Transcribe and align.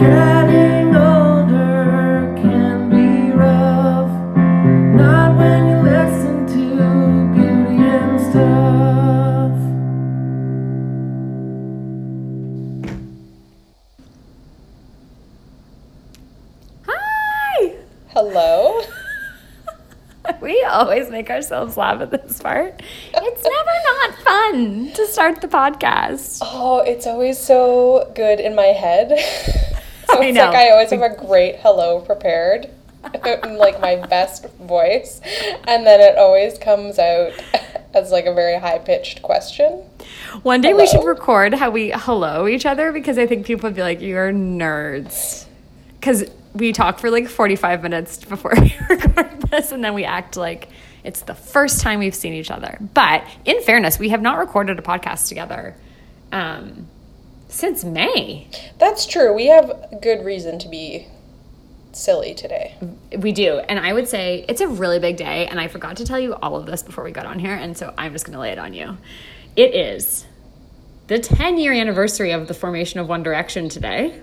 Getting 0.00 0.96
older 0.96 2.34
can 2.40 2.88
be 2.88 3.32
rough. 3.32 4.10
Not 4.96 5.36
when 5.36 5.68
you 5.68 5.76
listen 5.82 6.46
to 6.46 7.34
beauty 7.34 7.82
and 7.84 8.18
stuff. 8.18 9.52
Hi! 16.86 17.74
Hello. 18.08 18.80
We 20.40 20.64
always 20.64 21.10
make 21.10 21.28
ourselves 21.28 21.76
laugh 21.76 22.00
at 22.00 22.10
this 22.10 22.40
part. 22.40 22.80
It's 23.12 23.44
never 23.44 23.76
not 23.84 24.14
fun 24.20 24.92
to 24.94 25.06
start 25.06 25.42
the 25.42 25.48
podcast. 25.48 26.38
Oh, 26.40 26.78
it's 26.78 27.06
always 27.06 27.38
so 27.38 28.10
good 28.14 28.40
in 28.40 28.54
my 28.54 28.66
head. 28.66 29.18
I 30.20 30.26
it's 30.26 30.36
know. 30.36 30.46
like 30.46 30.56
I 30.56 30.70
always 30.70 30.90
have 30.90 31.02
a 31.02 31.14
great 31.14 31.56
hello 31.56 32.00
prepared 32.00 32.70
in 33.44 33.56
like 33.56 33.80
my 33.80 33.96
best 34.06 34.46
voice. 34.56 35.20
And 35.66 35.86
then 35.86 36.00
it 36.00 36.18
always 36.18 36.58
comes 36.58 36.98
out 36.98 37.32
as 37.94 38.10
like 38.10 38.26
a 38.26 38.34
very 38.34 38.58
high 38.58 38.78
pitched 38.78 39.22
question. 39.22 39.84
One 40.42 40.60
day 40.60 40.74
we 40.74 40.86
should 40.86 41.04
record 41.04 41.54
how 41.54 41.70
we 41.70 41.90
hello 41.90 42.46
each 42.46 42.66
other 42.66 42.92
because 42.92 43.18
I 43.18 43.26
think 43.26 43.46
people 43.46 43.68
would 43.68 43.76
be 43.76 43.82
like, 43.82 44.00
you're 44.00 44.32
nerds. 44.32 45.46
Because 45.98 46.24
we 46.54 46.72
talk 46.72 46.98
for 46.98 47.10
like 47.10 47.28
45 47.28 47.82
minutes 47.82 48.24
before 48.24 48.52
we 48.60 48.74
record 48.88 49.42
this 49.50 49.72
and 49.72 49.84
then 49.84 49.94
we 49.94 50.04
act 50.04 50.36
like 50.36 50.68
it's 51.02 51.22
the 51.22 51.34
first 51.34 51.80
time 51.80 51.98
we've 51.98 52.14
seen 52.14 52.34
each 52.34 52.50
other. 52.50 52.78
But 52.94 53.24
in 53.44 53.62
fairness, 53.62 53.98
we 53.98 54.10
have 54.10 54.20
not 54.20 54.38
recorded 54.38 54.78
a 54.78 54.82
podcast 54.82 55.28
together 55.28 55.74
um, 56.32 56.86
since 57.50 57.84
May. 57.84 58.48
That's 58.78 59.06
true. 59.06 59.34
We 59.34 59.46
have 59.48 59.98
good 60.00 60.24
reason 60.24 60.58
to 60.60 60.68
be 60.68 61.06
silly 61.92 62.34
today. 62.34 62.74
We 63.18 63.32
do. 63.32 63.58
And 63.58 63.78
I 63.78 63.92
would 63.92 64.08
say 64.08 64.44
it's 64.48 64.60
a 64.60 64.68
really 64.68 64.98
big 64.98 65.16
day. 65.16 65.46
And 65.46 65.60
I 65.60 65.68
forgot 65.68 65.96
to 65.98 66.04
tell 66.04 66.18
you 66.20 66.34
all 66.34 66.56
of 66.56 66.66
this 66.66 66.82
before 66.82 67.04
we 67.04 67.10
got 67.10 67.26
on 67.26 67.38
here. 67.38 67.54
And 67.54 67.76
so 67.76 67.92
I'm 67.98 68.12
just 68.12 68.24
going 68.24 68.34
to 68.34 68.40
lay 68.40 68.50
it 68.52 68.58
on 68.58 68.72
you. 68.72 68.96
It 69.56 69.74
is 69.74 70.26
the 71.08 71.18
10 71.18 71.58
year 71.58 71.72
anniversary 71.72 72.30
of 72.30 72.46
the 72.48 72.54
formation 72.54 73.00
of 73.00 73.08
One 73.08 73.22
Direction 73.22 73.68
today. 73.68 74.20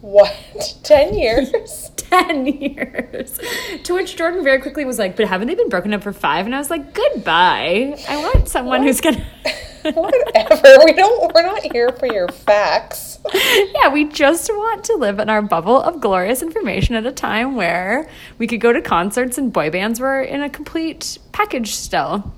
What? 0.00 0.34
10 0.82 1.14
years? 1.14 1.90
10 1.96 2.46
years. 2.46 3.38
to 3.82 3.94
which 3.94 4.16
Jordan 4.16 4.42
very 4.44 4.60
quickly 4.60 4.84
was 4.84 4.98
like, 4.98 5.16
But 5.16 5.26
haven't 5.28 5.48
they 5.48 5.54
been 5.54 5.68
broken 5.68 5.92
up 5.92 6.02
for 6.02 6.12
five? 6.12 6.46
And 6.46 6.54
I 6.54 6.58
was 6.58 6.70
like, 6.70 6.94
Goodbye. 6.94 7.98
I 8.08 8.16
want 8.16 8.48
someone 8.48 8.82
who's 8.82 9.00
going 9.00 9.16
to. 9.44 9.52
Whatever. 9.92 10.84
We 10.86 10.94
don't 10.94 11.34
we're 11.34 11.42
not 11.42 11.60
here 11.60 11.92
for 11.92 12.06
your 12.06 12.28
facts. 12.28 13.18
yeah, 13.34 13.92
we 13.92 14.04
just 14.04 14.48
want 14.48 14.82
to 14.84 14.96
live 14.96 15.18
in 15.18 15.28
our 15.28 15.42
bubble 15.42 15.78
of 15.78 16.00
glorious 16.00 16.40
information 16.40 16.94
at 16.94 17.04
a 17.04 17.12
time 17.12 17.54
where 17.54 18.08
we 18.38 18.46
could 18.46 18.62
go 18.62 18.72
to 18.72 18.80
concerts 18.80 19.36
and 19.36 19.52
boy 19.52 19.68
bands 19.68 20.00
were 20.00 20.22
in 20.22 20.42
a 20.42 20.48
complete 20.48 21.18
package 21.32 21.74
still. 21.74 22.32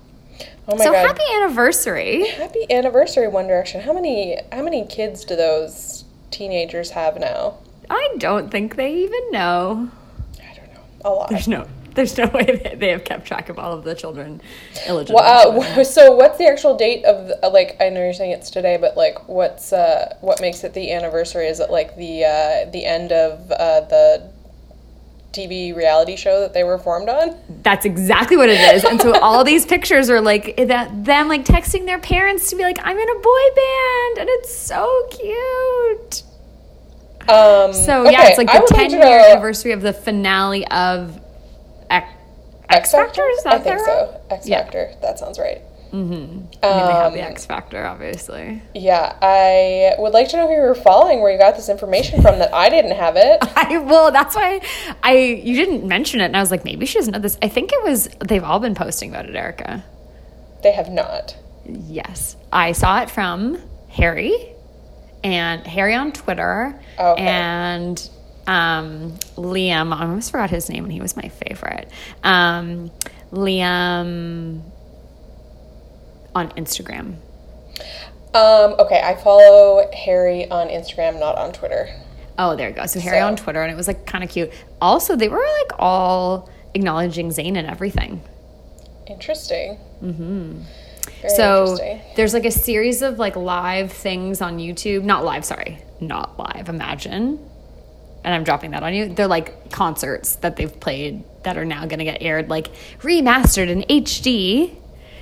Oh 0.69 0.77
my 0.77 0.78
god. 0.78 0.83
so 0.83 0.92
god. 0.92 1.06
happy 1.06 1.22
anniversary. 1.36 2.27
Happy 2.30 2.66
anniversary, 2.69 3.28
One 3.28 3.47
Direction. 3.47 3.81
How 3.81 3.92
many 3.92 4.41
how 4.50 4.62
many 4.62 4.84
kids 4.84 5.25
do 5.25 5.36
those 5.36 6.05
teenagers 6.33 6.91
have 6.91 7.20
now? 7.20 7.58
I 7.88 8.16
don't 8.19 8.50
think 8.50 8.75
they 8.75 8.92
even 8.92 9.31
know. 9.31 9.88
I 10.41 10.55
don't 10.56 10.75
know. 10.75 10.81
A 11.05 11.10
lot. 11.10 11.31
There's 11.31 11.47
no 11.47 11.69
there's 11.97 12.16
no 12.16 12.27
way 12.28 12.44
that 12.62 12.78
they 12.78 12.91
have 12.91 13.05
kept 13.05 13.27
track 13.27 13.48
of 13.48 13.58
all 13.58 13.72
of 13.72 13.83
the 13.84 13.94
children 13.94 14.41
illegitimate. 14.86 15.25
Children. 15.25 15.62
uh, 15.78 15.84
So 15.84 16.12
what's 16.14 16.38
the 16.38 16.47
actual 16.47 16.77
date 16.77 17.05
of 17.05 17.28
the, 17.28 17.48
like 17.48 17.77
I 17.80 17.88
know 17.88 18.00
you're 18.00 18.12
saying 18.12 18.30
it's 18.33 18.50
today, 18.50 18.77
but 18.77 18.97
like 18.97 19.28
what's 19.28 19.72
uh 19.72 20.14
what 20.20 20.41
makes 20.41 20.62
it 20.64 20.75
the 20.75 20.92
anniversary? 20.92 21.48
Is 21.48 21.58
it 21.61 21.70
like 21.70 21.97
the 21.97 22.25
uh 22.25 22.70
the 22.70 22.84
end 22.84 23.11
of 23.12 23.50
uh 23.50 23.80
the 23.80 24.30
TV 25.33 25.77
reality 25.77 26.16
show 26.16 26.41
that 26.41 26.55
they 26.55 26.64
were 26.64 26.78
formed 26.78 27.08
on? 27.08 27.36
That's 27.62 27.84
exactly 27.84 28.36
what 28.38 28.48
it 28.48 28.60
is. 28.75 28.84
And 28.84 29.00
so 29.00 29.19
all 29.20 29.44
these 29.44 29.66
pictures 29.66 30.09
are 30.09 30.21
like 30.21 30.56
that 30.56 31.04
them 31.04 31.28
like 31.28 31.44
texting 31.44 31.84
their 31.84 31.98
parents 31.98 32.48
to 32.50 32.56
be 32.56 32.62
like, 32.62 32.78
I'm 32.82 32.97
in 32.98 33.09
a 33.10 33.19
boy 33.21 33.47
band 33.54 34.19
and 34.21 34.28
it's 34.31 34.54
so 34.56 35.06
cute. 35.10 36.22
Um 37.28 37.72
So 37.75 38.04
yeah, 38.09 38.21
okay, 38.21 38.28
it's 38.28 38.38
like 38.38 38.50
the 38.53 38.60
would 38.60 38.71
like 38.71 38.88
10 38.88 38.91
to 38.91 38.97
year 38.97 39.19
know- 39.21 39.31
anniversary 39.32 39.72
of 39.72 39.82
the 39.82 39.92
finale 39.92 40.66
of 40.69 41.21
X 42.69 42.93
Factor. 42.93 43.27
Is 43.28 43.43
that 43.44 43.54
I 43.54 43.59
think 43.59 43.78
so. 43.81 44.21
X 44.31 44.47
Yeah. 44.49 44.62
Factor. 44.62 44.93
That 45.03 45.19
sounds 45.19 45.38
right. 45.38 45.60
I 45.93 45.97
mean, 45.97 46.49
they 46.60 46.69
have 46.69 47.12
the 47.15 47.22
Um, 47.22 47.31
X 47.31 47.47
Factor, 47.47 47.87
obviously. 47.87 48.60
Yeah, 48.75 49.16
I 49.22 49.94
would 49.99 50.12
like 50.12 50.28
to 50.31 50.37
know 50.37 50.47
who 50.47 50.53
you 50.54 50.60
were 50.60 50.75
following, 50.75 51.22
where 51.22 51.32
you 51.32 51.38
got 51.38 51.56
this 51.56 51.71
information 51.71 52.21
from. 52.21 52.38
That 52.38 52.53
I 52.53 52.69
didn't 52.69 52.97
have 52.97 53.16
it. 53.16 53.38
I 53.56 53.78
well, 53.78 54.10
that's 54.10 54.37
why 54.37 54.60
I 55.03 55.15
you 55.16 55.54
didn't 55.56 55.87
mention 55.87 56.21
it, 56.21 56.25
and 56.27 56.37
I 56.37 56.41
was 56.41 56.50
like, 56.50 56.65
maybe 56.65 56.84
she 56.84 56.99
doesn't 56.99 57.12
know 57.12 57.19
this. 57.21 57.38
I 57.41 57.49
think 57.49 57.72
it 57.72 57.82
was 57.82 58.09
they've 58.27 58.44
all 58.44 58.59
been 58.59 58.75
posting 58.75 59.10
about 59.10 59.27
it, 59.27 59.37
Erica. 59.37 59.84
They 60.62 60.72
have 60.72 60.91
not. 60.91 61.34
Yes, 61.65 62.37
I 62.53 62.72
saw 62.72 63.00
it 63.03 63.10
from 63.10 63.59
Harry, 63.88 64.34
and 65.25 65.66
Harry 65.66 65.94
on 65.94 66.12
Twitter, 66.12 66.78
Okay. 66.98 67.22
and 67.22 68.10
um, 68.47 69.12
Liam. 69.37 69.95
I 69.95 70.03
almost 70.03 70.31
forgot 70.31 70.51
his 70.51 70.69
name, 70.69 70.84
and 70.84 70.93
he 70.93 71.01
was 71.01 71.17
my 71.17 71.29
favorite. 71.29 71.91
Um, 72.23 72.91
Liam 73.33 74.62
on 76.34 76.49
Instagram. 76.51 77.17
Um, 78.34 78.75
okay, 78.79 79.01
I 79.03 79.15
follow 79.17 79.89
Harry 79.93 80.49
on 80.51 80.69
Instagram, 80.69 81.19
not 81.19 81.37
on 81.37 81.53
Twitter. 81.53 81.89
Oh, 82.39 82.55
there 82.55 82.69
you 82.69 82.75
go. 82.75 82.84
So 82.87 83.01
Harry 83.01 83.19
So- 83.21 83.27
on 83.27 83.37
Twitter, 83.37 83.62
and 83.62 83.73
it 83.73 83.77
was 83.77 83.87
like 83.89 84.05
kind 84.07 84.23
of 84.23 84.31
cute. 84.31 84.53
Also, 84.81 85.17
they 85.17 85.28
were 85.28 85.39
like 85.39 85.78
all 85.78 86.51
acknowledging 86.75 87.31
Zayn 87.31 87.57
and 87.57 87.67
everything. 87.67 88.23
Interesting. 89.07 89.78
Mm-hmm. 90.03 90.61
Very 91.23 91.34
so 91.34 91.63
interesting. 91.73 92.01
there's 92.17 92.34
like 92.34 92.45
a 92.45 92.51
series 92.51 93.01
of 93.01 93.19
like 93.19 93.37
live 93.37 93.91
things 93.93 94.43
on 94.43 94.59
YouTube. 94.59 95.03
Not 95.05 95.25
live, 95.25 95.45
sorry, 95.47 95.78
not 96.01 96.39
live. 96.39 96.69
Imagine, 96.69 97.39
and 98.26 98.34
I'm 98.34 98.42
dropping 98.42 98.72
that 98.72 98.82
on 98.82 98.92
you. 98.92 99.09
They're 99.09 99.28
like 99.28 99.70
concerts 99.70 100.34
that 100.37 100.56
they've 100.56 100.81
played 100.81 101.22
that 101.44 101.56
are 101.56 101.64
now 101.64 101.87
going 101.87 102.00
to 102.00 102.04
get 102.04 102.20
aired, 102.20 102.50
like 102.50 102.72
remastered 102.98 103.69
in 103.69 103.82
HD, 103.82 104.75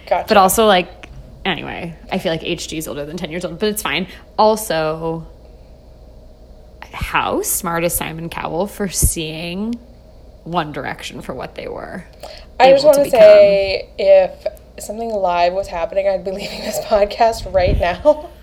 Gotcha. 0.08 0.26
but 0.26 0.38
also 0.38 0.66
like 0.66 1.10
anyway. 1.44 1.94
I 2.10 2.18
feel 2.18 2.32
like 2.32 2.40
HD 2.40 2.78
is 2.78 2.88
older 2.88 3.04
than 3.04 3.18
ten 3.18 3.30
years 3.30 3.44
old, 3.44 3.58
but 3.58 3.68
it's 3.68 3.82
fine. 3.82 4.08
Also, 4.38 5.28
how 6.92 7.42
smart 7.42 7.84
is 7.84 7.94
Simon 7.94 8.30
Cowell 8.30 8.66
for 8.66 8.88
seeing 8.88 9.74
One 10.44 10.72
Direction 10.72 11.20
for 11.20 11.34
what 11.34 11.56
they 11.56 11.68
were? 11.68 12.06
I 12.58 12.70
just 12.70 12.86
want 12.86 12.96
to 12.96 13.04
become. 13.04 13.20
say 13.20 13.90
if 13.98 14.46
something 14.82 15.10
live 15.10 15.52
was 15.52 15.68
happening, 15.68 16.08
I'd 16.08 16.24
be 16.24 16.30
leaving 16.30 16.60
this 16.60 16.78
podcast 16.86 17.52
right 17.52 17.78
now. 17.78 18.30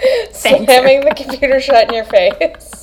Slamming 0.32 1.00
the 1.00 1.14
computer 1.16 1.60
shut 1.60 1.88
in 1.88 1.94
your 1.94 2.04
face. 2.04 2.79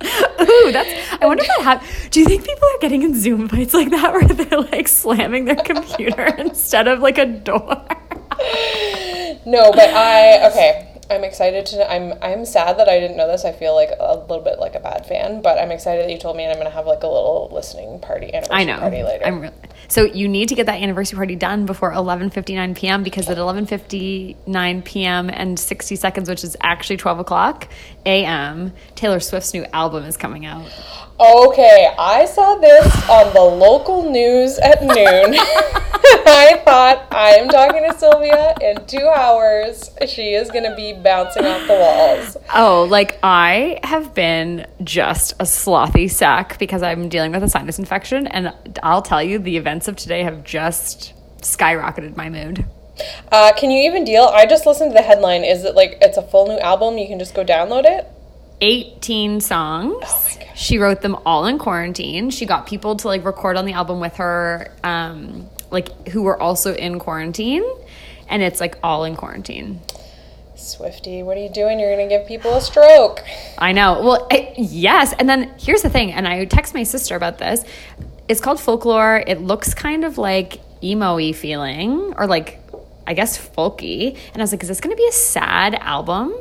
Ooh, 0.40 0.72
that's. 0.72 1.22
I 1.22 1.26
wonder 1.26 1.42
if 1.42 1.48
that 1.48 1.62
hap- 1.62 2.10
Do 2.10 2.20
you 2.20 2.26
think 2.26 2.44
people 2.44 2.64
are 2.64 2.78
getting 2.80 3.02
in 3.02 3.14
Zoom 3.20 3.48
fights 3.48 3.74
like 3.74 3.90
that 3.90 4.12
where 4.14 4.24
they're 4.24 4.60
like 4.60 4.88
slamming 4.88 5.44
their 5.44 5.56
computer 5.56 6.22
instead 6.38 6.88
of 6.88 7.00
like 7.00 7.18
a 7.18 7.26
door? 7.26 7.84
No, 9.46 9.70
but 9.72 9.90
I 9.90 10.48
okay. 10.50 10.89
I'm 11.10 11.24
excited 11.24 11.66
to. 11.66 11.90
I'm 11.90 12.14
I'm 12.22 12.44
sad 12.44 12.78
that 12.78 12.88
I 12.88 13.00
didn't 13.00 13.16
know 13.16 13.26
this. 13.26 13.44
I 13.44 13.52
feel 13.52 13.74
like 13.74 13.90
a 13.98 14.16
little 14.16 14.40
bit 14.40 14.58
like 14.58 14.74
a 14.74 14.80
bad 14.80 15.06
fan, 15.06 15.42
but 15.42 15.58
I'm 15.58 15.70
excited 15.70 16.04
that 16.04 16.12
you 16.12 16.18
told 16.18 16.36
me, 16.36 16.44
and 16.44 16.52
I'm 16.52 16.58
gonna 16.58 16.70
have 16.70 16.86
like 16.86 17.02
a 17.02 17.08
little 17.08 17.50
listening 17.52 18.00
party 18.00 18.32
anniversary 18.32 18.56
I 18.56 18.64
know. 18.64 18.78
party 18.78 19.02
later. 19.02 19.26
I'm 19.26 19.40
really, 19.40 19.54
so 19.88 20.04
you 20.04 20.28
need 20.28 20.48
to 20.50 20.54
get 20.54 20.66
that 20.66 20.80
anniversary 20.80 21.16
party 21.16 21.36
done 21.36 21.66
before 21.66 21.92
11:59 21.92 22.76
p.m. 22.76 23.02
because 23.02 23.28
at 23.28 23.38
11:59 23.38 24.84
p.m. 24.84 25.30
and 25.30 25.58
60 25.58 25.96
seconds, 25.96 26.28
which 26.28 26.44
is 26.44 26.56
actually 26.60 26.96
12 26.96 27.18
o'clock 27.18 27.68
a.m., 28.06 28.72
Taylor 28.94 29.20
Swift's 29.20 29.52
new 29.52 29.64
album 29.72 30.04
is 30.04 30.16
coming 30.16 30.46
out. 30.46 30.70
Okay, 31.20 31.94
I 31.98 32.24
saw 32.24 32.54
this 32.54 32.86
on 33.10 33.34
the 33.34 33.42
local 33.42 34.10
news 34.10 34.56
at 34.56 34.80
noon. 34.80 34.94
I 36.22 36.62
thought 36.64 37.08
I 37.10 37.32
am 37.32 37.50
talking 37.50 37.82
to 37.86 37.98
Sylvia 37.98 38.54
in 38.62 38.86
two 38.86 39.06
hours. 39.06 39.90
She 40.08 40.32
is 40.32 40.50
going 40.50 40.64
to 40.64 40.74
be 40.74 40.94
bouncing 40.94 41.44
off 41.44 41.66
the 41.66 41.74
walls. 41.74 42.38
Oh, 42.54 42.86
like 42.88 43.18
I 43.22 43.80
have 43.84 44.14
been 44.14 44.66
just 44.82 45.32
a 45.32 45.44
slothy 45.44 46.10
sack 46.10 46.58
because 46.58 46.82
I'm 46.82 47.10
dealing 47.10 47.32
with 47.32 47.42
a 47.42 47.50
sinus 47.50 47.78
infection, 47.78 48.26
and 48.26 48.54
I'll 48.82 49.02
tell 49.02 49.22
you, 49.22 49.38
the 49.38 49.58
events 49.58 49.88
of 49.88 49.96
today 49.96 50.22
have 50.22 50.42
just 50.42 51.12
skyrocketed 51.42 52.16
my 52.16 52.30
mood. 52.30 52.64
Uh, 53.30 53.52
can 53.52 53.70
you 53.70 53.82
even 53.82 54.04
deal? 54.04 54.24
I 54.24 54.46
just 54.46 54.64
listened 54.64 54.92
to 54.92 54.94
the 54.94 55.02
headline. 55.02 55.44
Is 55.44 55.66
it 55.66 55.74
like 55.74 55.98
it's 56.00 56.16
a 56.16 56.22
full 56.22 56.46
new 56.48 56.58
album? 56.60 56.96
You 56.96 57.08
can 57.08 57.18
just 57.18 57.34
go 57.34 57.44
download 57.44 57.84
it? 57.84 58.10
18 58.60 59.40
songs. 59.40 60.04
Oh. 60.06 60.26
She 60.54 60.78
wrote 60.78 61.00
them 61.00 61.16
all 61.24 61.46
in 61.46 61.58
quarantine. 61.58 62.30
She 62.30 62.44
got 62.46 62.66
people 62.66 62.96
to 62.96 63.08
like 63.08 63.24
record 63.24 63.56
on 63.56 63.64
the 63.64 63.72
album 63.72 64.00
with 64.00 64.16
her, 64.16 64.70
um, 64.84 65.48
like 65.70 66.08
who 66.08 66.22
were 66.22 66.40
also 66.40 66.74
in 66.74 66.98
quarantine, 66.98 67.64
and 68.28 68.42
it's 68.42 68.60
like 68.60 68.78
all 68.82 69.04
in 69.04 69.16
quarantine. 69.16 69.80
Swifty, 70.54 71.22
what 71.22 71.38
are 71.38 71.40
you 71.40 71.48
doing? 71.48 71.80
You're 71.80 71.90
gonna 71.96 72.08
give 72.08 72.26
people 72.26 72.54
a 72.54 72.60
stroke. 72.60 73.24
I 73.56 73.72
know. 73.72 74.02
Well, 74.02 74.28
I, 74.30 74.52
yes. 74.58 75.14
And 75.18 75.26
then 75.28 75.54
here's 75.58 75.80
the 75.80 75.88
thing, 75.88 76.12
and 76.12 76.28
I 76.28 76.44
text 76.44 76.74
my 76.74 76.82
sister 76.82 77.16
about 77.16 77.38
this. 77.38 77.64
It's 78.28 78.40
called 78.40 78.60
folklore. 78.60 79.24
It 79.26 79.40
looks 79.40 79.72
kind 79.72 80.04
of 80.04 80.18
like 80.18 80.60
emo-y 80.82 81.32
feeling, 81.32 82.12
or 82.18 82.26
like 82.26 82.60
I 83.06 83.14
guess 83.14 83.38
folky. 83.38 84.16
And 84.32 84.36
I 84.36 84.40
was 84.42 84.52
like, 84.52 84.62
is 84.62 84.68
this 84.68 84.80
going 84.80 84.94
to 84.94 84.96
be 84.96 85.08
a 85.08 85.12
sad 85.12 85.74
album? 85.74 86.34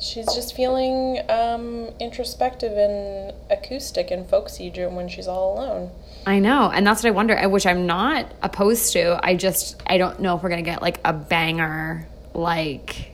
She's 0.00 0.26
just 0.26 0.54
feeling 0.54 1.18
um, 1.28 1.88
introspective 1.98 2.72
and 2.72 3.32
acoustic 3.50 4.10
and 4.10 4.28
folksy 4.28 4.70
when 4.70 5.08
she's 5.08 5.26
all 5.26 5.54
alone. 5.58 5.90
I 6.26 6.38
know, 6.38 6.70
and 6.72 6.86
that's 6.86 7.02
what 7.02 7.08
I 7.08 7.12
wonder. 7.12 7.36
I- 7.36 7.46
Which 7.46 7.66
I'm 7.66 7.86
not 7.86 8.30
opposed 8.42 8.92
to. 8.92 9.18
I 9.24 9.34
just 9.34 9.82
I 9.86 9.98
don't 9.98 10.20
know 10.20 10.36
if 10.36 10.42
we're 10.42 10.50
gonna 10.50 10.62
get 10.62 10.82
like 10.82 11.00
a 11.04 11.12
banger 11.12 12.06
like 12.34 13.10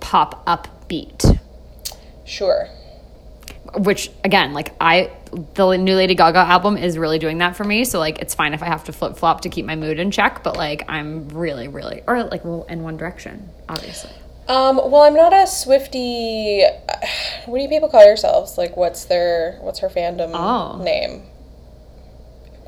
pop 0.00 0.42
up 0.46 0.88
beat. 0.88 1.24
Sure. 2.24 2.68
which 3.76 4.10
again 4.22 4.52
like 4.54 4.72
i 4.80 5.10
the 5.54 5.76
new 5.76 5.94
lady 5.96 6.14
gaga 6.14 6.38
album 6.38 6.76
is 6.76 6.96
really 6.96 7.18
doing 7.18 7.38
that 7.38 7.56
for 7.56 7.64
me 7.64 7.84
so 7.84 7.98
like 7.98 8.18
it's 8.20 8.34
fine 8.34 8.54
if 8.54 8.62
i 8.62 8.66
have 8.66 8.84
to 8.84 8.92
flip 8.92 9.16
flop 9.16 9.40
to 9.40 9.48
keep 9.48 9.66
my 9.66 9.74
mood 9.74 9.98
in 9.98 10.10
check 10.12 10.42
but 10.44 10.56
like 10.56 10.84
i'm 10.88 11.28
really 11.30 11.66
really 11.66 12.02
or 12.06 12.22
like 12.24 12.44
well 12.44 12.64
in 12.68 12.82
one 12.82 12.96
direction 12.96 13.48
obviously 13.68 14.10
Um, 14.48 14.76
well, 14.76 15.02
I'm 15.02 15.14
not 15.14 15.32
a 15.32 15.46
Swifty. 15.46 16.62
What 17.46 17.58
do 17.58 17.62
you 17.62 17.68
people 17.68 17.88
call 17.90 18.04
yourselves? 18.06 18.56
Like, 18.56 18.74
what's 18.76 19.04
their 19.04 19.58
what's 19.60 19.80
her 19.80 19.88
fandom 19.90 20.30
Oh. 20.34 20.82
name? 20.82 21.22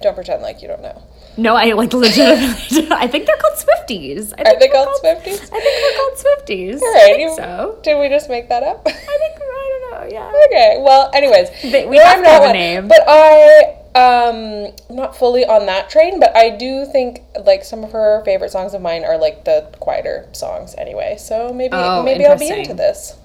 Don't 0.02 0.14
pretend 0.14 0.43
like 0.43 0.61
you 0.61 0.69
don't 0.69 0.82
know. 0.82 1.02
no 1.38 1.55
i 1.56 1.73
like 1.73 1.93
legitimately 1.93 2.88
i 3.05 3.06
think 3.08 3.25
they're 3.26 3.37
called 3.38 3.56
swifties 3.58 4.32
I 4.37 4.43
Are 4.43 4.44
think 4.44 4.61
they 4.61 4.67
they're 4.69 4.75
called 4.84 5.00
Swifties? 5.02 5.40
i 5.52 5.58
think 5.64 5.76
they're 5.82 5.96
called 6.00 6.17
swifties 6.25 6.81
All 6.82 6.96
i 6.96 7.00
think 7.06 7.20
you- 7.20 7.37
so 7.37 7.78
Did 7.82 7.99
we 8.00 8.08
just 8.11 8.28
make 8.28 8.49
that 8.50 8.62
up? 8.62 8.82
i 8.87 8.90
think 8.93 9.34
i 9.37 9.69
don't 9.73 9.84
know 9.90 10.17
yeah 10.17 10.32
okay. 10.46 10.76
Well, 10.81 11.11
anyways, 11.14 11.49
They- 11.62 11.87
we 11.87 11.96
no, 11.96 12.05
have 12.05 12.19
I'm 12.19 12.25
to 12.25 12.31
have 12.31 12.40
not 12.43 12.46
one. 12.49 12.52
name. 12.56 12.88
But 12.88 13.00
I 13.08 13.76
um 13.96 14.72
not 14.90 15.16
fully 15.16 15.44
on 15.46 15.66
that 15.66 15.88
train, 15.90 16.20
but 16.20 16.37
I 16.37 16.50
do 16.56 16.84
think 16.84 17.20
like 17.44 17.64
some 17.64 17.82
of 17.82 17.93
her 17.93 18.22
favorite 18.25 18.50
songs 18.50 18.75
of 18.75 18.82
mine 18.82 19.04
are 19.04 19.19
like 19.19 19.44
the 19.44 19.69
quieter 19.81 20.28
songs 20.32 20.75
anyway. 20.76 21.16
So 21.19 21.52
maybe 21.52 21.72
Oh, 21.75 22.02
maybe 22.02 22.26
I'll 22.26 22.38
be 22.38 22.48
into 22.50 22.75
this. 22.75 23.16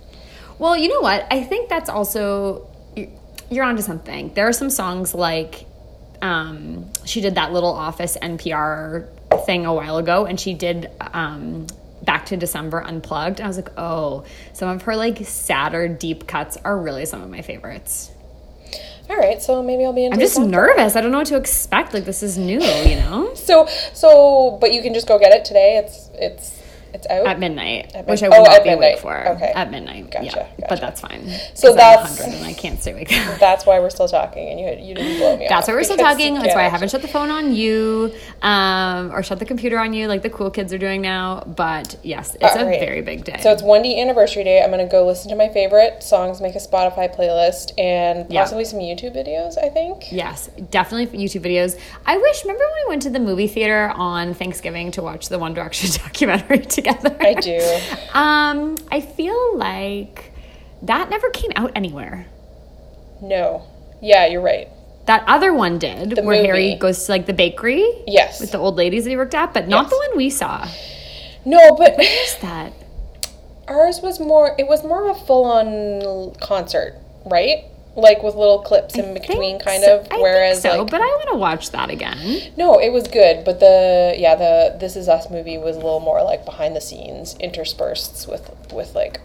Well, 0.57 0.77
you 0.77 0.88
know 0.89 1.01
what? 1.01 1.27
I 1.29 1.44
think 1.44 1.69
that's 1.69 1.89
also 1.89 2.68
you- 2.95 3.09
you're 3.50 3.65
onto 3.65 3.81
something. 3.81 4.33
There 4.33 4.47
are 4.47 4.53
some 4.53 4.69
songs 4.69 5.13
like 5.13 5.65
um, 6.21 6.85
she 7.03 7.19
did 7.19 7.35
that 7.35 7.51
little 7.51 7.74
Office 7.74 8.15
NPR 8.21 9.07
thing 9.45 9.65
a 9.65 9.74
while 9.74 9.97
ago, 9.97 10.25
and 10.25 10.39
she 10.39 10.53
did 10.53 10.89
um, 11.13 11.65
Back 12.03 12.27
to 12.27 12.38
December 12.38 12.79
Unplugged. 12.81 13.41
I 13.41 13.47
was 13.47 13.57
like, 13.57 13.69
oh, 13.77 14.24
some 14.53 14.69
of 14.69 14.83
her 14.83 14.95
like 14.95 15.25
sadder 15.25 15.88
deep 15.88 16.27
cuts 16.27 16.57
are 16.63 16.77
really 16.77 17.06
some 17.06 17.21
of 17.21 17.29
my 17.29 17.41
favorites. 17.41 18.12
All 19.12 19.18
right, 19.18 19.42
so 19.42 19.62
maybe 19.62 19.84
I'll 19.84 19.92
be 19.92 20.06
I'm 20.06 20.18
just 20.18 20.40
nervous. 20.40 20.96
I 20.96 21.02
don't 21.02 21.12
know 21.12 21.18
what 21.18 21.28
to 21.28 21.36
expect. 21.36 21.94
Like 21.94 22.06
this 22.06 22.24
is 22.24 22.38
new, 22.38 22.62
you 22.62 22.96
know. 22.96 23.34
So 23.36 23.68
so 23.94 24.58
but 24.62 24.72
you 24.72 24.81
can 24.81 24.94
just 24.94 25.06
go 25.06 25.19
get 25.19 25.34
it 25.34 25.44
today. 25.44 25.75
It's 25.75 26.10
it's 26.13 26.61
it's 26.93 27.07
out. 27.07 27.25
At 27.27 27.39
midnight, 27.39 27.93
At 27.95 28.07
which 28.07 28.21
I 28.23 28.27
mid- 28.29 28.38
will 28.39 28.47
oh, 28.47 28.51
not 28.51 28.63
be 28.63 28.69
awake 28.69 28.99
for. 28.99 29.27
Okay. 29.35 29.51
At 29.55 29.71
midnight, 29.71 30.09
Gotcha, 30.11 30.49
yeah. 30.57 30.65
But 30.69 30.79
that's 30.81 31.01
fine. 31.01 31.29
So 31.53 31.73
that's- 31.73 32.19
and 32.19 32.45
I 32.45 32.53
can't 32.53 32.79
stay 32.81 32.91
awake. 32.91 33.09
That's 33.39 33.65
why 33.65 33.79
we're 33.79 33.89
still 33.89 34.07
talking, 34.07 34.47
and 34.49 34.59
you 34.59 34.88
you 34.89 34.95
didn't 34.95 35.17
blow 35.17 35.38
me. 35.38 35.47
That's 35.49 35.67
why 35.67 35.73
we're 35.73 35.83
still 35.83 35.97
talking. 35.97 36.33
That's 36.39 36.53
why 36.55 36.65
I 36.65 36.69
haven't 36.69 36.89
shut 36.91 37.01
the 37.01 37.07
phone 37.07 37.29
on 37.29 37.53
you, 37.55 38.13
um, 38.41 39.11
or 39.11 39.23
shut 39.23 39.39
the 39.39 39.45
computer 39.45 39.77
on 39.79 39.93
you, 39.93 40.07
like 40.07 40.21
the 40.21 40.29
cool 40.29 40.49
kids 40.51 40.71
are 40.73 40.77
doing 40.77 41.01
now. 41.01 41.41
But 41.45 41.97
yes, 42.03 42.35
it's 42.35 42.55
a 42.55 42.59
Alright. 42.59 42.79
very 42.79 43.01
big 43.01 43.23
day. 43.23 43.39
So 43.41 43.51
it's 43.51 43.61
1D 43.61 43.97
anniversary 43.99 44.43
day. 44.43 44.61
I'm 44.61 44.69
gonna 44.71 44.88
go 44.88 45.05
listen 45.05 45.29
to 45.29 45.35
my 45.35 45.49
favorite 45.49 46.03
songs, 46.03 46.41
make 46.41 46.55
a 46.55 46.59
Spotify 46.59 47.13
playlist, 47.15 47.71
and 47.79 48.31
Yeah. 48.31 48.41
possibly 48.41 48.65
some 48.65 48.79
YouTube 48.79 49.15
videos. 49.15 49.57
I 49.61 49.69
think. 49.69 50.11
yes, 50.11 50.49
definitely 50.69 51.17
YouTube 51.17 51.41
videos. 51.43 51.79
I 52.05 52.17
wish. 52.17 52.43
Remember 52.43 52.63
when 52.63 52.85
we 52.85 52.89
went 52.89 53.01
to 53.03 53.09
the 53.09 53.19
movie 53.19 53.47
theater 53.47 53.91
on 53.95 54.33
Thanksgiving 54.33 54.91
to 54.91 55.01
watch 55.01 55.29
the 55.29 55.39
One 55.39 55.53
Direction 55.53 55.89
documentary 56.03 56.59
together? 56.81 57.16
I 57.19 57.33
do. 57.33 57.60
Um, 58.13 58.78
I 58.92 59.00
feel 59.00 59.57
like 59.57 60.31
that 60.81 61.10
never 61.10 61.30
came 61.30 61.51
out 61.56 61.72
anywhere. 61.75 62.25
No. 63.22 63.63
Yeah, 64.01 64.25
you're 64.25 64.42
right. 64.42 64.68
That 65.06 65.24
other 65.28 65.54
one 65.54 65.80
did, 65.80 66.12
The 66.12 66.24
where 66.24 66.44
Harry 66.44 66.75
goes 66.75 67.06
to 67.06 67.12
like 67.13 67.25
the 67.25 67.33
bakery 67.33 67.86
Yes. 68.06 68.39
with 68.42 68.51
the 68.51 68.57
old 68.57 68.75
ladies 68.75 69.06
that 69.06 69.10
he 69.12 69.18
worked 69.18 69.33
at, 69.33 69.54
but 69.54 69.68
not 69.68 69.83
Yes. 69.86 69.89
the 69.92 69.98
one 69.98 70.18
we 70.18 70.30
saw. 70.30 70.68
No, 71.45 71.75
but 71.75 71.95
Where's 71.98 72.36
that? 72.42 72.74
ours 73.68 74.01
was 74.01 74.19
more. 74.19 74.54
It 74.60 74.68
was 74.68 74.84
more 74.84 75.10
of 75.10 75.16
a 75.16 75.19
full-on 75.25 76.36
concert, 76.42 76.95
right? 77.25 77.63
Like 77.95 78.23
with 78.23 78.35
little 78.35 78.59
clips 78.61 78.95
in 78.95 79.13
between, 79.13 79.59
kind 79.59 79.83
so- 79.83 79.97
of. 79.99 80.05
I 80.05 80.09
think 80.09 80.21
whereas, 80.21 80.61
so, 80.61 80.77
like, 80.79 80.91
but 80.91 81.01
I 81.01 81.05
want 81.05 81.29
to 81.31 81.38
watch 81.38 81.71
that 81.71 81.89
again. 81.89 82.53
No, 82.55 82.79
it 82.79 82.91
was 82.93 83.07
good, 83.07 83.43
but 83.43 83.59
the 83.59 84.15
yeah 84.17 84.35
the 84.35 84.77
This 84.79 84.95
Is 84.95 85.09
Us 85.09 85.29
movie 85.29 85.57
was 85.57 85.75
a 85.75 85.79
little 85.79 85.99
more 85.99 86.23
like 86.23 86.45
behind 86.45 86.73
the 86.75 86.79
scenes, 86.81 87.35
interspersed 87.39 88.29
with 88.29 88.49
with 88.71 88.95
like 88.95 89.19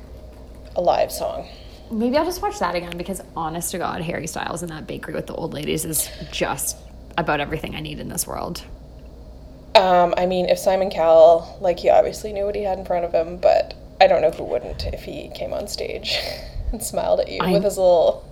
a 0.75 0.81
live 0.81 1.13
song. 1.13 1.47
Maybe 1.93 2.17
I'll 2.19 2.25
just 2.25 2.43
watch 2.43 2.59
that 2.59 2.75
again 2.75 2.97
because, 2.99 3.23
honest 3.37 3.71
to 3.71 3.79
God, 3.79 4.03
Harry 4.03 4.27
Styles 4.27 4.65
in 4.65 4.69
that 4.71 4.89
bakery 4.89 5.15
with 5.15 5.29
the 5.29 5.35
old 5.35 5.55
ladies 5.55 5.85
is 5.85 6.11
just 6.33 6.77
about 7.17 7.39
everything 7.39 7.77
I 7.77 7.81
need 7.81 8.01
in 8.01 8.09
this 8.09 8.27
world. 8.27 8.65
Um, 9.77 10.13
I 10.17 10.27
mean, 10.27 10.47
if 10.47 10.59
Simon 10.59 10.91
Cowell, 10.91 11.57
like 11.61 11.79
he 11.79 11.91
obviously 11.91 12.33
knew 12.33 12.45
what 12.45 12.57
he 12.57 12.63
had 12.65 12.79
in 12.79 12.85
front 12.85 13.05
of 13.05 13.13
him, 13.13 13.37
but 13.37 13.75
I 14.01 14.09
don't 14.09 14.23
know 14.23 14.31
who 14.33 14.43
wouldn't 14.43 14.85
if 14.87 15.05
he 15.05 15.31
came 15.35 15.53
on 15.53 15.69
stage 15.69 16.19
and 16.73 16.83
smiled 16.83 17.21
at 17.21 17.31
you 17.31 17.39
I- 17.41 17.53
with 17.53 17.63
his 17.63 17.77
little. 17.79 18.26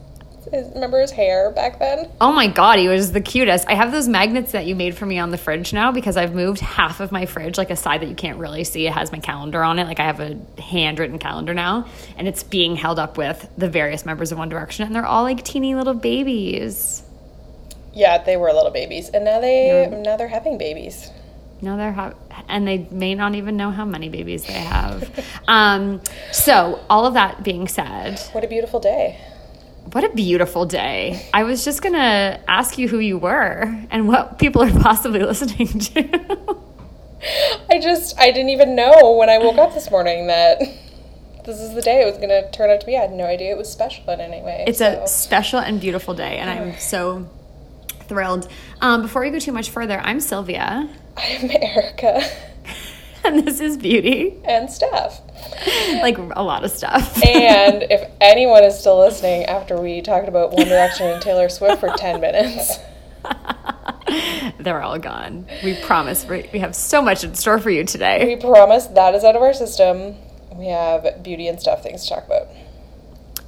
His, 0.50 0.68
remember 0.74 1.00
his 1.00 1.10
hair 1.10 1.50
back 1.50 1.78
then? 1.78 2.10
Oh 2.20 2.32
my 2.32 2.46
God, 2.46 2.78
he 2.78 2.88
was 2.88 3.12
the 3.12 3.20
cutest. 3.20 3.66
I 3.68 3.74
have 3.74 3.92
those 3.92 4.08
magnets 4.08 4.52
that 4.52 4.66
you 4.66 4.74
made 4.74 4.96
for 4.96 5.06
me 5.06 5.18
on 5.18 5.30
the 5.30 5.38
fridge 5.38 5.72
now 5.72 5.92
because 5.92 6.16
I've 6.16 6.34
moved 6.34 6.60
half 6.60 7.00
of 7.00 7.12
my 7.12 7.26
fridge, 7.26 7.58
like 7.58 7.70
a 7.70 7.76
side 7.76 8.02
that 8.02 8.08
you 8.08 8.14
can't 8.14 8.38
really 8.38 8.64
see. 8.64 8.86
It 8.86 8.92
has 8.92 9.12
my 9.12 9.18
calendar 9.18 9.62
on 9.62 9.78
it. 9.78 9.84
Like 9.84 10.00
I 10.00 10.04
have 10.04 10.20
a 10.20 10.38
handwritten 10.60 11.18
calendar 11.18 11.54
now, 11.54 11.86
and 12.16 12.28
it's 12.28 12.42
being 12.42 12.76
held 12.76 12.98
up 12.98 13.16
with 13.16 13.48
the 13.56 13.68
various 13.68 14.04
members 14.04 14.32
of 14.32 14.38
One 14.38 14.48
Direction, 14.48 14.86
and 14.86 14.94
they're 14.94 15.06
all 15.06 15.22
like 15.22 15.44
teeny 15.44 15.74
little 15.74 15.94
babies. 15.94 17.02
Yeah, 17.92 18.22
they 18.22 18.36
were 18.36 18.52
little 18.52 18.72
babies, 18.72 19.08
and 19.08 19.24
now 19.24 19.40
they 19.40 19.88
now 20.04 20.16
they're 20.16 20.28
having 20.28 20.58
babies. 20.58 21.10
No, 21.60 21.76
they're 21.76 21.92
ha- 21.92 22.14
and 22.48 22.66
they 22.66 22.86
may 22.90 23.14
not 23.14 23.34
even 23.34 23.56
know 23.56 23.70
how 23.70 23.84
many 23.84 24.08
babies 24.08 24.44
they 24.44 24.52
have. 24.52 25.08
um, 25.48 26.02
so, 26.32 26.84
all 26.90 27.06
of 27.06 27.14
that 27.14 27.42
being 27.42 27.68
said, 27.68 28.20
What 28.32 28.44
a 28.44 28.48
beautiful 28.48 28.80
day. 28.80 29.18
What 29.92 30.02
a 30.04 30.08
beautiful 30.10 30.66
day. 30.66 31.24
I 31.32 31.44
was 31.44 31.64
just 31.64 31.82
gonna 31.82 32.40
ask 32.48 32.78
you 32.78 32.88
who 32.88 32.98
you 32.98 33.18
were 33.18 33.72
and 33.90 34.08
what 34.08 34.38
people 34.38 34.62
are 34.62 34.70
possibly 34.80 35.20
listening 35.24 35.68
to. 35.68 36.56
I 37.70 37.78
just 37.80 38.18
I 38.18 38.30
didn't 38.30 38.50
even 38.50 38.74
know 38.74 39.12
when 39.18 39.30
I 39.30 39.38
woke 39.38 39.58
up 39.58 39.72
this 39.74 39.90
morning 39.90 40.26
that 40.26 40.58
this 41.44 41.60
is 41.60 41.74
the 41.74 41.82
day 41.82 42.02
it 42.02 42.06
was 42.06 42.18
gonna 42.18 42.50
turn 42.50 42.70
out 42.70 42.80
to 42.80 42.86
be. 42.86 42.96
I 42.96 43.02
had 43.02 43.12
no 43.12 43.24
idea 43.24 43.52
it 43.52 43.58
was 43.58 43.70
special 43.70 44.08
in 44.10 44.20
any 44.20 44.42
way. 44.42 44.64
it's 44.66 44.78
so. 44.78 45.02
a 45.02 45.06
special 45.06 45.58
and 45.60 45.80
beautiful 45.80 46.14
day, 46.14 46.38
and 46.38 46.50
I'm 46.50 46.78
so 46.78 47.28
thrilled. 48.08 48.48
Um, 48.80 49.02
before 49.02 49.22
we 49.22 49.30
go 49.30 49.38
too 49.38 49.52
much 49.52 49.70
further, 49.70 50.00
I'm 50.00 50.20
Sylvia, 50.20 50.88
I'm 51.16 51.50
Erica 51.50 52.22
and 53.24 53.46
this 53.46 53.60
is 53.60 53.76
Beauty. 53.76 54.34
and 54.44 54.70
Stuff. 54.70 55.20
Like 56.02 56.18
a 56.18 56.42
lot 56.42 56.64
of 56.64 56.70
stuff. 56.70 57.16
And 57.24 57.84
if 57.84 58.10
anyone 58.20 58.64
is 58.64 58.78
still 58.78 58.98
listening 58.98 59.44
after 59.44 59.80
we 59.80 60.02
talked 60.02 60.28
about 60.28 60.52
One 60.52 60.68
Direction 60.68 61.06
and 61.06 61.22
Taylor 61.22 61.48
Swift 61.48 61.80
for 61.80 61.88
10 61.90 62.20
minutes, 62.20 62.78
They're 64.58 64.82
all 64.82 64.98
gone. 64.98 65.46
We 65.62 65.74
promise 65.82 66.24
we 66.26 66.48
we 66.52 66.58
have 66.60 66.74
so 66.74 67.02
much 67.02 67.24
in 67.24 67.34
store 67.34 67.58
for 67.58 67.70
you 67.70 67.84
today. 67.84 68.24
we 68.26 68.36
promise 68.36 68.86
that 68.88 69.14
is 69.14 69.24
out 69.24 69.36
of 69.36 69.42
our 69.42 69.54
system. 69.54 70.16
We 70.54 70.66
have 70.66 71.22
beauty 71.22 71.48
and 71.48 71.60
stuff 71.60 71.82
things 71.82 72.04
to 72.04 72.14
talk 72.14 72.26
about. 72.26 72.48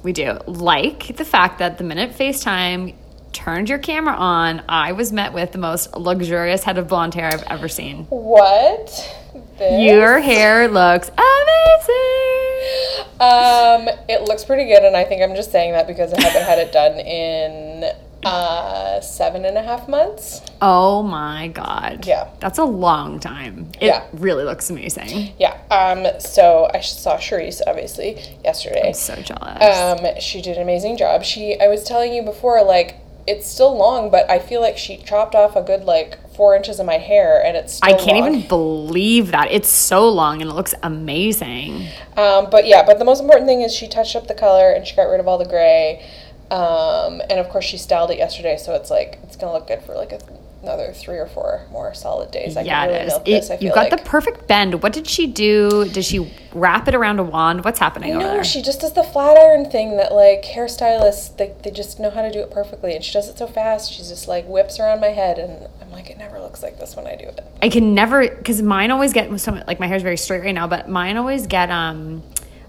We 0.03 0.13
do. 0.13 0.37
Like 0.45 1.15
the 1.17 1.25
fact 1.25 1.59
that 1.59 1.77
the 1.77 1.83
minute 1.83 2.11
FaceTime 2.11 2.95
turned 3.33 3.69
your 3.69 3.77
camera 3.77 4.15
on, 4.15 4.63
I 4.67 4.91
was 4.91 5.11
met 5.11 5.33
with 5.33 5.51
the 5.51 5.57
most 5.57 5.95
luxurious 5.95 6.63
head 6.63 6.77
of 6.77 6.87
blonde 6.87 7.13
hair 7.13 7.27
I've 7.31 7.43
ever 7.43 7.67
seen. 7.67 8.05
What? 8.05 9.15
This? 9.57 9.81
Your 9.81 10.19
hair 10.19 10.67
looks 10.67 11.09
amazing. 11.09 13.05
Um, 13.19 13.87
it 14.07 14.21
looks 14.27 14.43
pretty 14.45 14.65
good, 14.65 14.83
and 14.83 14.95
I 14.95 15.03
think 15.03 15.21
I'm 15.21 15.35
just 15.35 15.51
saying 15.51 15.71
that 15.73 15.87
because 15.87 16.13
I 16.13 16.21
haven't 16.21 16.43
had 16.43 16.59
it 16.59 16.71
done 16.71 16.99
in 16.99 17.91
uh, 18.23 18.99
seven 19.01 19.45
and 19.45 19.57
a 19.57 19.61
half 19.63 19.87
months. 19.87 20.41
Oh 20.61 21.01
my 21.03 21.47
god. 21.49 22.05
Yeah. 22.05 22.29
That's 22.39 22.57
a 22.59 22.63
long 22.63 23.19
time. 23.19 23.69
It 23.79 23.87
Yeah. 23.87 24.03
really 24.13 24.43
looks 24.43 24.69
amazing. 24.69 25.33
Yeah. 25.39 25.57
Um. 25.71 26.05
So 26.19 26.69
I 26.73 26.81
saw 26.81 27.17
Charisse 27.17 27.61
obviously 27.65 28.17
yesterday. 28.43 28.87
I'm 28.89 28.93
so 28.93 29.15
jealous. 29.15 29.63
Um, 30.05 30.19
she 30.19 30.41
did 30.41 30.57
an 30.57 30.63
amazing 30.63 30.97
job. 30.97 31.23
She, 31.23 31.59
I 31.59 31.67
was 31.67 31.83
telling 31.83 32.13
you 32.13 32.21
before, 32.23 32.63
like, 32.63 32.95
it's 33.27 33.45
still 33.45 33.75
long, 33.77 34.09
but 34.09 34.29
I 34.29 34.39
feel 34.39 34.61
like 34.61 34.77
she 34.77 34.97
chopped 34.97 35.35
off 35.35 35.55
a 35.55 35.61
good 35.61 35.83
like 35.83 36.17
four 36.33 36.55
inches 36.55 36.79
of 36.79 36.85
my 36.85 36.97
hair, 36.97 37.43
and 37.43 37.57
it's. 37.57 37.75
Still 37.75 37.93
I 37.93 37.97
can't 37.97 38.19
long. 38.19 38.35
even 38.35 38.47
believe 38.47 39.31
that. 39.31 39.51
It's 39.51 39.69
so 39.69 40.07
long 40.07 40.41
and 40.41 40.49
it 40.49 40.53
looks 40.53 40.73
amazing. 40.81 41.87
Um, 42.15 42.49
but 42.49 42.65
yeah, 42.65 42.85
but 42.85 42.99
the 42.99 43.05
most 43.05 43.19
important 43.21 43.47
thing 43.47 43.61
is 43.61 43.75
she 43.75 43.87
touched 43.87 44.15
up 44.15 44.27
the 44.27 44.33
color 44.33 44.71
and 44.71 44.87
she 44.87 44.95
got 44.95 45.03
rid 45.03 45.19
of 45.19 45.27
all 45.27 45.37
the 45.37 45.45
gray. 45.45 46.05
Um, 46.49 47.21
and 47.29 47.39
of 47.39 47.49
course 47.49 47.65
she 47.65 47.77
styled 47.77 48.09
it 48.11 48.17
yesterday, 48.17 48.55
so 48.57 48.73
it's 48.73 48.89
like 48.89 49.19
it's 49.23 49.35
gonna 49.35 49.51
look 49.51 49.67
good 49.67 49.81
for 49.81 49.93
like 49.93 50.13
a, 50.13 50.19
another 50.63 50.91
three 50.91 51.17
or 51.17 51.27
four 51.27 51.65
more 51.71 51.93
solid 51.93 52.31
days. 52.31 52.57
I 52.57 52.61
yeah, 52.61 52.85
can 52.85 52.87
really 52.89 52.99
it 52.99 53.07
is. 53.07 53.13
this. 53.47 53.49
It, 53.49 53.59
feel 53.59 53.67
you 53.69 53.75
got 53.75 53.91
like. 53.91 54.03
the 54.03 54.09
perfect 54.09 54.47
bend. 54.47 54.81
What 54.81 54.93
did 54.93 55.07
she 55.07 55.27
do? 55.27 55.85
Did 55.89 56.03
she 56.03 56.31
wrap 56.53 56.87
it 56.87 56.95
around 56.95 57.19
a 57.19 57.23
wand? 57.23 57.63
What's 57.63 57.79
happening 57.79 58.11
over 58.11 58.19
No, 58.19 58.33
there? 58.33 58.43
she 58.43 58.61
just 58.61 58.81
does 58.81 58.93
the 58.93 59.03
flat 59.03 59.37
iron 59.37 59.69
thing 59.69 59.97
that 59.97 60.13
like 60.13 60.43
hairstylists 60.43 61.35
they, 61.37 61.53
they 61.63 61.71
just 61.71 61.99
know 61.99 62.09
how 62.09 62.21
to 62.21 62.31
do 62.31 62.39
it 62.39 62.51
perfectly, 62.51 62.95
and 62.95 63.03
she 63.03 63.13
does 63.13 63.29
it 63.29 63.37
so 63.37 63.47
fast. 63.47 63.91
She's 63.93 64.09
just 64.09 64.27
like 64.27 64.47
whips 64.47 64.79
around 64.79 64.99
my 64.99 65.07
head, 65.09 65.37
and 65.39 65.67
I'm 65.81 65.91
like, 65.91 66.09
it 66.09 66.17
never 66.17 66.39
looks 66.39 66.63
like 66.63 66.79
this 66.79 66.95
when 66.95 67.07
I 67.07 67.15
do 67.15 67.25
it. 67.25 67.39
I 67.61 67.69
can 67.69 67.93
never 67.93 68.27
because 68.27 68.61
mine 68.61 68.91
always 68.91 69.13
get 69.13 69.39
so 69.39 69.51
like 69.67 69.79
my 69.79 69.87
hair's 69.87 70.03
very 70.03 70.17
straight 70.17 70.41
right 70.43 70.55
now, 70.55 70.67
but 70.67 70.89
mine 70.89 71.17
always 71.17 71.47
get 71.47 71.69
um 71.69 72.23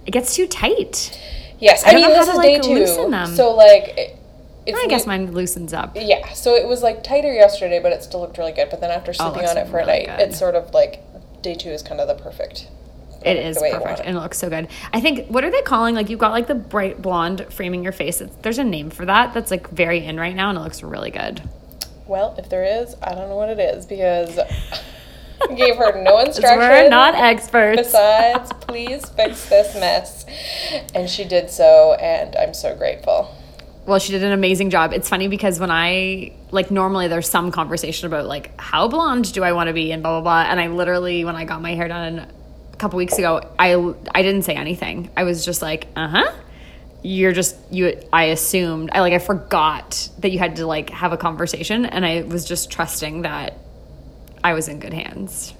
it 0.07 0.11
gets 0.11 0.35
too 0.35 0.47
tight. 0.47 1.19
Yes, 1.61 1.85
I 1.85 1.91
I, 1.91 1.95
mean 1.97 2.09
this 2.09 2.27
to, 2.27 2.31
is 2.33 2.37
like, 2.37 2.63
day 2.63 2.85
two, 2.87 3.11
them. 3.11 3.35
so 3.35 3.55
like 3.55 4.18
I 4.77 4.87
guess 4.89 5.07
mine 5.07 5.33
loosens 5.33 5.73
up. 5.73 5.93
Yeah, 5.95 6.33
so 6.33 6.55
it 6.55 6.67
was 6.67 6.83
like 6.83 7.03
tighter 7.03 7.33
yesterday, 7.33 7.81
but 7.81 7.93
it 7.93 8.03
still 8.03 8.21
looked 8.21 8.39
really 8.39 8.53
good. 8.53 8.69
But 8.71 8.81
then 8.81 8.91
after 8.91 9.11
Oh, 9.13 9.15
sleeping 9.33 9.43
looks 9.43 9.51
on 9.51 9.57
it 9.59 9.69
for 9.69 9.77
really 9.79 10.05
a 10.05 10.07
night, 10.09 10.19
good. 10.19 10.29
it's 10.29 10.39
sort 10.39 10.55
of 10.55 10.73
like 10.75 11.03
day 11.43 11.55
two 11.55 11.71
is 11.71 11.83
kind 11.83 12.01
of 12.01 12.09
the 12.09 12.15
perfect. 12.23 12.69
It 13.25 13.37
is 13.37 13.57
the 13.57 13.63
way 13.63 13.69
you 13.71 13.79
perfect 13.79 14.01
it. 14.01 14.07
and 14.07 14.17
it 14.17 14.21
looks 14.21 14.39
so 14.39 14.49
good. 14.49 14.69
I 14.93 15.01
think 15.01 15.27
what 15.29 15.43
are 15.45 15.51
they 15.51 15.63
calling 15.63 15.95
like 15.97 16.09
you've 16.09 16.21
got 16.21 16.31
like 16.31 16.47
the 16.47 16.55
bright 16.55 17.03
blonde 17.03 17.47
framing 17.51 17.83
your 17.83 17.93
face. 17.93 18.21
It's, 18.21 18.35
there's 18.43 18.59
a 18.59 18.65
name 18.65 18.91
for 18.91 19.05
that 19.07 19.35
that's 19.35 19.51
like 19.51 19.69
very 19.71 20.05
in 20.05 20.19
right 20.21 20.37
now 20.37 20.51
and 20.51 20.59
it 20.59 20.63
looks 20.63 20.83
really 20.83 21.11
good. 21.11 21.43
Well, 22.07 22.35
if 22.39 22.49
there 22.49 22.65
is, 22.65 22.95
I 23.03 23.15
don't 23.15 23.29
know 23.29 23.37
what 23.37 23.49
it 23.51 23.59
is 23.59 23.87
because 23.87 24.39
I 25.51 25.55
gave 25.55 25.77
her 25.77 26.03
no 26.03 26.19
instructions. 26.21 26.59
We're 26.59 26.89
not 26.89 27.15
experts. 27.15 27.83
Besides, 27.83 28.53
please 28.61 29.09
fix 29.11 29.49
this 29.49 29.75
mess, 29.75 30.25
and 30.95 31.09
she 31.09 31.25
did 31.25 31.51
so, 31.51 31.95
and 31.95 32.35
I'm 32.37 32.55
so 32.55 32.75
grateful. 32.75 33.35
Well, 33.89 33.99
she 33.99 34.13
did 34.13 34.23
an 34.23 34.33
amazing 34.33 34.69
job. 34.69 34.93
It's 34.93 35.09
funny 35.09 35.29
because 35.29 35.59
when 35.59 35.71
I 35.71 36.33
like 36.51 36.71
normally 36.71 37.09
there's 37.09 37.27
some 37.27 37.51
conversation 37.51 38.07
about 38.07 38.27
like 38.27 38.53
how 38.61 38.87
blonde 38.87 39.33
do 39.33 39.43
I 39.43 39.53
want 39.53 39.69
to 39.69 39.73
be 39.73 39.93
and 39.93 40.03
blah 40.03 40.21
blah 40.21 40.45
blah. 40.45 40.51
And 40.51 40.61
I 40.61 40.67
literally 40.67 41.25
when 41.25 41.37
I 41.37 41.47
got 41.47 41.63
my 41.63 41.75
hair 41.75 41.89
done 41.89 42.19
a 42.71 42.77
couple 42.77 42.99
weeks 42.99 43.17
ago, 43.17 43.41
I 43.59 43.77
I 44.15 44.21
didn't 44.21 44.43
say 44.43 44.53
anything. 44.57 45.09
I 45.17 45.25
was 45.25 45.43
just 45.43 45.63
like, 45.63 45.87
uh 45.97 46.07
huh. 46.07 46.33
You're 47.03 47.33
just 47.33 47.57
you. 47.71 47.99
I 48.13 48.25
assumed 48.25 48.91
I 48.93 49.01
like 49.01 49.15
I 49.15 49.21
forgot 49.21 50.11
that 50.19 50.33
you 50.33 50.39
had 50.39 50.57
to 50.57 50.67
like 50.67 50.91
have 50.91 51.15
a 51.15 51.17
conversation, 51.17 51.87
and 51.87 52.05
I 52.05 52.21
was 52.21 52.45
just 52.45 52.71
trusting 52.71 53.23
that 53.23 53.57
I 54.45 54.53
was 54.53 54.69
in 54.69 54.81
good 54.81 54.93
hands. 54.93 55.55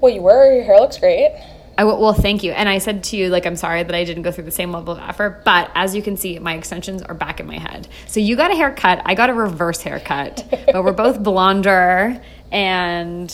Well, 0.00 0.14
you 0.14 0.22
were. 0.22 0.50
Your 0.50 0.64
hair 0.64 0.80
looks 0.80 0.96
great. 0.96 1.38
I 1.78 1.82
w- 1.82 1.98
well, 2.02 2.12
thank 2.12 2.42
you. 2.42 2.50
And 2.50 2.68
I 2.68 2.78
said 2.78 3.04
to 3.04 3.16
you, 3.16 3.28
like, 3.28 3.46
I'm 3.46 3.54
sorry 3.56 3.84
that 3.84 3.94
I 3.94 4.02
didn't 4.02 4.24
go 4.24 4.32
through 4.32 4.44
the 4.44 4.50
same 4.50 4.72
level 4.72 4.94
of 4.94 4.98
effort, 5.00 5.44
but 5.44 5.70
as 5.76 5.94
you 5.94 6.02
can 6.02 6.16
see, 6.16 6.38
my 6.40 6.54
extensions 6.54 7.02
are 7.02 7.14
back 7.14 7.38
in 7.38 7.46
my 7.46 7.58
head. 7.58 7.86
So 8.08 8.18
you 8.18 8.34
got 8.34 8.50
a 8.50 8.54
haircut, 8.54 9.00
I 9.04 9.14
got 9.14 9.30
a 9.30 9.34
reverse 9.34 9.80
haircut, 9.82 10.44
but 10.72 10.82
we're 10.82 10.92
both 10.92 11.22
blonder 11.22 12.20
and 12.50 13.32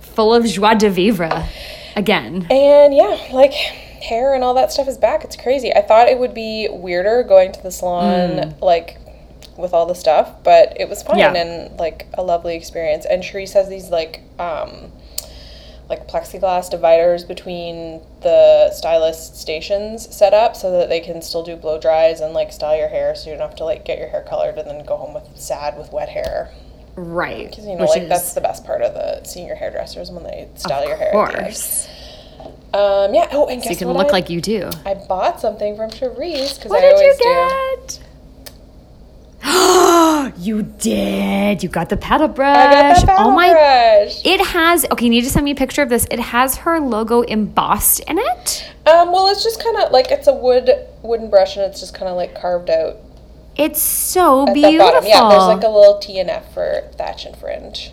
full 0.00 0.34
of 0.34 0.44
joie 0.46 0.74
de 0.74 0.90
vivre 0.90 1.48
again. 1.96 2.46
And 2.50 2.92
yeah, 2.94 3.28
like 3.32 3.52
hair 3.52 4.34
and 4.34 4.42
all 4.42 4.54
that 4.54 4.72
stuff 4.72 4.88
is 4.88 4.98
back. 4.98 5.22
It's 5.24 5.36
crazy. 5.36 5.72
I 5.72 5.80
thought 5.82 6.08
it 6.08 6.18
would 6.18 6.34
be 6.34 6.68
weirder 6.70 7.22
going 7.22 7.52
to 7.52 7.62
the 7.62 7.70
salon, 7.70 8.56
like 8.60 8.98
with 9.56 9.72
all 9.72 9.86
the 9.86 9.94
stuff, 9.94 10.42
but 10.42 10.76
it 10.80 10.88
was 10.88 11.02
fun 11.02 11.18
Yeah. 11.18 11.32
and 11.34 11.78
like 11.78 12.08
a 12.14 12.22
lovely 12.22 12.56
experience. 12.56 13.06
And 13.08 13.22
Charisse 13.22 13.52
has 13.52 13.68
these 13.68 13.90
like, 13.90 14.22
um, 14.40 14.90
like 15.92 16.08
plexiglass 16.08 16.70
dividers 16.70 17.22
between 17.22 18.00
the 18.22 18.70
stylist 18.72 19.36
stations 19.36 20.14
set 20.14 20.32
up 20.32 20.56
so 20.56 20.70
that 20.70 20.88
they 20.88 21.00
can 21.00 21.20
still 21.20 21.42
do 21.42 21.54
blow 21.54 21.78
dries 21.78 22.20
and 22.20 22.32
like 22.32 22.50
style 22.50 22.76
your 22.76 22.88
hair 22.88 23.14
so 23.14 23.30
you 23.30 23.36
don't 23.36 23.46
have 23.46 23.56
to 23.56 23.64
like 23.64 23.84
get 23.84 23.98
your 23.98 24.08
hair 24.08 24.24
colored 24.26 24.56
and 24.56 24.66
then 24.68 24.84
go 24.86 24.96
home 24.96 25.12
with 25.12 25.28
sad 25.38 25.76
with 25.76 25.92
wet 25.92 26.08
hair. 26.08 26.50
Right. 26.96 27.50
Because 27.50 27.66
you 27.66 27.74
know, 27.74 27.82
which 27.82 27.90
like 27.90 28.02
is, 28.02 28.08
that's 28.08 28.32
the 28.32 28.40
best 28.40 28.64
part 28.64 28.80
of 28.80 28.94
the 28.94 29.22
seeing 29.24 29.46
your 29.46 29.56
hairdressers 29.56 30.10
when 30.10 30.24
they 30.24 30.48
style 30.54 30.82
of 30.82 30.88
your 30.88 30.96
hair. 30.96 31.14
end. 31.14 31.34
course. 31.34 31.88
Um, 32.74 33.12
yeah. 33.12 33.28
Oh, 33.32 33.48
and 33.48 33.60
guess 33.60 33.64
So 33.64 33.70
you 33.70 33.76
can 33.76 33.88
what 33.88 33.98
look 33.98 34.08
I, 34.08 34.12
like 34.12 34.30
you 34.30 34.40
do. 34.40 34.70
I 34.86 34.94
bought 34.94 35.40
something 35.40 35.76
from 35.76 35.90
Charisse 35.90 36.56
because 36.56 36.70
What 36.70 36.82
I 36.82 36.88
did 36.88 36.94
always 36.94 37.18
you 37.18 37.24
do. 37.24 37.28
You 40.42 40.62
did. 40.62 41.62
You 41.62 41.68
got 41.68 41.88
the 41.88 41.96
paddle 41.96 42.28
brush. 42.28 42.56
I 42.56 42.64
got 42.64 42.94
that 42.96 43.06
paddle 43.06 43.30
oh 43.32 43.34
my 43.34 43.50
brush. 43.52 44.24
It 44.24 44.40
has 44.46 44.84
okay. 44.92 45.04
You 45.04 45.10
need 45.10 45.22
to 45.22 45.30
send 45.30 45.44
me 45.44 45.50
a 45.52 45.54
picture 45.54 45.82
of 45.82 45.88
this. 45.88 46.06
It 46.10 46.18
has 46.20 46.56
her 46.58 46.80
logo 46.80 47.22
embossed 47.22 48.00
in 48.00 48.18
it. 48.18 48.66
Um, 48.86 49.12
well, 49.12 49.28
it's 49.28 49.42
just 49.44 49.62
kind 49.62 49.76
of 49.78 49.92
like 49.92 50.10
it's 50.10 50.26
a 50.26 50.34
wood 50.34 50.70
wooden 51.02 51.30
brush, 51.30 51.56
and 51.56 51.64
it's 51.66 51.80
just 51.80 51.94
kind 51.94 52.08
of 52.08 52.16
like 52.16 52.34
carved 52.34 52.68
out 52.70 52.96
It's 53.56 53.80
so 53.80 54.48
at 54.48 54.54
beautiful. 54.54 55.00
the. 55.02 55.08
Yeah, 55.08 55.28
there's 55.28 55.42
like 55.46 55.62
a 55.64 55.68
little 55.68 55.98
T 55.98 56.18
and 56.18 56.28
F 56.30 56.52
for 56.54 56.82
thatch 56.96 57.24
and 57.24 57.36
fringe. 57.36 57.92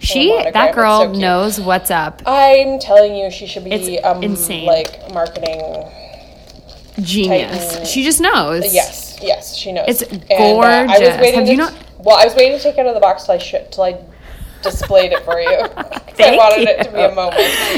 she 0.00 0.28
that 0.52 0.74
girl 0.74 1.00
so 1.06 1.12
knows 1.18 1.60
what's 1.60 1.90
up. 1.90 2.22
I'm 2.26 2.78
telling 2.78 3.16
you, 3.16 3.30
she 3.30 3.46
should 3.46 3.64
be 3.64 3.72
It's 3.72 4.04
um, 4.04 4.22
insane. 4.22 4.66
like 4.66 5.12
marketing. 5.12 5.60
Genius. 7.00 7.68
Titan- 7.72 7.86
She 7.86 8.02
just 8.02 8.20
knows. 8.20 8.74
Yes, 8.74 9.07
yes, 9.22 9.56
she 9.56 9.72
knows. 9.72 9.84
It's 9.88 10.02
And, 10.02 10.22
uh, 10.30 10.34
I 10.64 10.86
was 10.86 10.98
gorgeous. 10.98 11.20
waiting 11.20 11.34
Have 11.40 11.44
to, 11.46 11.50
you 11.50 11.56
not- 11.56 11.74
Well, 11.98 12.16
I 12.16 12.24
was 12.24 12.34
waiting 12.34 12.56
to 12.56 12.62
take 12.62 12.76
it 12.78 12.80
out 12.80 12.86
of 12.88 12.94
the 12.94 13.00
box 13.00 13.24
till 13.24 13.34
I 13.34 13.38
should, 13.38 13.70
till 13.72 13.84
I 13.84 13.96
displayed 14.62 15.12
it 15.12 15.22
for 15.24 15.40
you. 15.40 15.48
I 15.76 15.98
Thank 16.14 16.36
wanted 16.40 16.68
it 16.68 16.82
to 16.84 16.90
be 16.90 16.98
a 16.98 17.08
you. 17.10 17.14
moment. 17.14 17.36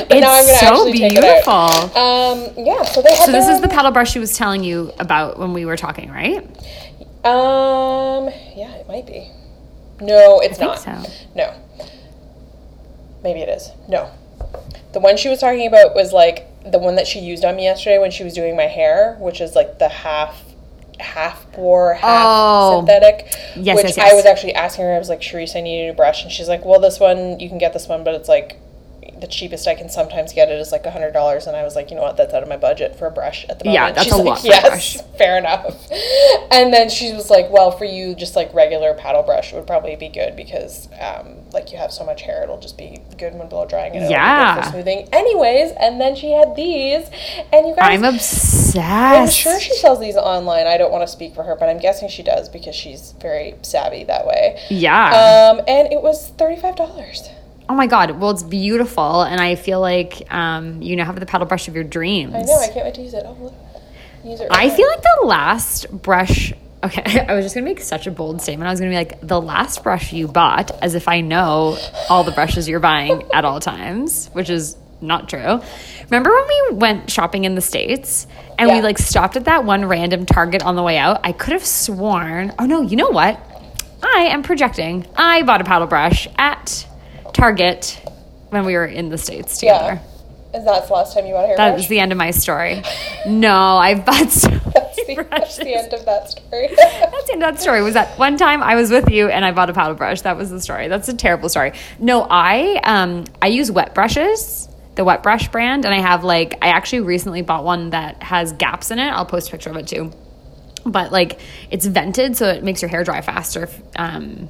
But 0.08 0.16
It's 0.16 0.20
now 0.20 0.32
I'm 0.32 0.44
gonna 0.46 0.58
so 0.58 0.66
actually 0.66 0.92
take 0.98 1.12
it 1.12 1.20
beautiful. 1.20 1.52
out. 1.52 1.96
Um, 1.96 2.48
yeah. 2.56 2.82
So 2.84 3.02
they 3.02 3.14
So 3.16 3.30
this 3.32 3.48
is 3.48 3.60
the 3.60 3.68
paddle 3.68 3.90
brush 3.90 4.10
she 4.12 4.18
was 4.18 4.36
telling 4.36 4.64
you 4.64 4.92
about 4.98 5.38
when 5.38 5.52
we 5.52 5.64
were 5.66 5.76
talking, 5.76 6.10
right? 6.10 6.38
Um, 7.24 8.30
yeah, 8.56 8.72
it 8.76 8.88
might 8.88 9.06
be. 9.06 9.28
No, 10.00 10.40
it's 10.40 10.58
not. 10.58 10.78
so. 10.80 11.02
No. 11.34 11.52
Maybe 13.22 13.40
it 13.40 13.48
is. 13.50 13.70
No. 13.88 14.10
The 14.94 15.00
one 15.00 15.16
she 15.18 15.28
was 15.28 15.38
talking 15.40 15.66
about 15.66 15.94
was 15.94 16.12
like 16.12 16.46
the 16.64 16.78
one 16.78 16.96
that 16.96 17.06
she 17.06 17.20
used 17.20 17.44
on 17.44 17.56
me 17.56 17.64
yesterday 17.64 17.98
when 17.98 18.10
she 18.10 18.24
was 18.24 18.32
doing 18.32 18.56
my 18.56 18.64
hair, 18.66 19.16
which 19.20 19.40
is 19.42 19.54
like 19.54 19.78
the 19.78 19.88
half 19.90 20.42
half 21.00 21.50
boar, 21.52 21.94
half 21.94 22.26
Oh. 22.28 22.78
synthetic. 22.80 23.32
Yes, 23.56 23.76
which 23.76 23.84
yes, 23.86 23.96
yes. 23.96 24.12
I 24.12 24.14
was 24.14 24.24
actually 24.26 24.54
asking 24.54 24.84
her, 24.84 24.94
I 24.94 24.98
was 24.98 25.08
like, 25.08 25.20
Charisse, 25.20 25.56
I 25.56 25.60
need 25.60 25.82
a 25.82 25.86
new 25.88 25.92
brush. 25.92 26.22
And 26.22 26.30
she's 26.32 26.48
like, 26.48 26.64
Well, 26.64 26.80
this 26.80 27.00
one, 27.00 27.40
you 27.40 27.48
can 27.48 27.58
get 27.58 27.72
this 27.72 27.88
one, 27.88 28.04
but 28.04 28.14
it's 28.14 28.28
like 28.28 28.58
the 29.20 29.26
cheapest 29.26 29.68
I 29.68 29.74
can 29.74 29.90
sometimes 29.90 30.32
get 30.32 30.48
it 30.48 30.58
is 30.58 30.72
like 30.72 30.86
a 30.86 30.90
hundred 30.90 31.12
dollars, 31.12 31.46
and 31.46 31.54
I 31.54 31.62
was 31.62 31.76
like, 31.76 31.90
you 31.90 31.96
know 31.96 32.00
what, 32.02 32.16
that's 32.16 32.32
out 32.32 32.42
of 32.42 32.48
my 32.48 32.56
budget 32.56 32.96
for 32.96 33.06
a 33.06 33.10
brush 33.10 33.44
at 33.50 33.58
the 33.58 33.66
moment. 33.66 33.74
Yeah, 33.74 33.92
that's 33.92 34.04
She's 34.04 34.12
a 34.14 34.16
like, 34.16 34.24
lot 34.26 34.44
yes, 34.44 34.68
brush." 34.68 34.96
fair 35.18 35.36
enough. 35.36 35.76
And 36.50 36.72
then 36.72 36.88
she 36.88 37.12
was 37.12 37.28
like, 37.28 37.50
well, 37.50 37.70
for 37.70 37.84
you, 37.84 38.14
just 38.14 38.34
like 38.34 38.52
regular 38.54 38.94
paddle 38.94 39.22
brush 39.22 39.52
would 39.52 39.66
probably 39.66 39.94
be 39.96 40.08
good 40.08 40.36
because, 40.36 40.88
um, 40.98 41.36
like 41.52 41.72
you 41.72 41.78
have 41.78 41.92
so 41.92 42.04
much 42.04 42.22
hair, 42.22 42.42
it'll 42.42 42.60
just 42.60 42.78
be 42.78 43.00
good 43.18 43.34
when 43.34 43.48
blow 43.48 43.66
drying 43.66 43.94
and 43.96 44.10
Yeah. 44.10 44.54
good 44.56 44.64
for 44.64 44.70
smoothing. 44.70 45.08
Anyways, 45.12 45.72
and 45.72 46.00
then 46.00 46.14
she 46.14 46.32
had 46.32 46.54
these, 46.56 47.08
and 47.52 47.66
you 47.68 47.74
guys, 47.76 47.94
I'm 47.98 48.04
obsessed. 48.04 48.76
I'm 48.76 49.28
sure 49.28 49.58
she 49.60 49.74
sells 49.74 50.00
these 50.00 50.16
online. 50.16 50.66
I 50.66 50.76
don't 50.76 50.92
want 50.92 51.02
to 51.02 51.08
speak 51.08 51.34
for 51.34 51.42
her, 51.42 51.56
but 51.56 51.68
I'm 51.68 51.78
guessing 51.78 52.08
she 52.08 52.22
does 52.22 52.48
because 52.48 52.74
she's 52.74 53.12
very 53.20 53.54
savvy 53.62 54.04
that 54.04 54.26
way. 54.26 54.60
Yeah. 54.70 55.50
Um, 55.52 55.60
and 55.66 55.92
it 55.92 56.02
was 56.02 56.28
thirty 56.38 56.60
five 56.60 56.76
dollars. 56.76 57.28
oh 57.68 57.74
my 57.74 57.86
god. 57.86 58.18
Well, 58.20 58.30
it's 58.30 58.42
beautiful, 58.42 59.22
and 59.22 59.40
I 59.40 59.54
feel 59.54 59.80
like 59.80 60.22
um, 60.32 60.80
you 60.82 60.96
now 60.96 61.04
have 61.04 61.18
the 61.20 61.26
paddle 61.26 61.46
brush 61.46 61.68
of 61.68 61.74
your 61.74 61.84
dreams. 61.84 62.34
I 62.34 62.42
know. 62.42 62.58
I 62.58 62.68
can't 62.68 62.84
wait 62.84 62.94
to 62.94 63.02
use 63.02 63.14
it. 63.14 63.24
Oh, 63.26 63.36
look. 63.40 63.54
Use 64.24 64.40
it. 64.40 64.48
I 64.50 64.66
right 64.66 64.72
feel 64.72 64.86
like 64.88 65.02
the 65.02 65.26
last 65.26 65.90
brush. 66.02 66.52
Okay, 66.82 67.20
I 67.28 67.34
was 67.34 67.44
just 67.44 67.54
gonna 67.54 67.64
make 67.64 67.80
such 67.80 68.06
a 68.06 68.10
bold 68.10 68.40
statement. 68.40 68.68
I 68.68 68.70
was 68.72 68.80
gonna 68.80 68.90
be 68.92 68.96
like, 68.96 69.20
the 69.20 69.40
last 69.40 69.82
brush 69.82 70.12
you 70.12 70.28
bought, 70.28 70.70
as 70.82 70.94
if 70.94 71.08
I 71.08 71.20
know 71.20 71.78
all 72.08 72.24
the 72.24 72.32
brushes 72.32 72.68
you're 72.68 72.80
buying 72.80 73.22
at 73.34 73.44
all 73.44 73.60
times, 73.60 74.28
which 74.32 74.48
is 74.50 74.76
not 75.02 75.28
true. 75.28 75.60
Remember 76.04 76.30
when 76.30 76.46
we 76.70 76.76
went 76.76 77.10
shopping 77.10 77.44
in 77.44 77.54
the 77.54 77.60
States 77.62 78.26
and 78.58 78.70
we 78.70 78.82
like 78.82 78.98
stopped 78.98 79.36
at 79.36 79.44
that 79.46 79.64
one 79.64 79.86
random 79.86 80.26
Target 80.26 80.62
on 80.62 80.76
the 80.76 80.82
way 80.82 80.98
out? 80.98 81.20
I 81.24 81.32
could 81.32 81.52
have 81.52 81.64
sworn, 81.64 82.52
oh 82.58 82.66
no, 82.66 82.82
you 82.82 82.96
know 82.96 83.08
what? 83.10 83.40
I 84.02 84.28
am 84.30 84.42
projecting. 84.42 85.06
I 85.16 85.42
bought 85.42 85.60
a 85.60 85.64
paddle 85.64 85.86
brush 85.86 86.28
at 86.36 86.86
Target 87.32 87.98
when 88.50 88.64
we 88.64 88.74
were 88.74 88.86
in 88.86 89.08
the 89.10 89.18
States 89.18 89.58
together. 89.58 90.00
Yeah. 90.52 90.58
Is 90.58 90.64
that 90.64 90.86
the 90.88 90.92
last 90.92 91.14
time 91.14 91.26
you 91.26 91.32
bought 91.34 91.44
a 91.44 91.48
That 91.48 91.58
hairbrush? 91.58 91.78
was 91.80 91.88
the 91.88 92.00
end 92.00 92.12
of 92.12 92.18
my 92.18 92.30
story. 92.32 92.82
No, 93.26 93.54
I've 93.76 94.04
bought 94.04 94.30
so 94.30 94.48
The, 95.16 95.24
that's 95.30 95.56
the 95.56 95.74
end 95.74 95.92
of 95.92 96.04
that 96.04 96.30
story. 96.30 96.68
That's 96.74 97.26
the 97.26 97.32
end 97.32 97.42
of 97.42 97.54
that 97.54 97.60
story. 97.60 97.82
Was 97.82 97.94
that 97.94 98.18
one 98.18 98.36
time 98.36 98.62
I 98.62 98.74
was 98.74 98.90
with 98.90 99.10
you 99.10 99.28
and 99.28 99.44
I 99.44 99.52
bought 99.52 99.70
a 99.70 99.72
paddle 99.72 99.94
brush? 99.94 100.22
That 100.22 100.36
was 100.36 100.50
the 100.50 100.60
story. 100.60 100.88
That's 100.88 101.08
a 101.08 101.14
terrible 101.14 101.48
story. 101.48 101.72
No, 101.98 102.26
I 102.28 102.80
um 102.84 103.24
I 103.42 103.48
use 103.48 103.70
wet 103.70 103.94
brushes, 103.94 104.68
the 104.96 105.04
wet 105.04 105.22
brush 105.22 105.48
brand, 105.48 105.84
and 105.84 105.94
I 105.94 105.98
have 106.00 106.24
like 106.24 106.58
I 106.62 106.68
actually 106.68 107.00
recently 107.00 107.42
bought 107.42 107.64
one 107.64 107.90
that 107.90 108.22
has 108.22 108.52
gaps 108.52 108.90
in 108.90 108.98
it. 108.98 109.08
I'll 109.10 109.26
post 109.26 109.48
a 109.48 109.50
picture 109.52 109.70
of 109.70 109.76
it 109.76 109.86
too. 109.86 110.12
but 110.86 111.12
like 111.12 111.40
it's 111.70 111.86
vented, 111.86 112.36
so 112.36 112.46
it 112.48 112.62
makes 112.64 112.80
your 112.82 112.88
hair 112.88 113.04
dry 113.04 113.20
faster. 113.20 113.68
Um, 113.96 114.48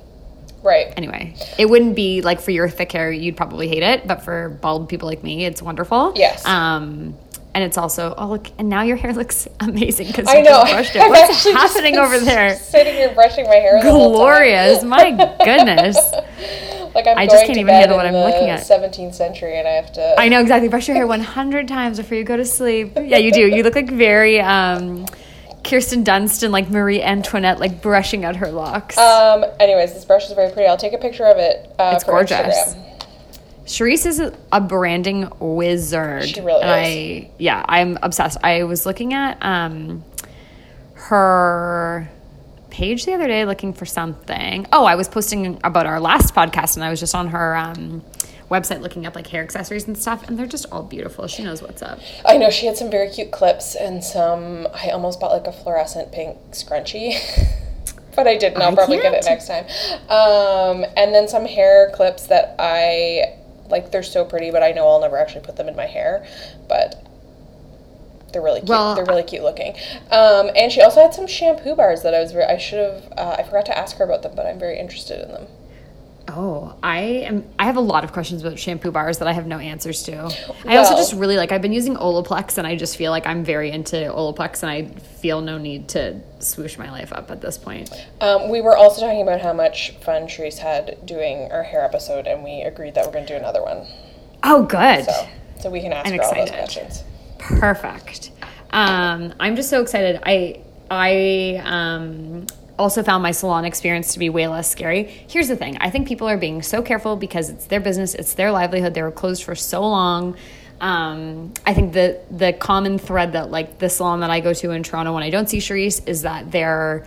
Right. 0.62 0.92
anyway, 0.94 1.34
it 1.58 1.70
wouldn't 1.70 1.96
be 1.96 2.20
like 2.20 2.38
for 2.42 2.50
your 2.50 2.68
thick 2.68 2.92
hair, 2.92 3.10
you'd 3.10 3.34
probably 3.34 3.66
hate 3.66 3.82
it, 3.82 4.06
but 4.06 4.22
for 4.22 4.50
bald 4.60 4.90
people 4.90 5.08
like 5.08 5.22
me, 5.22 5.46
it's 5.46 5.62
wonderful. 5.62 6.12
Yes. 6.16 6.44
Um, 6.44 7.16
and 7.54 7.64
it's 7.64 7.76
also 7.78 8.14
oh 8.16 8.28
look, 8.28 8.48
and 8.58 8.68
now 8.68 8.82
your 8.82 8.96
hair 8.96 9.12
looks 9.20 9.48
amazing 9.60 10.06
because 10.08 10.26
I 10.26 10.38
you 10.38 10.44
know. 10.44 10.62
just 10.64 10.72
brushed 10.72 10.96
it. 10.96 11.00
What's 11.08 11.44
happening 11.44 11.96
over 11.96 12.18
there? 12.30 12.56
Sitting 12.56 12.94
here 12.94 13.12
brushing 13.14 13.44
my 13.46 13.56
hair. 13.56 13.82
the 13.82 13.90
whole 13.90 14.08
time. 14.08 14.16
Glorious, 14.16 14.84
my 14.84 15.10
goodness. 15.44 15.96
Like 16.94 17.06
I'm 17.06 17.18
I 17.18 17.26
just 17.26 17.46
can't 17.46 17.56
even 17.58 17.72
handle 17.72 17.96
what 17.96 18.06
I'm 18.06 18.12
the 18.14 18.18
looking 18.24 18.48
at. 18.50 18.60
17th 18.62 19.14
century, 19.14 19.56
and 19.58 19.68
I 19.68 19.72
have 19.72 19.92
to. 19.92 20.14
I 20.18 20.28
know 20.28 20.40
exactly. 20.40 20.68
Brush 20.68 20.88
your 20.88 20.96
hair 20.96 21.06
100 21.06 21.68
times 21.68 21.98
before 21.98 22.16
you 22.18 22.24
go 22.24 22.36
to 22.36 22.44
sleep. 22.44 22.92
Yeah, 22.96 23.18
you 23.18 23.30
do. 23.32 23.42
You 23.46 23.62
look 23.62 23.76
like 23.76 23.88
very 23.90 24.40
um, 24.40 25.06
Kirsten 25.62 26.02
Dunst 26.02 26.42
and 26.42 26.52
like 26.52 26.68
Marie 26.68 27.00
Antoinette, 27.00 27.60
like 27.60 27.80
brushing 27.80 28.24
out 28.24 28.34
her 28.36 28.50
locks. 28.50 28.98
Um. 28.98 29.44
Anyways, 29.60 29.94
this 29.94 30.04
brush 30.04 30.26
is 30.26 30.32
very 30.32 30.50
pretty. 30.52 30.68
I'll 30.68 30.76
take 30.76 30.92
a 30.92 30.98
picture 30.98 31.26
of 31.26 31.36
it. 31.36 31.72
Uh, 31.78 31.92
It's 31.94 32.02
gorgeous. 32.02 32.36
Instagram. 32.38 32.86
Charisse 33.70 34.06
is 34.06 34.20
a- 34.20 34.60
branding 34.60 35.30
wizard. 35.38 36.28
She 36.28 36.40
really 36.40 36.62
and 36.62 36.86
is. 36.86 37.24
I, 37.28 37.30
yeah, 37.38 37.64
I'm 37.68 37.98
obsessed. 38.02 38.38
I 38.42 38.64
was 38.64 38.84
looking 38.84 39.14
at 39.14 39.38
um, 39.40 40.04
her 40.94 42.10
page 42.70 43.04
the 43.04 43.14
other 43.14 43.28
day 43.28 43.44
looking 43.44 43.72
for 43.72 43.86
something. 43.86 44.66
Oh, 44.72 44.84
I 44.84 44.96
was 44.96 45.08
posting 45.08 45.60
about 45.62 45.86
our 45.86 46.00
last 46.00 46.34
podcast, 46.34 46.74
and 46.74 46.84
I 46.84 46.90
was 46.90 46.98
just 46.98 47.14
on 47.14 47.28
her 47.28 47.56
um, 47.56 48.02
website 48.50 48.80
looking 48.80 49.06
up 49.06 49.14
like 49.14 49.28
hair 49.28 49.42
accessories 49.42 49.86
and 49.86 49.96
stuff, 49.96 50.28
and 50.28 50.36
they're 50.36 50.46
just 50.46 50.66
all 50.72 50.82
beautiful. 50.82 51.28
She 51.28 51.44
knows 51.44 51.62
what's 51.62 51.80
up. 51.80 52.00
I 52.24 52.38
know 52.38 52.50
she 52.50 52.66
had 52.66 52.76
some 52.76 52.90
very 52.90 53.08
cute 53.08 53.30
clips 53.30 53.76
and 53.76 54.02
some. 54.02 54.66
I 54.74 54.90
almost 54.90 55.20
bought 55.20 55.30
like 55.30 55.46
a 55.46 55.52
fluorescent 55.52 56.10
pink 56.10 56.36
scrunchie, 56.50 57.20
but 58.16 58.26
I 58.26 58.36
didn't. 58.36 58.60
I'll 58.62 58.72
I 58.72 58.74
probably 58.74 58.96
get 58.96 59.14
it 59.14 59.24
next 59.26 59.46
time. 59.46 59.66
Um, 60.08 60.84
and 60.96 61.14
then 61.14 61.28
some 61.28 61.44
hair 61.44 61.92
clips 61.94 62.26
that 62.26 62.56
I 62.58 63.36
like. 63.70 63.90
They're 63.90 64.02
so 64.02 64.24
pretty, 64.24 64.50
but 64.50 64.62
I 64.62 64.72
know 64.72 64.86
I'll 64.86 65.00
never 65.00 65.18
actually 65.18 65.44
put 65.44 65.56
them 65.56 65.68
in 65.68 65.76
my 65.76 65.86
hair. 65.86 66.26
But 66.68 67.06
they're 68.32 68.42
really 68.42 68.60
cute. 68.60 68.70
Well, 68.70 68.94
they're 68.94 69.04
really 69.04 69.22
cute 69.22 69.42
looking. 69.42 69.74
Um, 70.10 70.50
and 70.54 70.70
she 70.70 70.80
also 70.80 71.00
had 71.02 71.14
some 71.14 71.26
shampoo 71.26 71.74
bars 71.74 72.02
that 72.02 72.14
I 72.14 72.20
was. 72.20 72.32
Very, 72.32 72.44
I 72.44 72.58
should 72.58 72.78
have. 72.78 73.12
Uh, 73.16 73.36
I 73.38 73.42
forgot 73.42 73.66
to 73.66 73.78
ask 73.78 73.96
her 73.96 74.04
about 74.04 74.22
them, 74.22 74.32
but 74.34 74.46
I'm 74.46 74.58
very 74.58 74.78
interested 74.78 75.20
in 75.20 75.32
them. 75.32 75.46
Oh, 76.32 76.76
I 76.82 77.00
am. 77.00 77.44
I 77.58 77.64
have 77.64 77.76
a 77.76 77.80
lot 77.80 78.04
of 78.04 78.12
questions 78.12 78.42
about 78.42 78.58
shampoo 78.58 78.92
bars 78.92 79.18
that 79.18 79.26
I 79.26 79.32
have 79.32 79.46
no 79.46 79.58
answers 79.58 80.04
to. 80.04 80.32
I 80.64 80.76
also 80.76 80.94
just 80.94 81.12
really 81.12 81.36
like. 81.36 81.50
I've 81.50 81.62
been 81.62 81.72
using 81.72 81.96
Olaplex, 81.96 82.56
and 82.56 82.66
I 82.66 82.76
just 82.76 82.96
feel 82.96 83.10
like 83.10 83.26
I'm 83.26 83.42
very 83.42 83.70
into 83.70 83.96
Olaplex, 83.96 84.62
and 84.62 84.70
I 84.70 84.86
feel 85.00 85.40
no 85.40 85.58
need 85.58 85.88
to 85.88 86.20
swoosh 86.38 86.78
my 86.78 86.90
life 86.90 87.12
up 87.12 87.30
at 87.30 87.40
this 87.40 87.58
point. 87.58 87.90
Um, 88.20 88.48
we 88.48 88.60
were 88.60 88.76
also 88.76 89.00
talking 89.00 89.22
about 89.22 89.40
how 89.40 89.52
much 89.52 89.90
fun 90.02 90.28
Therese 90.28 90.58
had 90.58 91.04
doing 91.04 91.50
our 91.50 91.64
hair 91.64 91.84
episode, 91.84 92.26
and 92.26 92.44
we 92.44 92.62
agreed 92.62 92.94
that 92.94 93.04
we're 93.04 93.12
going 93.12 93.26
to 93.26 93.32
do 93.32 93.38
another 93.38 93.62
one. 93.62 93.86
Oh, 94.42 94.62
good. 94.64 95.04
So, 95.04 95.28
so 95.62 95.70
we 95.70 95.80
can 95.80 95.92
ask 95.92 96.06
I'm 96.06 96.16
her 96.16 96.22
all 96.22 96.34
those 96.34 96.50
questions. 96.50 97.02
Perfect. 97.38 98.30
Um, 98.70 99.34
I'm 99.40 99.56
just 99.56 99.68
so 99.68 99.82
excited. 99.82 100.20
I 100.24 100.62
I 100.90 101.60
um, 101.64 102.46
also 102.80 103.02
found 103.02 103.22
my 103.22 103.30
salon 103.30 103.64
experience 103.64 104.14
to 104.14 104.18
be 104.18 104.30
way 104.30 104.48
less 104.48 104.68
scary. 104.70 105.04
Here's 105.04 105.48
the 105.48 105.56
thing: 105.56 105.76
I 105.80 105.90
think 105.90 106.08
people 106.08 106.28
are 106.28 106.38
being 106.38 106.62
so 106.62 106.82
careful 106.82 107.14
because 107.14 107.50
it's 107.50 107.66
their 107.66 107.80
business, 107.80 108.14
it's 108.14 108.34
their 108.34 108.50
livelihood. 108.50 108.94
They 108.94 109.02
were 109.02 109.12
closed 109.12 109.44
for 109.44 109.54
so 109.54 109.82
long. 109.82 110.36
Um, 110.80 111.52
I 111.66 111.74
think 111.74 111.92
the 111.92 112.20
the 112.30 112.54
common 112.54 112.98
thread 112.98 113.32
that 113.34 113.50
like 113.50 113.78
the 113.78 113.90
salon 113.90 114.20
that 114.20 114.30
I 114.30 114.40
go 114.40 114.54
to 114.54 114.70
in 114.70 114.82
Toronto 114.82 115.12
when 115.12 115.22
I 115.22 115.30
don't 115.30 115.48
see 115.48 115.58
Charisse 115.58 116.08
is 116.08 116.22
that 116.22 116.50
they're 116.50 117.06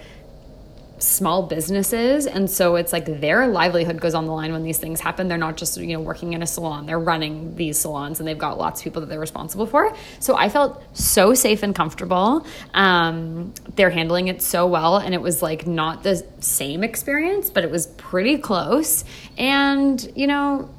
small 1.03 1.43
businesses. 1.43 2.25
And 2.25 2.49
so 2.49 2.75
it's 2.75 2.93
like 2.93 3.05
their 3.05 3.47
livelihood 3.47 3.99
goes 3.99 4.13
on 4.13 4.25
the 4.25 4.31
line 4.31 4.51
when 4.51 4.63
these 4.63 4.77
things 4.77 4.99
happen. 4.99 5.27
They're 5.27 5.37
not 5.37 5.57
just 5.57 5.77
you 5.77 5.93
know 5.93 5.99
working 5.99 6.33
in 6.33 6.41
a 6.41 6.47
salon. 6.47 6.85
They're 6.85 6.99
running 6.99 7.55
these 7.55 7.79
salons 7.79 8.19
and 8.19 8.27
they've 8.27 8.37
got 8.37 8.57
lots 8.57 8.79
of 8.79 8.83
people 8.83 9.01
that 9.01 9.07
they're 9.07 9.19
responsible 9.19 9.65
for. 9.65 9.95
So 10.19 10.35
i 10.35 10.49
felt 10.49 10.83
so 10.93 11.33
safe 11.33 11.63
and 11.63 11.75
comfortable. 11.75 12.45
Um, 12.73 13.53
they're 13.75 13.89
handling 13.89 14.27
it 14.27 14.41
so 14.41 14.67
well. 14.67 14.97
And 14.97 15.13
it 15.13 15.21
was 15.21 15.41
like 15.41 15.67
not 15.67 16.03
the 16.03 16.25
same 16.39 16.83
experience 16.83 17.49
but 17.49 17.63
it 17.63 17.71
was 17.71 17.87
pretty 17.87 18.37
close. 18.37 19.03
And 19.37 20.11
you 20.15 20.27
know 20.27 20.69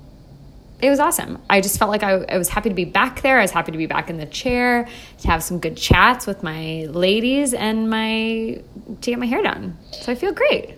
it 0.84 0.90
was 0.90 1.00
awesome. 1.00 1.38
I 1.48 1.60
just 1.60 1.78
felt 1.78 1.90
like 1.90 2.02
I, 2.02 2.12
I 2.28 2.36
was 2.38 2.48
happy 2.50 2.68
to 2.68 2.74
be 2.74 2.84
back 2.84 3.22
there. 3.22 3.38
I 3.38 3.42
was 3.42 3.50
happy 3.50 3.72
to 3.72 3.78
be 3.78 3.86
back 3.86 4.10
in 4.10 4.18
the 4.18 4.26
chair, 4.26 4.86
to 5.20 5.28
have 5.28 5.42
some 5.42 5.58
good 5.58 5.76
chats 5.76 6.26
with 6.26 6.42
my 6.42 6.84
ladies 6.90 7.54
and 7.54 7.88
my 7.88 8.60
to 9.00 9.10
get 9.10 9.18
my 9.18 9.26
hair 9.26 9.42
done. 9.42 9.76
So 9.92 10.12
I 10.12 10.14
feel 10.14 10.32
great. 10.32 10.74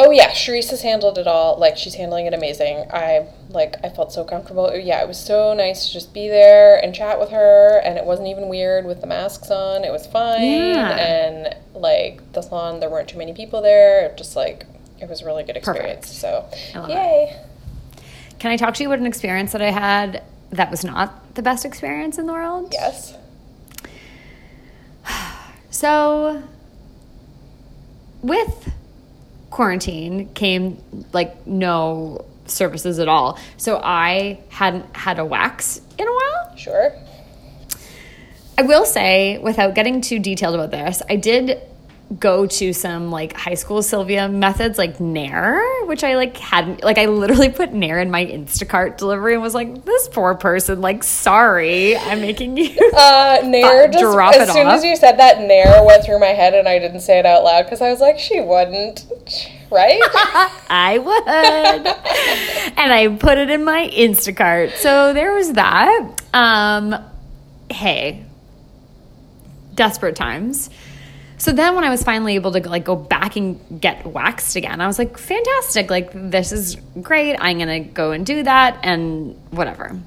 Oh 0.00 0.12
yeah, 0.12 0.30
Charisse 0.30 0.70
has 0.70 0.82
handled 0.82 1.18
it 1.18 1.26
all. 1.26 1.58
Like 1.58 1.76
she's 1.76 1.94
handling 1.94 2.26
it 2.26 2.34
amazing. 2.34 2.86
I 2.92 3.26
like 3.50 3.76
I 3.84 3.88
felt 3.88 4.12
so 4.12 4.24
comfortable. 4.24 4.72
Yeah, 4.76 5.02
it 5.02 5.08
was 5.08 5.18
so 5.18 5.54
nice 5.54 5.86
to 5.88 5.92
just 5.92 6.14
be 6.14 6.28
there 6.28 6.76
and 6.82 6.94
chat 6.94 7.18
with 7.18 7.30
her, 7.30 7.80
and 7.84 7.98
it 7.98 8.04
wasn't 8.04 8.28
even 8.28 8.48
weird 8.48 8.84
with 8.86 9.00
the 9.00 9.08
masks 9.08 9.50
on. 9.50 9.84
It 9.84 9.90
was 9.90 10.06
fine, 10.06 10.42
Yeah. 10.42 10.96
and 10.96 11.56
like 11.74 12.32
the 12.32 12.42
salon, 12.42 12.78
there 12.80 12.90
weren't 12.90 13.08
too 13.08 13.18
many 13.18 13.32
people 13.34 13.60
there. 13.60 14.06
It 14.06 14.16
just 14.16 14.36
like 14.36 14.66
it 15.00 15.08
was 15.08 15.22
a 15.22 15.26
really 15.26 15.42
good 15.44 15.56
experience. 15.56 16.06
Perfect. 16.22 16.54
So 16.74 16.88
yay! 16.88 17.36
Can 18.38 18.50
I 18.50 18.56
talk 18.56 18.74
to 18.74 18.82
you 18.82 18.88
about 18.88 19.00
an 19.00 19.06
experience 19.06 19.52
that 19.52 19.62
I 19.62 19.70
had 19.70 20.22
that 20.50 20.70
was 20.70 20.84
not 20.84 21.34
the 21.34 21.42
best 21.42 21.64
experience 21.64 22.18
in 22.18 22.26
the 22.26 22.32
world? 22.32 22.72
Yes. 22.72 23.14
So, 25.70 26.42
with 28.22 28.72
quarantine 29.50 30.32
came 30.34 30.82
like 31.12 31.46
no 31.46 32.24
services 32.46 32.98
at 32.98 33.08
all. 33.08 33.38
So 33.56 33.80
I 33.82 34.40
hadn't 34.48 34.96
had 34.96 35.18
a 35.18 35.24
wax 35.24 35.80
in 35.98 36.06
a 36.06 36.10
while. 36.10 36.56
Sure. 36.56 36.92
I 38.56 38.62
will 38.62 38.84
say, 38.84 39.38
without 39.38 39.74
getting 39.74 40.00
too 40.00 40.18
detailed 40.18 40.54
about 40.54 40.70
this, 40.70 41.00
I 41.08 41.16
did 41.16 41.60
go 42.16 42.46
to 42.46 42.72
some 42.72 43.10
like 43.10 43.36
high 43.36 43.54
school 43.54 43.82
Sylvia 43.82 44.28
methods 44.28 44.78
like 44.78 44.98
Nair, 44.98 45.62
which 45.84 46.02
I 46.02 46.16
like 46.16 46.38
hadn't 46.38 46.82
like 46.82 46.96
I 46.96 47.04
literally 47.04 47.50
put 47.50 47.72
Nair 47.72 47.98
in 48.00 48.10
my 48.10 48.24
Instacart 48.24 48.96
delivery 48.96 49.34
and 49.34 49.42
was 49.42 49.54
like, 49.54 49.84
this 49.84 50.08
poor 50.08 50.34
person, 50.34 50.80
like, 50.80 51.04
sorry, 51.04 51.96
I'm 51.96 52.20
making 52.22 52.56
you 52.56 52.74
Uh, 52.96 53.40
Nair 53.44 53.88
just 53.88 54.00
drop 54.02 54.34
as 54.34 54.48
it 54.48 54.52
soon 54.52 54.66
off. 54.66 54.76
as 54.78 54.84
you 54.84 54.96
said 54.96 55.18
that, 55.18 55.40
Nair 55.40 55.84
went 55.84 56.04
through 56.04 56.18
my 56.18 56.28
head, 56.28 56.54
and 56.54 56.66
I 56.66 56.78
didn't 56.78 57.00
say 57.00 57.18
it 57.18 57.26
out 57.26 57.44
loud 57.44 57.64
because 57.64 57.82
I 57.82 57.90
was 57.90 58.00
like, 58.00 58.18
she 58.18 58.40
wouldn't, 58.40 59.04
right? 59.70 60.00
I 60.70 60.98
would. 60.98 61.86
and 62.78 62.92
I 62.92 63.14
put 63.18 63.36
it 63.36 63.50
in 63.50 63.64
my 63.64 63.90
Instacart. 63.92 64.76
So 64.76 65.12
there 65.12 65.34
was 65.34 65.52
that. 65.52 66.22
Um, 66.32 66.94
hey, 67.70 68.24
desperate 69.74 70.16
times. 70.16 70.70
So 71.38 71.52
then 71.52 71.76
when 71.76 71.84
I 71.84 71.90
was 71.90 72.02
finally 72.02 72.34
able 72.34 72.52
to 72.52 72.68
like 72.68 72.84
go 72.84 72.96
back 72.96 73.36
and 73.36 73.80
get 73.80 74.04
waxed 74.04 74.56
again, 74.56 74.80
I 74.80 74.86
was 74.86 74.98
like, 74.98 75.16
fantastic. 75.16 75.88
Like 75.88 76.10
this 76.12 76.50
is 76.50 76.76
great. 77.00 77.36
I'm 77.38 77.58
going 77.58 77.84
to 77.84 77.88
go 77.90 78.10
and 78.10 78.26
do 78.26 78.42
that 78.42 78.80
and 78.82 79.36
whatever. 79.50 79.98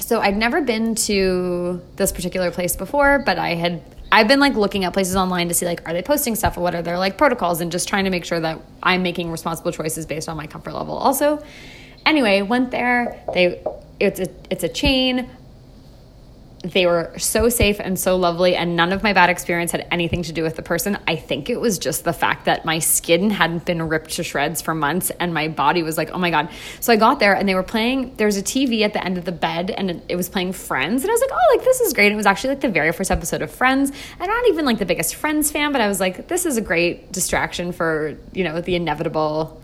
So 0.00 0.20
I'd 0.20 0.36
never 0.36 0.60
been 0.60 0.94
to 0.96 1.82
this 1.96 2.12
particular 2.12 2.50
place 2.50 2.76
before, 2.76 3.20
but 3.20 3.38
I 3.38 3.54
had 3.54 3.82
I've 4.12 4.28
been 4.28 4.38
like 4.38 4.54
looking 4.54 4.84
at 4.84 4.92
places 4.92 5.16
online 5.16 5.48
to 5.48 5.54
see 5.54 5.64
like 5.64 5.88
are 5.88 5.94
they 5.94 6.02
posting 6.02 6.36
stuff 6.36 6.58
or 6.58 6.60
what 6.60 6.74
are 6.74 6.82
their 6.82 6.98
like 6.98 7.16
protocols 7.16 7.60
and 7.60 7.72
just 7.72 7.88
trying 7.88 8.04
to 8.04 8.10
make 8.10 8.24
sure 8.24 8.38
that 8.38 8.60
I'm 8.82 9.02
making 9.02 9.30
responsible 9.30 9.72
choices 9.72 10.04
based 10.04 10.28
on 10.28 10.36
my 10.36 10.46
comfort 10.46 10.74
level. 10.74 10.94
Also, 10.94 11.42
anyway, 12.04 12.42
went 12.42 12.70
there. 12.70 13.18
They 13.32 13.62
it's 13.98 14.20
a 14.20 14.28
it's 14.50 14.62
a 14.62 14.68
chain. 14.68 15.30
They 16.64 16.86
were 16.86 17.12
so 17.18 17.50
safe 17.50 17.78
and 17.78 17.98
so 17.98 18.16
lovely, 18.16 18.56
and 18.56 18.74
none 18.74 18.92
of 18.94 19.02
my 19.02 19.12
bad 19.12 19.28
experience 19.28 19.70
had 19.70 19.86
anything 19.90 20.22
to 20.22 20.32
do 20.32 20.42
with 20.42 20.56
the 20.56 20.62
person. 20.62 20.96
I 21.06 21.14
think 21.14 21.50
it 21.50 21.60
was 21.60 21.78
just 21.78 22.04
the 22.04 22.14
fact 22.14 22.46
that 22.46 22.64
my 22.64 22.78
skin 22.78 23.28
hadn't 23.28 23.66
been 23.66 23.82
ripped 23.86 24.12
to 24.12 24.24
shreds 24.24 24.62
for 24.62 24.74
months, 24.74 25.10
and 25.20 25.34
my 25.34 25.48
body 25.48 25.82
was 25.82 25.98
like, 25.98 26.10
oh 26.12 26.18
my 26.18 26.30
God. 26.30 26.48
So 26.80 26.90
I 26.90 26.96
got 26.96 27.20
there, 27.20 27.34
and 27.34 27.46
they 27.46 27.54
were 27.54 27.62
playing, 27.62 28.14
there 28.16 28.26
was 28.26 28.38
a 28.38 28.42
TV 28.42 28.80
at 28.80 28.94
the 28.94 29.04
end 29.04 29.18
of 29.18 29.26
the 29.26 29.32
bed, 29.32 29.70
and 29.70 30.02
it, 30.08 30.16
was 30.16 30.30
playing 30.30 30.54
Friends. 30.54 31.02
And 31.02 31.10
I 31.10 31.12
was 31.12 31.20
like, 31.20 31.32
oh, 31.32 31.56
like 31.56 31.64
this 31.66 31.80
is 31.80 31.92
great. 31.92 32.12
It 32.12 32.16
was 32.16 32.24
actually 32.24 32.50
like 32.50 32.62
the 32.62 32.70
very 32.70 32.92
first 32.92 33.10
episode 33.10 33.42
of 33.42 33.50
Friends. 33.50 33.92
I'm 34.18 34.26
not 34.26 34.48
even 34.48 34.64
like 34.64 34.78
the 34.78 34.86
biggest 34.86 35.16
Friends 35.16 35.50
fan, 35.50 35.70
but 35.70 35.82
I 35.82 35.88
was 35.88 36.00
like, 36.00 36.28
this 36.28 36.46
is 36.46 36.56
a 36.56 36.62
great 36.62 37.12
distraction 37.12 37.72
for, 37.72 38.16
you 38.32 38.44
know, 38.44 38.62
the 38.62 38.74
inevitable 38.74 39.62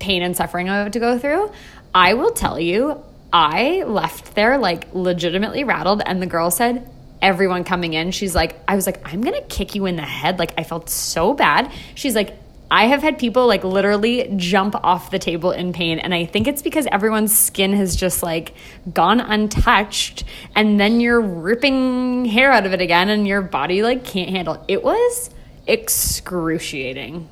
pain 0.00 0.22
and 0.22 0.36
suffering 0.36 0.68
I 0.68 0.82
have 0.82 0.92
to 0.92 1.00
go 1.00 1.18
through. 1.18 1.50
I 1.94 2.12
will 2.12 2.32
tell 2.32 2.60
you, 2.60 3.02
I 3.32 3.82
left 3.84 4.34
there 4.34 4.58
like 4.58 4.88
legitimately 4.94 5.64
rattled, 5.64 6.02
and 6.04 6.22
the 6.22 6.26
girl 6.26 6.50
said, 6.50 6.90
Everyone 7.22 7.64
coming 7.64 7.94
in, 7.94 8.10
she's 8.10 8.34
like, 8.34 8.60
I 8.68 8.76
was 8.76 8.86
like, 8.86 9.00
I'm 9.10 9.22
gonna 9.22 9.42
kick 9.42 9.74
you 9.74 9.86
in 9.86 9.96
the 9.96 10.02
head. 10.02 10.38
Like, 10.38 10.52
I 10.58 10.64
felt 10.64 10.90
so 10.90 11.32
bad. 11.32 11.72
She's 11.94 12.14
like, 12.14 12.36
I 12.70 12.86
have 12.86 13.00
had 13.00 13.18
people 13.18 13.46
like 13.46 13.62
literally 13.62 14.32
jump 14.36 14.74
off 14.82 15.10
the 15.10 15.18
table 15.18 15.52
in 15.52 15.72
pain. 15.72 15.98
And 15.98 16.12
I 16.12 16.26
think 16.26 16.48
it's 16.48 16.62
because 16.62 16.86
everyone's 16.90 17.36
skin 17.36 17.72
has 17.74 17.94
just 17.94 18.22
like 18.22 18.54
gone 18.92 19.20
untouched. 19.20 20.24
And 20.54 20.80
then 20.80 21.00
you're 21.00 21.20
ripping 21.20 22.24
hair 22.24 22.50
out 22.52 22.66
of 22.66 22.72
it 22.72 22.80
again, 22.80 23.08
and 23.08 23.26
your 23.26 23.42
body 23.42 23.82
like 23.82 24.04
can't 24.04 24.30
handle 24.30 24.64
it. 24.68 24.82
Was 24.82 25.30
excruciating. 25.66 27.28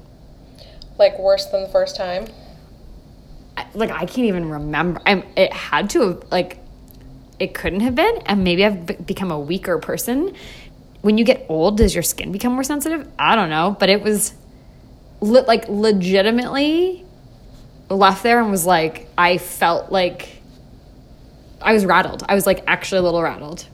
Like 0.99 1.19
worse 1.19 1.47
than 1.47 1.63
the 1.63 1.69
first 1.69 1.97
time. 1.97 2.27
Like 3.75 3.91
I 3.91 4.07
can't 4.07 4.27
even 4.27 4.51
remember. 4.51 5.01
I'm. 5.07 5.25
It 5.37 5.53
had 5.53 5.91
to 5.91 6.01
have 6.01 6.25
like. 6.31 6.59
It 7.39 7.53
couldn't 7.53 7.81
have 7.81 7.95
been, 7.95 8.19
and 8.27 8.45
maybe 8.45 8.65
I've 8.65 8.87
be- 8.87 8.95
become 8.95 9.31
a 9.33 9.39
weaker 9.39 9.79
person. 9.79 10.35
When 11.03 11.19
you 11.19 11.25
get 11.25 11.47
old, 11.49 11.77
does 11.77 11.93
your 11.95 12.03
skin 12.03 12.33
become 12.33 12.53
more 12.53 12.63
sensitive? 12.65 13.09
I 13.19 13.35
don't 13.35 13.51
know, 13.51 13.77
but 13.79 13.91
it 13.91 14.03
was, 14.03 14.33
le- 15.21 15.41
like 15.41 15.69
legitimately, 15.69 17.05
left 17.91 18.23
there 18.23 18.41
and 18.41 18.51
was 18.51 18.65
like, 18.65 19.09
I 19.19 19.39
felt 19.39 19.91
like, 19.91 20.41
I 21.61 21.73
was 21.75 21.85
rattled. 21.85 22.23
I 22.29 22.35
was 22.35 22.47
like 22.47 22.63
actually 22.67 23.01
a 23.01 23.03
little 23.03 23.23
rattled. 23.23 23.67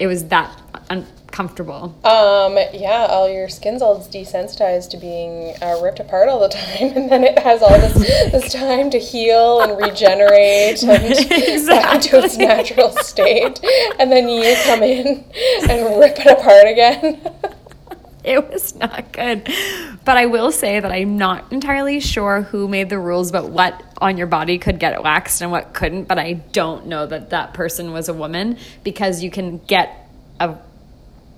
It 0.00 0.08
was 0.08 0.26
that 0.26 0.50
uncomfortable. 1.38 1.94
Um, 2.04 2.58
yeah, 2.72 3.06
all 3.08 3.28
your 3.28 3.48
skin's 3.48 3.80
all 3.80 4.00
desensitized 4.00 4.90
to 4.90 4.96
being 4.96 5.54
uh, 5.62 5.80
ripped 5.82 6.00
apart 6.00 6.28
all 6.28 6.40
the 6.40 6.48
time, 6.48 6.92
and 6.96 7.10
then 7.10 7.24
it 7.24 7.38
has 7.38 7.62
all 7.62 7.70
this 7.70 7.94
this 7.94 8.52
time 8.52 8.90
to 8.90 8.98
heal 8.98 9.60
and 9.60 9.78
regenerate 9.78 10.82
and 10.82 11.14
back 11.66 12.00
to 12.02 12.24
its 12.24 12.36
natural 12.36 12.90
state, 12.90 13.60
and 13.98 14.10
then 14.10 14.28
you 14.28 14.54
come 14.64 14.82
in 14.82 15.24
and 15.68 16.00
rip 16.00 16.18
it 16.18 16.26
apart 16.26 16.66
again. 16.66 17.20
It 18.24 18.50
was 18.50 18.74
not 18.74 19.12
good. 19.12 19.48
But 20.04 20.18
I 20.18 20.26
will 20.26 20.52
say 20.52 20.80
that 20.80 20.92
I'm 20.92 21.16
not 21.16 21.50
entirely 21.50 21.98
sure 21.98 22.42
who 22.42 22.68
made 22.68 22.90
the 22.90 22.98
rules 22.98 23.30
about 23.30 23.48
what 23.48 23.82
on 24.02 24.18
your 24.18 24.26
body 24.26 24.58
could 24.58 24.78
get 24.78 25.02
waxed 25.02 25.40
and 25.40 25.50
what 25.50 25.72
couldn't. 25.72 26.08
But 26.08 26.18
I 26.18 26.34
don't 26.34 26.88
know 26.88 27.06
that 27.06 27.30
that 27.30 27.54
person 27.54 27.92
was 27.92 28.10
a 28.10 28.12
woman 28.12 28.58
because 28.84 29.22
you 29.22 29.30
can 29.30 29.58
get 29.58 30.10
a 30.40 30.58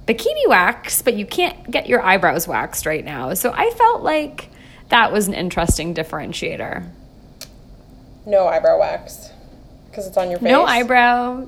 bikini 0.06 0.46
wax, 0.48 1.02
but 1.02 1.14
you 1.14 1.26
can't 1.26 1.70
get 1.70 1.88
your 1.88 2.02
eyebrows 2.02 2.46
waxed 2.48 2.86
right 2.86 3.04
now. 3.04 3.34
So 3.34 3.52
I 3.54 3.70
felt 3.70 4.02
like 4.02 4.48
that 4.88 5.12
was 5.12 5.28
an 5.28 5.34
interesting 5.34 5.94
differentiator. 5.94 6.88
no 8.26 8.46
eyebrow 8.48 8.78
wax 8.78 9.30
because 9.90 10.06
it's 10.06 10.16
on 10.16 10.30
your 10.30 10.38
face. 10.40 10.48
No 10.50 10.64
eyebrow, 10.64 11.46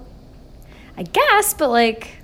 I 0.97 1.03
guess, 1.05 1.55
but 1.55 1.71
like. 1.71 2.17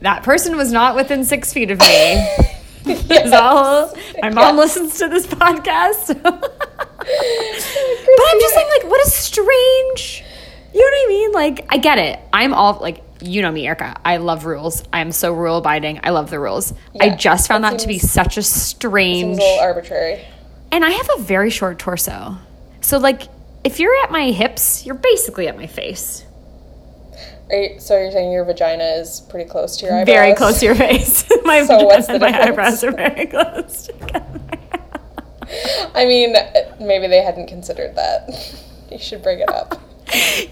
That 0.00 0.22
person 0.22 0.56
was 0.58 0.70
not 0.70 0.96
within 0.96 1.24
six 1.24 1.52
feet 1.52 1.70
of 1.70 1.78
me. 1.80 2.12
Is 2.86 3.32
all. 3.32 3.90
My 4.20 4.28
mom 4.28 4.56
Yes. 4.58 4.76
listens 4.76 4.98
to 4.98 5.08
this 5.08 5.26
podcast. 5.26 6.08
but 6.22 6.44
I'm 7.08 8.40
just 8.40 8.54
saying, 8.54 8.68
like, 8.78 8.90
what 8.90 9.06
a 9.06 9.10
strange. 9.10 10.22
You 10.74 10.80
know 10.80 10.84
what 10.84 10.92
I 10.92 11.06
mean? 11.08 11.32
Like, 11.32 11.66
I 11.70 11.78
get 11.78 11.96
it. 11.98 12.18
I'm 12.34 12.52
all 12.52 12.78
like, 12.82 13.00
you 13.24 13.42
know 13.42 13.50
me, 13.50 13.66
Erica. 13.66 13.96
I 14.04 14.18
love 14.18 14.44
rules. 14.44 14.82
I 14.92 15.00
am 15.00 15.12
so 15.12 15.32
rule 15.32 15.58
abiding. 15.58 16.00
I 16.04 16.10
love 16.10 16.30
the 16.30 16.38
rules. 16.38 16.74
I 17.00 17.10
just 17.10 17.48
found 17.48 17.64
that 17.64 17.72
that 17.72 17.80
to 17.80 17.88
be 17.88 17.98
such 17.98 18.36
a 18.36 18.42
Seems 18.42 18.46
strange. 18.66 19.38
a 19.38 19.40
little 19.40 19.60
arbitrary. 19.60 20.20
And 20.70 20.84
I 20.84 20.90
have 20.90 21.08
a 21.16 21.22
very 21.22 21.50
short 21.50 21.78
torso. 21.78 22.36
So, 22.80 22.98
like, 22.98 23.22
if 23.62 23.78
you're 23.80 23.94
at 24.04 24.10
my 24.10 24.30
hips, 24.30 24.84
you're 24.84 24.94
basically 24.94 25.48
at 25.48 25.56
my 25.56 25.66
face. 25.66 26.24
Are 27.50 27.56
you, 27.56 27.80
so 27.80 27.98
you're 27.98 28.10
saying 28.10 28.32
your 28.32 28.44
vagina 28.44 28.84
is 28.84 29.20
pretty 29.20 29.48
close 29.48 29.76
to 29.78 29.86
your 29.86 29.94
eyebrows? 29.94 30.06
Very 30.14 30.34
close 30.34 30.60
to 30.60 30.66
your 30.66 30.74
face. 30.74 31.24
my 31.44 31.64
So 31.64 31.84
what's 31.84 32.06
the 32.06 32.18
my 32.18 32.30
difference? 32.32 32.82
eyebrows 32.82 32.84
are 32.84 32.92
very 32.92 33.26
close 33.34 33.86
together. 33.86 34.40
I 35.94 36.04
mean, 36.06 36.34
maybe 36.80 37.06
they 37.06 37.22
hadn't 37.22 37.46
considered 37.46 37.94
that. 37.96 38.54
You 38.90 38.98
should 38.98 39.22
bring 39.22 39.40
it 39.40 39.48
up. 39.48 39.80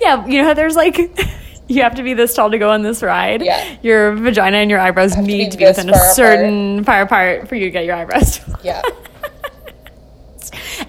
yeah, 0.01 0.25
you 0.27 0.39
know 0.41 0.45
how 0.45 0.55
there's 0.55 0.77
like 0.77 0.97
you 1.69 1.83
have 1.83 1.95
to 1.97 2.03
be 2.03 2.15
this 2.15 2.35
tall 2.35 2.51
to 2.51 2.59
go 2.59 2.71
on 2.71 2.83
this 2.83 3.03
ride. 3.03 3.43
Yeah. 3.43 3.77
Your 3.83 4.13
vagina 4.13 4.59
and 4.59 4.71
your 4.71 4.81
eyebrows 4.81 5.15
to 5.15 5.23
need 5.23 5.45
be 5.45 5.51
to 5.51 5.59
be 5.59 5.65
within 5.65 5.89
a 5.89 5.93
apart. 5.93 6.15
certain 6.15 6.85
far 6.85 7.03
apart 7.03 7.49
for 7.49 7.55
you 7.55 7.67
to 7.67 7.71
get 7.71 7.85
your 7.85 7.97
eyebrows. 7.97 8.41
Yeah. 8.63 8.83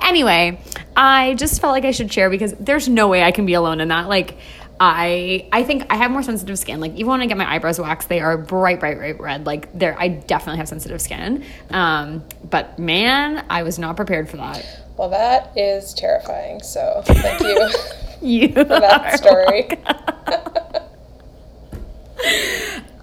anyway, 0.03 0.59
I 0.95 1.33
just 1.35 1.61
felt 1.61 1.71
like 1.71 1.85
I 1.85 1.91
should 1.91 2.11
share 2.11 2.29
because 2.29 2.53
there's 2.59 2.87
no 2.87 3.07
way 3.07 3.23
I 3.23 3.31
can 3.31 3.45
be 3.45 3.53
alone 3.53 3.81
in 3.81 3.87
that. 3.87 4.07
Like, 4.07 4.37
I 4.79 5.47
I 5.51 5.63
think 5.63 5.85
I 5.89 5.95
have 5.95 6.11
more 6.11 6.23
sensitive 6.23 6.59
skin. 6.59 6.79
Like, 6.79 6.93
even 6.93 7.07
when 7.07 7.21
I 7.21 7.25
get 7.25 7.37
my 7.37 7.51
eyebrows 7.51 7.79
waxed, 7.79 8.09
they 8.09 8.19
are 8.19 8.37
bright, 8.37 8.79
bright, 8.79 8.97
bright 8.97 9.19
red. 9.19 9.45
Like, 9.45 9.77
there, 9.77 9.99
I 9.99 10.09
definitely 10.09 10.57
have 10.57 10.67
sensitive 10.67 11.01
skin. 11.01 11.43
Um, 11.71 12.23
but 12.49 12.77
man, 12.77 13.45
I 13.49 13.63
was 13.63 13.79
not 13.79 13.95
prepared 13.95 14.29
for 14.29 14.37
that. 14.37 14.65
Well, 14.97 15.09
that 15.09 15.57
is 15.57 15.93
terrifying. 15.93 16.61
So 16.61 17.01
thank 17.05 17.41
you 17.41 17.69
You 18.23 18.47
for 18.53 18.63
that 18.63 19.17
story. 19.17 19.67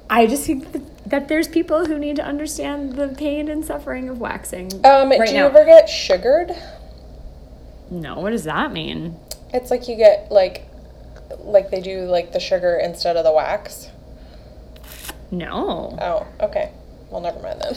I 0.09 0.27
just 0.27 0.47
think 0.47 0.73
that, 0.73 1.11
that 1.11 1.29
there's 1.29 1.47
people 1.47 1.87
who 1.87 1.99
need 1.99 2.17
to 2.17 2.25
understand 2.25 2.95
the 2.95 3.09
pain 3.09 3.49
and 3.49 3.65
suffering 3.65 4.09
of 4.09 4.19
waxing. 4.19 4.73
Um, 4.85 5.11
right 5.11 5.27
do 5.29 5.35
you 5.35 5.41
now. 5.41 5.47
ever 5.49 5.65
get 5.65 5.89
sugared? 5.89 6.53
no, 7.91 8.19
what 8.21 8.31
does 8.31 8.45
that 8.45 8.73
mean? 8.73 9.17
It's 9.53 9.71
like 9.71 9.89
you 9.89 9.97
get 9.97 10.31
like, 10.31 10.67
like 11.41 11.71
they 11.71 11.81
do 11.81 12.03
like 12.03 12.33
the 12.33 12.41
sugar 12.41 12.77
instead 12.83 13.17
of 13.17 13.25
the 13.25 13.33
wax. 13.33 13.89
No. 15.31 15.99
Oh, 16.01 16.27
okay. 16.45 16.73
Well, 17.11 17.21
never 17.21 17.41
mind 17.41 17.61
then. 17.61 17.75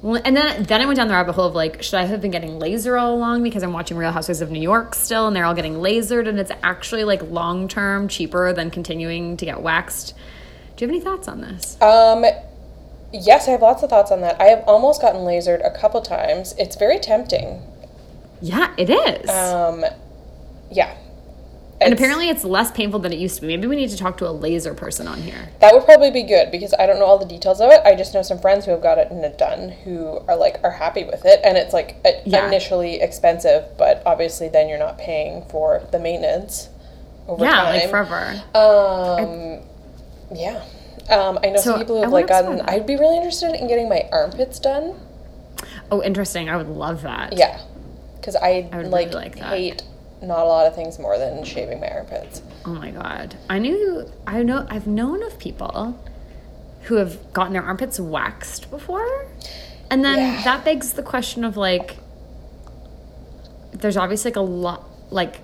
Well, 0.00 0.20
and 0.24 0.36
then 0.36 0.62
then 0.62 0.80
I 0.80 0.86
went 0.86 0.96
down 0.96 1.08
the 1.08 1.14
rabbit 1.14 1.34
hole 1.34 1.46
of 1.46 1.54
like, 1.54 1.82
should 1.82 1.96
I 1.96 2.04
have 2.04 2.20
been 2.20 2.30
getting 2.30 2.58
laser 2.58 2.96
all 2.96 3.14
along 3.14 3.42
because 3.42 3.62
I'm 3.62 3.72
watching 3.72 3.96
Real 3.96 4.12
Housewives 4.12 4.40
of 4.40 4.50
New 4.50 4.60
York 4.60 4.94
still, 4.94 5.26
and 5.26 5.34
they're 5.34 5.44
all 5.44 5.54
getting 5.54 5.74
lasered, 5.74 6.28
and 6.28 6.38
it's 6.38 6.52
actually 6.62 7.04
like 7.04 7.22
long 7.22 7.66
term 7.68 8.06
cheaper 8.08 8.52
than 8.52 8.70
continuing 8.70 9.36
to 9.36 9.44
get 9.44 9.60
waxed. 9.60 10.14
Do 10.76 10.84
you 10.84 10.88
have 10.88 10.94
any 10.94 11.04
thoughts 11.04 11.26
on 11.26 11.40
this? 11.40 11.80
Um, 11.82 12.24
yes, 13.12 13.48
I 13.48 13.52
have 13.52 13.62
lots 13.62 13.82
of 13.82 13.90
thoughts 13.90 14.12
on 14.12 14.20
that. 14.20 14.40
I 14.40 14.44
have 14.44 14.62
almost 14.68 15.02
gotten 15.02 15.22
lasered 15.22 15.66
a 15.66 15.76
couple 15.76 16.00
times. 16.00 16.54
It's 16.58 16.76
very 16.76 17.00
tempting. 17.00 17.62
Yeah, 18.40 18.72
it 18.76 18.88
is. 18.88 19.28
Um, 19.28 19.84
yeah. 20.70 20.96
And 21.80 21.92
apparently, 21.92 22.28
it's 22.28 22.44
less 22.44 22.70
painful 22.70 22.98
than 23.00 23.12
it 23.12 23.18
used 23.18 23.36
to 23.36 23.42
be. 23.42 23.48
Maybe 23.48 23.66
we 23.66 23.76
need 23.76 23.90
to 23.90 23.96
talk 23.96 24.16
to 24.18 24.28
a 24.28 24.32
laser 24.32 24.74
person 24.74 25.06
on 25.06 25.22
here. 25.22 25.48
That 25.60 25.72
would 25.74 25.84
probably 25.84 26.10
be 26.10 26.22
good 26.24 26.50
because 26.50 26.74
I 26.78 26.86
don't 26.86 26.98
know 26.98 27.04
all 27.04 27.18
the 27.18 27.24
details 27.26 27.60
of 27.60 27.70
it. 27.70 27.80
I 27.84 27.94
just 27.94 28.14
know 28.14 28.22
some 28.22 28.38
friends 28.38 28.64
who 28.64 28.70
have 28.72 28.82
got 28.82 28.98
it 28.98 29.10
and 29.10 29.24
it 29.24 29.38
done 29.38 29.70
who 29.84 30.18
are 30.28 30.36
like 30.36 30.56
are 30.64 30.72
happy 30.72 31.04
with 31.04 31.24
it, 31.24 31.40
and 31.44 31.56
it's 31.56 31.72
like 31.72 31.96
Yeah. 32.24 32.46
initially 32.46 33.00
expensive, 33.00 33.64
but 33.78 34.02
obviously 34.06 34.48
then 34.48 34.68
you're 34.68 34.78
not 34.78 34.98
paying 34.98 35.44
for 35.50 35.82
the 35.92 35.98
maintenance 35.98 36.68
over 37.28 37.44
yeah, 37.44 37.52
time. 37.52 37.74
like 37.74 37.90
forever. 37.90 38.42
Um, 38.54 39.60
yeah. 40.34 40.62
Um, 41.10 41.38
I 41.42 41.50
know 41.50 41.56
So, 41.56 41.70
some 41.70 41.78
people 41.78 41.96
who 41.96 42.02
have 42.02 42.12
like 42.12 42.26
gotten. 42.26 42.60
I'd 42.62 42.86
be 42.86 42.96
really 42.96 43.16
interested 43.16 43.54
in 43.54 43.66
getting 43.68 43.88
my 43.88 44.08
armpits 44.12 44.58
done. 44.58 44.98
Oh, 45.90 46.02
interesting. 46.02 46.48
I 46.50 46.56
would 46.56 46.68
love 46.68 47.02
that. 47.02 47.32
Yeah, 47.36 47.60
because 48.16 48.36
I, 48.36 48.68
I 48.72 48.76
would 48.78 48.86
like, 48.88 49.08
really 49.08 49.20
like 49.24 49.36
that. 49.36 49.56
hate 49.56 49.82
not 50.22 50.40
a 50.40 50.44
lot 50.44 50.66
of 50.66 50.74
things 50.74 50.98
more 50.98 51.16
than 51.18 51.44
shaving 51.44 51.80
my 51.80 51.88
armpits. 51.88 52.42
Oh 52.64 52.70
my 52.74 52.90
god. 52.90 53.36
I 53.48 53.58
knew 53.58 54.10
I 54.26 54.42
know 54.42 54.66
I've 54.68 54.86
known 54.86 55.22
of 55.22 55.38
people 55.38 55.98
who 56.82 56.96
have 56.96 57.32
gotten 57.32 57.52
their 57.52 57.62
armpits 57.62 58.00
waxed 58.00 58.70
before. 58.70 59.26
And 59.90 60.04
then 60.04 60.18
Yeah. 60.18 60.42
that 60.44 60.64
begs 60.64 60.92
the 60.94 61.02
question 61.02 61.44
of 61.44 61.56
like 61.56 61.96
there's 63.72 63.96
obviously 63.96 64.30
like 64.30 64.36
a 64.36 64.40
lot 64.40 64.84
like 65.10 65.40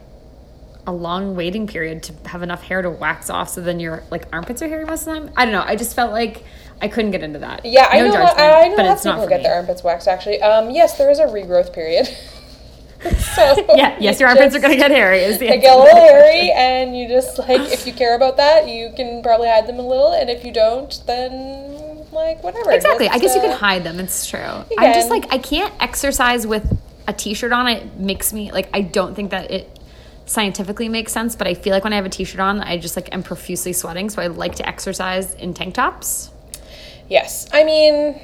a 0.87 0.93
long 0.93 1.35
waiting 1.35 1.67
period 1.67 2.03
to 2.03 2.13
have 2.29 2.43
enough 2.43 2.63
hair 2.63 2.83
to 2.83 2.91
wax 2.91 3.31
off 3.31 3.49
so 3.49 3.61
then 3.63 3.81
your 3.81 4.03
like 4.11 4.27
armpits 4.33 4.61
are 4.61 4.69
hairy 4.69 4.85
most 4.85 5.07
of 5.07 5.15
the 5.15 5.21
time. 5.21 5.31
I 5.37 5.45
don't 5.45 5.53
know. 5.53 5.63
I 5.65 5.77
just 5.77 5.95
felt 5.97 6.13
like 6.13 6.43
I 6.83 6.89
couldn't 6.89 7.13
get 7.13 7.23
into 7.23 7.39
that. 7.39 7.65
Yeah, 7.65 7.89
I 7.91 7.99
No 8.01 8.07
know. 8.09 8.13
judgment, 8.13 8.39
I 8.41 8.69
know 8.69 8.77
but 8.77 8.87
it's 8.87 9.05
not 9.05 9.15
people 9.15 9.29
get 9.29 9.39
me. 9.39 9.45
their 9.45 9.55
armpits 9.55 9.83
waxed. 9.83 10.09
Actually, 10.09 10.43
um, 10.43 10.71
yes, 10.71 10.99
there 10.99 11.11
is 11.11 11.19
a 11.21 11.27
regrowth 11.27 11.73
period. 11.73 12.09
so 13.35 13.67
Yeah, 13.77 13.97
yes, 14.01 14.21
your 14.21 14.29
armpits 14.29 14.55
are 14.55 14.61
gonna 14.61 14.77
get 14.77 14.91
hairy 14.91 15.21
is 15.21 15.39
the 15.39 15.49
They 15.49 15.59
get 15.59 15.73
a 15.73 15.77
to 15.77 15.83
little 15.83 16.01
hairy, 16.09 16.51
and 16.53 16.97
you 16.97 17.09
just 17.09 17.39
like 17.39 17.73
if 17.73 17.87
you 17.87 17.93
care 17.93 18.17
about 18.17 18.37
that, 18.39 18.69
you 18.69 18.93
can 18.97 19.23
probably 19.23 19.49
hide 19.49 19.67
them 19.67 19.79
a 19.79 19.87
little, 19.87 20.13
and 20.13 20.31
if 20.31 20.45
you 20.45 20.53
don't, 20.53 21.01
then 21.07 22.05
like 22.13 22.43
whatever. 22.43 22.71
Exactly. 22.73 23.09
I 23.09 23.19
Just, 23.19 23.23
guess 23.23 23.35
you 23.35 23.41
can 23.43 23.59
hide 23.59 23.85
them. 23.85 23.99
It's 24.01 24.27
true. 24.27 24.41
I'm 24.41 24.95
just 24.95 25.11
like 25.11 25.33
I 25.33 25.39
can't 25.39 25.75
exercise 25.81 26.47
with 26.47 26.81
a 27.07 27.13
t-shirt 27.13 27.53
on. 27.53 27.69
It 27.69 27.99
makes 27.99 28.33
me 28.33 28.53
like 28.53 28.69
I 28.73 28.81
don't 28.81 29.15
think 29.15 29.31
that 29.33 29.51
it 29.51 29.79
scientifically 30.27 30.89
makes 30.89 31.13
sense, 31.13 31.37
but 31.37 31.47
I 31.47 31.55
feel 31.55 31.73
like 31.75 31.85
when 31.85 31.93
I 31.93 31.97
have 31.97 32.07
a 32.07 32.11
t-shirt 32.11 32.41
on, 32.41 32.61
I 32.61 32.79
just 32.79 32.97
like 32.97 33.13
am 33.13 33.23
profusely 33.23 33.73
sweating. 33.73 34.09
So 34.09 34.23
I 34.23 34.29
like 34.29 34.55
to 34.57 34.67
exercise 34.69 35.35
in 35.35 35.53
tank 35.53 35.75
tops. 35.75 36.31
Yes, 37.09 37.47
I 37.53 37.65
mean, 37.65 38.19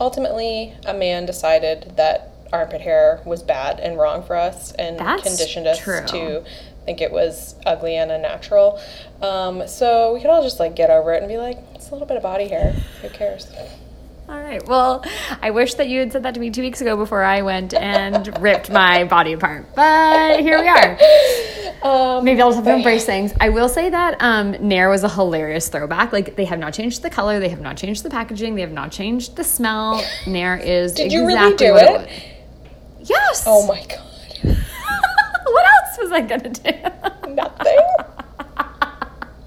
ultimately, 0.00 0.74
a 0.86 0.94
man 0.94 1.26
decided 1.26 1.92
that 1.96 2.31
armpit 2.52 2.80
hair 2.80 3.20
was 3.24 3.42
bad 3.42 3.80
and 3.80 3.98
wrong 3.98 4.22
for 4.22 4.36
us, 4.36 4.72
and 4.72 4.98
That's 4.98 5.22
conditioned 5.22 5.66
us 5.66 5.78
true. 5.78 6.04
to 6.06 6.44
think 6.84 7.00
it 7.00 7.12
was 7.12 7.54
ugly 7.64 7.96
and 7.96 8.10
unnatural. 8.10 8.80
Um, 9.20 9.66
so 9.68 10.14
we 10.14 10.20
could 10.20 10.30
all 10.30 10.42
just 10.42 10.58
like 10.60 10.74
get 10.74 10.90
over 10.90 11.12
it 11.12 11.22
and 11.22 11.28
be 11.28 11.38
like, 11.38 11.58
it's 11.74 11.88
a 11.90 11.92
little 11.92 12.06
bit 12.08 12.16
of 12.16 12.22
body 12.22 12.48
hair. 12.48 12.72
Who 13.02 13.08
cares? 13.08 13.50
All 14.28 14.40
right. 14.40 14.66
Well, 14.66 15.04
I 15.42 15.50
wish 15.50 15.74
that 15.74 15.88
you 15.88 16.00
had 16.00 16.12
said 16.12 16.22
that 16.22 16.34
to 16.34 16.40
me 16.40 16.50
two 16.50 16.62
weeks 16.62 16.80
ago 16.80 16.96
before 16.96 17.22
I 17.22 17.42
went 17.42 17.74
and 17.74 18.36
ripped 18.40 18.70
my 18.70 19.04
body 19.04 19.32
apart. 19.32 19.66
But 19.74 20.40
here 20.40 20.60
we 20.60 20.68
are. 20.68 20.98
Um, 21.82 22.24
Maybe 22.24 22.40
I'll 22.40 22.50
just 22.52 22.58
have 22.58 22.66
to 22.66 22.76
embrace 22.76 23.04
things. 23.04 23.32
I 23.40 23.48
will 23.48 23.68
say 23.68 23.90
that 23.90 24.16
um, 24.20 24.52
Nair 24.52 24.88
was 24.88 25.02
a 25.02 25.08
hilarious 25.08 25.68
throwback. 25.68 26.12
Like 26.12 26.36
they 26.36 26.44
have 26.44 26.60
not 26.60 26.72
changed 26.72 27.02
the 27.02 27.10
color, 27.10 27.40
they 27.40 27.48
have 27.48 27.60
not 27.60 27.76
changed 27.76 28.04
the 28.04 28.10
packaging, 28.10 28.54
they 28.54 28.60
have 28.60 28.70
not 28.70 28.92
changed 28.92 29.34
the 29.34 29.42
smell. 29.42 30.00
Nair 30.28 30.56
is 30.58 30.92
Did 30.92 31.12
you 31.12 31.26
really 31.26 31.56
do 31.56 31.72
what 31.72 32.02
it? 32.02 32.31
Yes. 33.02 33.44
oh 33.46 33.66
my 33.66 33.80
god. 33.86 33.98
what 35.44 35.66
else 35.66 35.98
was 36.00 36.12
I 36.12 36.20
gonna 36.20 36.48
do? 36.50 37.32
Nothing. 37.34 37.78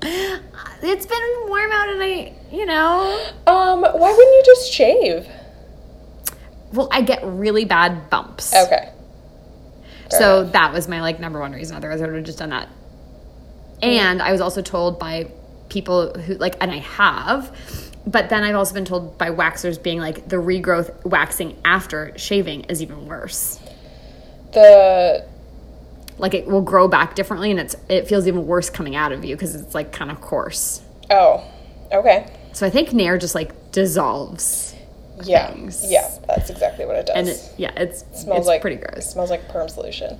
it's 0.81 1.05
been 1.05 1.47
warm 1.47 1.71
out, 1.71 1.89
and 1.89 2.03
I, 2.03 2.33
you 2.51 2.65
know, 2.65 3.27
Um, 3.47 3.81
why 3.81 3.91
wouldn't 3.91 4.19
you 4.35 4.43
just 4.45 4.71
shave? 4.71 5.27
well, 6.73 6.89
I 6.91 7.01
get 7.01 7.23
really 7.23 7.63
bad 7.65 8.09
bumps. 8.09 8.53
Okay. 8.53 8.91
Fair 10.11 10.19
so 10.19 10.41
enough. 10.41 10.53
that 10.53 10.73
was 10.73 10.87
my 10.89 10.99
like 11.01 11.19
number 11.21 11.39
one 11.39 11.53
reason. 11.53 11.77
Otherwise, 11.77 12.01
I 12.01 12.05
would 12.07 12.15
have 12.15 12.25
just 12.25 12.39
done 12.39 12.49
that. 12.49 12.67
And 13.81 14.21
I 14.21 14.31
was 14.33 14.41
also 14.41 14.61
told 14.61 14.99
by 14.99 15.31
people 15.69 16.11
who 16.13 16.35
like, 16.35 16.55
and 16.59 16.71
I 16.71 16.77
have, 16.79 17.55
but 18.07 18.29
then 18.29 18.43
I've 18.43 18.55
also 18.55 18.73
been 18.73 18.85
told 18.85 19.17
by 19.17 19.29
waxers 19.29 19.81
being 19.81 19.99
like 19.99 20.27
the 20.29 20.35
regrowth 20.37 21.05
waxing 21.05 21.57
after 21.65 22.11
shaving 22.17 22.61
is 22.65 22.81
even 22.81 23.05
worse. 23.07 23.59
The 24.53 25.25
Like 26.17 26.33
it 26.33 26.47
will 26.47 26.61
grow 26.61 26.87
back 26.87 27.15
differently, 27.15 27.51
and 27.51 27.59
it's 27.59 27.75
it 27.89 28.07
feels 28.07 28.27
even 28.27 28.47
worse 28.47 28.69
coming 28.69 28.95
out 28.95 29.11
of 29.11 29.25
you 29.25 29.35
because 29.35 29.55
it's 29.55 29.73
like 29.75 29.91
kind 29.91 30.11
of 30.11 30.21
coarse. 30.21 30.81
oh, 31.09 31.43
okay. 31.91 32.27
So 32.53 32.65
I 32.65 32.69
think 32.69 32.93
Nair 32.93 33.17
just 33.17 33.35
like 33.35 33.51
dissolves, 33.73 34.73
Yeah. 35.23 35.51
Things. 35.51 35.83
Yeah, 35.91 36.09
that's 36.25 36.49
exactly 36.49 36.85
what 36.85 36.95
it 36.95 37.05
does. 37.07 37.15
and 37.17 37.27
it, 37.27 37.53
yeah, 37.57 37.71
it's 37.75 38.05
smells 38.17 38.39
it's 38.39 38.47
like 38.47 38.61
pretty 38.61 38.77
It 38.77 38.89
gross. 38.91 39.11
smells 39.11 39.29
like 39.29 39.49
perm 39.49 39.67
solution. 39.67 40.17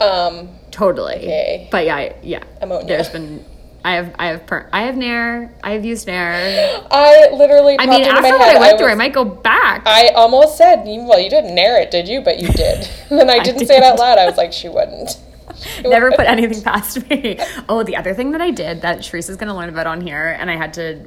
Um, 0.00 0.48
Totally. 0.72 1.14
Okay. 1.14 1.68
But 1.70 1.84
yeah, 1.86 2.12
yeah. 2.24 2.42
Ammonia. 2.60 2.88
There's 2.88 3.08
been 3.08 3.44
I 3.86 3.92
have 3.92 4.16
I 4.18 4.26
have 4.26 4.46
per, 4.48 4.68
I 4.72 4.82
have 4.82 4.96
Nair. 4.96 5.54
I 5.62 5.70
have 5.70 5.84
used 5.84 6.08
Nair. 6.08 6.82
I 6.90 7.28
literally. 7.32 7.76
I 7.78 7.86
mean, 7.86 8.02
after 8.02 8.20
what 8.32 8.40
head, 8.40 8.56
I 8.56 8.58
went 8.58 8.74
I 8.74 8.78
through, 8.78 8.88
I 8.88 8.94
might 8.96 9.12
go 9.12 9.24
back. 9.24 9.86
I 9.86 10.08
almost 10.08 10.58
said, 10.58 10.82
well, 10.84 11.20
you 11.20 11.30
didn't 11.30 11.54
Nair 11.54 11.80
it, 11.80 11.92
did 11.92 12.08
you? 12.08 12.20
But 12.20 12.40
you 12.40 12.48
did. 12.48 12.88
and 13.10 13.20
then 13.20 13.30
I 13.30 13.38
didn't 13.38 13.64
say 13.64 13.76
it 13.76 13.84
out 13.84 13.96
loud. 14.00 14.18
I 14.18 14.26
was 14.26 14.36
like, 14.36 14.52
she 14.52 14.68
wouldn't. 14.68 15.10
She 15.56 15.82
Never 15.82 16.10
wouldn't. 16.10 16.18
put 16.18 16.26
anything 16.26 16.62
past 16.62 17.08
me. 17.08 17.38
Oh, 17.68 17.82
the 17.82 17.96
other 17.96 18.12
thing 18.12 18.32
that 18.32 18.42
I 18.42 18.50
did 18.50 18.82
that 18.82 18.98
Charisse 18.98 19.30
is 19.30 19.36
going 19.36 19.48
to 19.48 19.54
learn 19.54 19.70
about 19.70 19.86
on 19.86 20.02
here, 20.02 20.36
and 20.38 20.50
I 20.50 20.56
had 20.56 20.74
to 20.74 21.06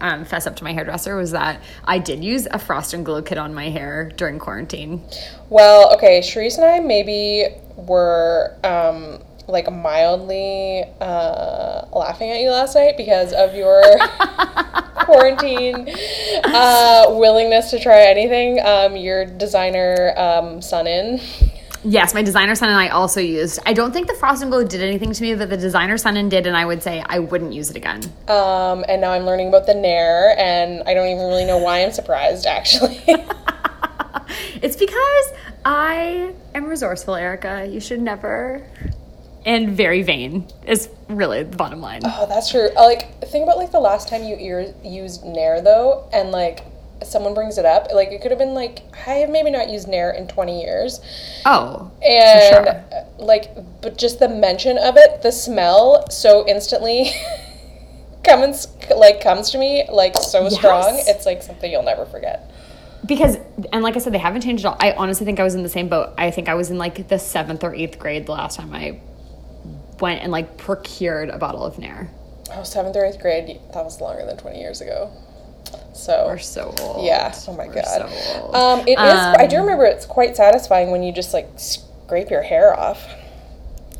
um, 0.00 0.24
fess 0.24 0.46
up 0.46 0.54
to 0.56 0.64
my 0.64 0.72
hairdresser, 0.72 1.16
was 1.16 1.32
that 1.32 1.60
I 1.84 1.98
did 1.98 2.22
use 2.22 2.46
a 2.52 2.60
frost 2.60 2.94
and 2.94 3.04
glow 3.04 3.22
kit 3.22 3.38
on 3.38 3.54
my 3.54 3.70
hair 3.70 4.12
during 4.16 4.38
quarantine. 4.38 5.02
Well, 5.50 5.92
okay, 5.94 6.20
Charisse 6.20 6.58
and 6.58 6.66
I 6.66 6.78
maybe 6.78 7.48
were 7.76 8.54
um, 8.62 9.20
like 9.48 9.70
mildly 9.72 10.84
uh, 11.00 11.86
laughing 11.92 12.30
at 12.30 12.40
you 12.40 12.50
last 12.50 12.74
night 12.74 12.96
because 12.96 13.32
of 13.32 13.54
your 13.54 13.82
quarantine 14.94 15.88
uh, 16.44 17.06
willingness 17.08 17.70
to 17.70 17.80
try 17.80 18.02
anything. 18.02 18.60
Um, 18.64 18.96
your 18.96 19.24
designer 19.24 20.12
um, 20.16 20.62
sun 20.62 20.86
in. 20.86 21.20
Yes, 21.84 22.12
my 22.12 22.22
designer 22.22 22.54
sun 22.54 22.68
and 22.68 22.78
I 22.78 22.88
also 22.88 23.20
used. 23.20 23.60
I 23.64 23.72
don't 23.72 23.92
think 23.92 24.08
the 24.08 24.14
frost 24.14 24.42
and 24.42 24.50
glow 24.50 24.64
did 24.64 24.82
anything 24.82 25.12
to 25.12 25.22
me, 25.22 25.34
but 25.34 25.48
the 25.48 25.56
designer 25.56 25.96
sun 25.96 26.16
and 26.16 26.30
did, 26.30 26.46
and 26.46 26.56
I 26.56 26.66
would 26.66 26.82
say 26.82 27.02
I 27.06 27.20
wouldn't 27.20 27.52
use 27.52 27.70
it 27.70 27.76
again. 27.76 28.02
Um, 28.26 28.84
and 28.88 29.00
now 29.00 29.12
I'm 29.12 29.24
learning 29.24 29.48
about 29.48 29.66
the 29.66 29.74
Nair, 29.74 30.34
and 30.38 30.82
I 30.88 30.94
don't 30.94 31.08
even 31.08 31.26
really 31.26 31.44
know 31.44 31.58
why 31.58 31.84
I'm 31.84 31.92
surprised, 31.92 32.46
actually. 32.46 33.00
It's 34.60 34.76
because 34.76 35.32
I 35.64 36.34
am 36.54 36.66
resourceful, 36.66 37.14
Erica. 37.14 37.66
You 37.70 37.80
should 37.80 38.00
never. 38.00 38.66
And 39.48 39.70
very 39.76 40.02
vain 40.02 40.46
is 40.66 40.88
really 41.08 41.42
the 41.42 41.56
bottom 41.56 41.80
line. 41.80 42.02
oh, 42.04 42.26
that's 42.28 42.50
true. 42.50 42.68
Uh, 42.76 42.82
Like, 42.84 43.02
think 43.28 43.42
about 43.44 43.56
like 43.56 43.72
the 43.72 43.80
last 43.80 44.06
time 44.08 44.22
you 44.22 44.36
ear- 44.38 44.74
used 44.84 45.24
Nair 45.24 45.60
though, 45.62 46.06
and 46.12 46.30
like 46.30 46.60
someone 47.02 47.32
brings 47.32 47.56
it 47.58 47.64
up. 47.64 47.88
Like, 47.94 48.08
it 48.12 48.20
could 48.20 48.30
have 48.30 48.38
been 48.38 48.52
like 48.54 48.80
I 49.06 49.14
have 49.22 49.30
maybe 49.30 49.50
not 49.50 49.70
used 49.70 49.88
Nair 49.88 50.10
in 50.10 50.28
20 50.28 50.60
years, 50.60 51.00
Oh, 51.46 51.90
and 52.02 52.48
sure. 52.66 52.68
uh, 52.68 53.04
like, 53.18 53.54
but 53.80 53.96
just 53.96 54.18
the 54.18 54.28
mention 54.28 54.76
of 54.78 54.96
it, 54.98 55.22
the 55.22 55.32
smell, 55.32 56.08
so 56.10 56.46
instantly. 56.46 57.10
comes 58.24 58.68
like 58.94 59.22
comes 59.22 59.48
to 59.50 59.56
me 59.58 59.88
like 59.90 60.14
so 60.18 60.48
strong 60.50 61.00
it's 61.06 61.24
like 61.24 61.42
something 61.42 61.70
you'll 61.70 61.82
never 61.84 62.04
forget 62.04 62.50
because 63.06 63.38
and 63.72 63.82
like 63.82 63.96
I 63.96 64.00
said, 64.00 64.12
they 64.12 64.18
haven't 64.18 64.42
changed 64.42 64.66
at 64.66 64.68
all. 64.70 64.76
I 64.80 64.92
honestly 64.92 65.24
think 65.24 65.40
I 65.40 65.44
was 65.44 65.54
in 65.54 65.62
the 65.62 65.68
same 65.68 65.88
boat. 65.88 66.12
I 66.18 66.30
think 66.30 66.48
I 66.48 66.54
was 66.54 66.70
in 66.70 66.76
like 66.78 67.08
the 67.08 67.18
seventh 67.18 67.64
or 67.64 67.74
eighth 67.74 67.98
grade 67.98 68.26
the 68.26 68.32
last 68.32 68.56
time 68.58 68.74
I 68.74 69.00
went 70.00 70.22
and 70.22 70.30
like 70.32 70.56
procured 70.56 71.28
a 71.30 71.38
bottle 71.38 71.64
of 71.64 71.78
Nair. 71.78 72.10
oh 72.54 72.62
seventh 72.62 72.96
or 72.96 73.04
eighth 73.04 73.20
grade 73.20 73.60
that 73.74 73.84
was 73.84 74.00
longer 74.00 74.24
than 74.26 74.36
20 74.36 74.60
years 74.60 74.80
ago 74.80 75.10
so 75.92 76.24
We're 76.28 76.38
so 76.38 76.72
old. 76.80 77.04
Yeah. 77.04 77.34
Oh 77.46 77.52
my 77.54 77.66
We're 77.66 77.74
god. 77.74 77.84
so 78.10 78.54
um, 78.54 78.80
it 78.86 78.92
is. 78.92 78.98
I 78.98 79.46
do 79.46 79.56
Um, 79.56 79.62
remember 79.62 79.84
it's 79.84 80.06
quite 80.06 80.34
satisfying 80.36 80.90
when 80.90 81.02
you 81.02 81.12
just 81.12 81.34
like 81.34 81.46
scrape 81.56 82.30
your 82.30 82.40
hair 82.42 82.78
off. 82.78 83.04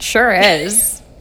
sure 0.00 0.32
is. 0.32 1.02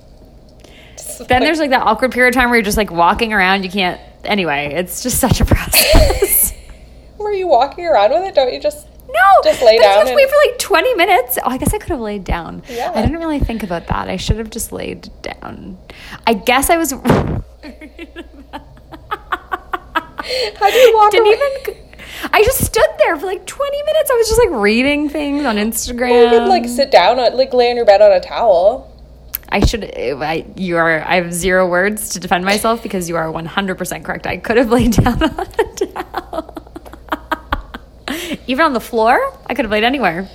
Then 1.18 1.28
like- 1.28 1.40
there's 1.42 1.60
like 1.60 1.72
that 1.72 1.82
awkward 1.82 2.12
period 2.12 2.36
of 2.36 2.40
time 2.40 2.50
where 2.50 2.58
you're 2.60 2.64
just 2.64 2.78
like 2.78 2.92
walking 2.92 3.34
around. 3.34 3.64
You 3.64 3.72
can't. 3.72 4.00
Anyway, 4.24 4.72
it's 4.76 5.02
just 5.04 5.20
such 5.20 5.42
a 5.42 5.46
process. 5.54 6.54
Were 7.18 7.32
you 7.34 7.48
walking 7.48 7.86
around 7.86 8.12
with 8.12 8.24
it? 8.24 8.36
Don't 8.36 8.54
you 8.54 8.60
just? 8.60 8.88
No, 9.10 9.42
Just 9.44 9.62
lay 9.62 9.68
but 9.68 9.74
you 9.76 9.82
down 9.82 9.98
have 10.00 10.08
to 10.08 10.14
wait 10.16 10.24
and- 10.24 10.32
for 10.32 10.38
like 10.52 10.60
20 10.60 10.94
minutes. 10.96 11.38
Oh, 11.44 11.50
I 11.50 11.58
guess 11.58 11.74
I 11.74 11.78
could 11.78 11.90
have 11.92 12.00
laid 12.02 12.24
down. 12.24 12.62
Yeah. 12.68 12.92
I 12.94 13.02
didn't 13.02 13.18
really 13.20 13.40
think 13.40 13.64
about 13.64 13.88
that. 13.88 14.10
I 14.10 14.18
should 14.18 14.38
have 14.38 14.50
just 14.50 14.72
laid 14.72 15.10
down. 15.22 15.78
I 16.26 16.34
guess 16.34 16.70
I 16.70 16.78
was. 16.78 16.92
How 20.60 20.70
do 20.70 20.78
you 20.78 20.96
walk? 20.96 21.12
didn't 21.12 21.28
around? 21.28 21.60
even. 21.68 21.84
I 22.34 22.44
just 22.44 22.66
stood 22.66 22.90
there 23.00 23.16
for 23.18 23.26
like 23.28 23.46
20 23.46 23.84
minutes. 23.84 24.10
I 24.12 24.14
was 24.16 24.28
just 24.28 24.40
like 24.40 24.50
reading 24.62 25.08
things 25.10 25.46
on 25.46 25.56
Instagram. 25.56 26.10
You 26.10 26.16
Instagram. 26.16 26.30
could 26.32 26.48
like 26.50 26.66
sit 26.68 26.92
down, 26.92 27.20
on, 27.20 27.38
like 27.38 27.54
lay 27.54 27.70
on 27.70 27.76
your 27.78 27.86
bed 27.86 28.02
on 28.02 28.12
a 28.12 28.20
towel. 28.20 28.94
I 29.50 29.66
should. 29.66 29.86
I, 29.96 30.46
you 30.58 30.76
are. 30.78 31.02
I 31.02 31.16
have 31.16 31.34
zero 31.34 31.66
words 31.70 32.10
to 32.10 32.20
defend 32.20 32.44
myself 32.44 32.84
because 32.84 33.08
you 33.08 33.16
are 33.16 33.28
100% 33.32 34.04
correct. 34.04 34.28
I 34.28 34.38
could 34.38 34.58
have 34.58 34.70
laid 34.78 34.92
down 34.94 35.24
on 35.24 35.40
a 35.40 35.46
towel. 35.76 36.67
Even 38.48 38.66
on 38.66 38.74
the 38.74 38.80
floor, 38.80 39.38
I 39.46 39.54
could 39.54 39.66
have 39.66 39.72
laid 39.72 39.84
anywhere. 39.84 40.30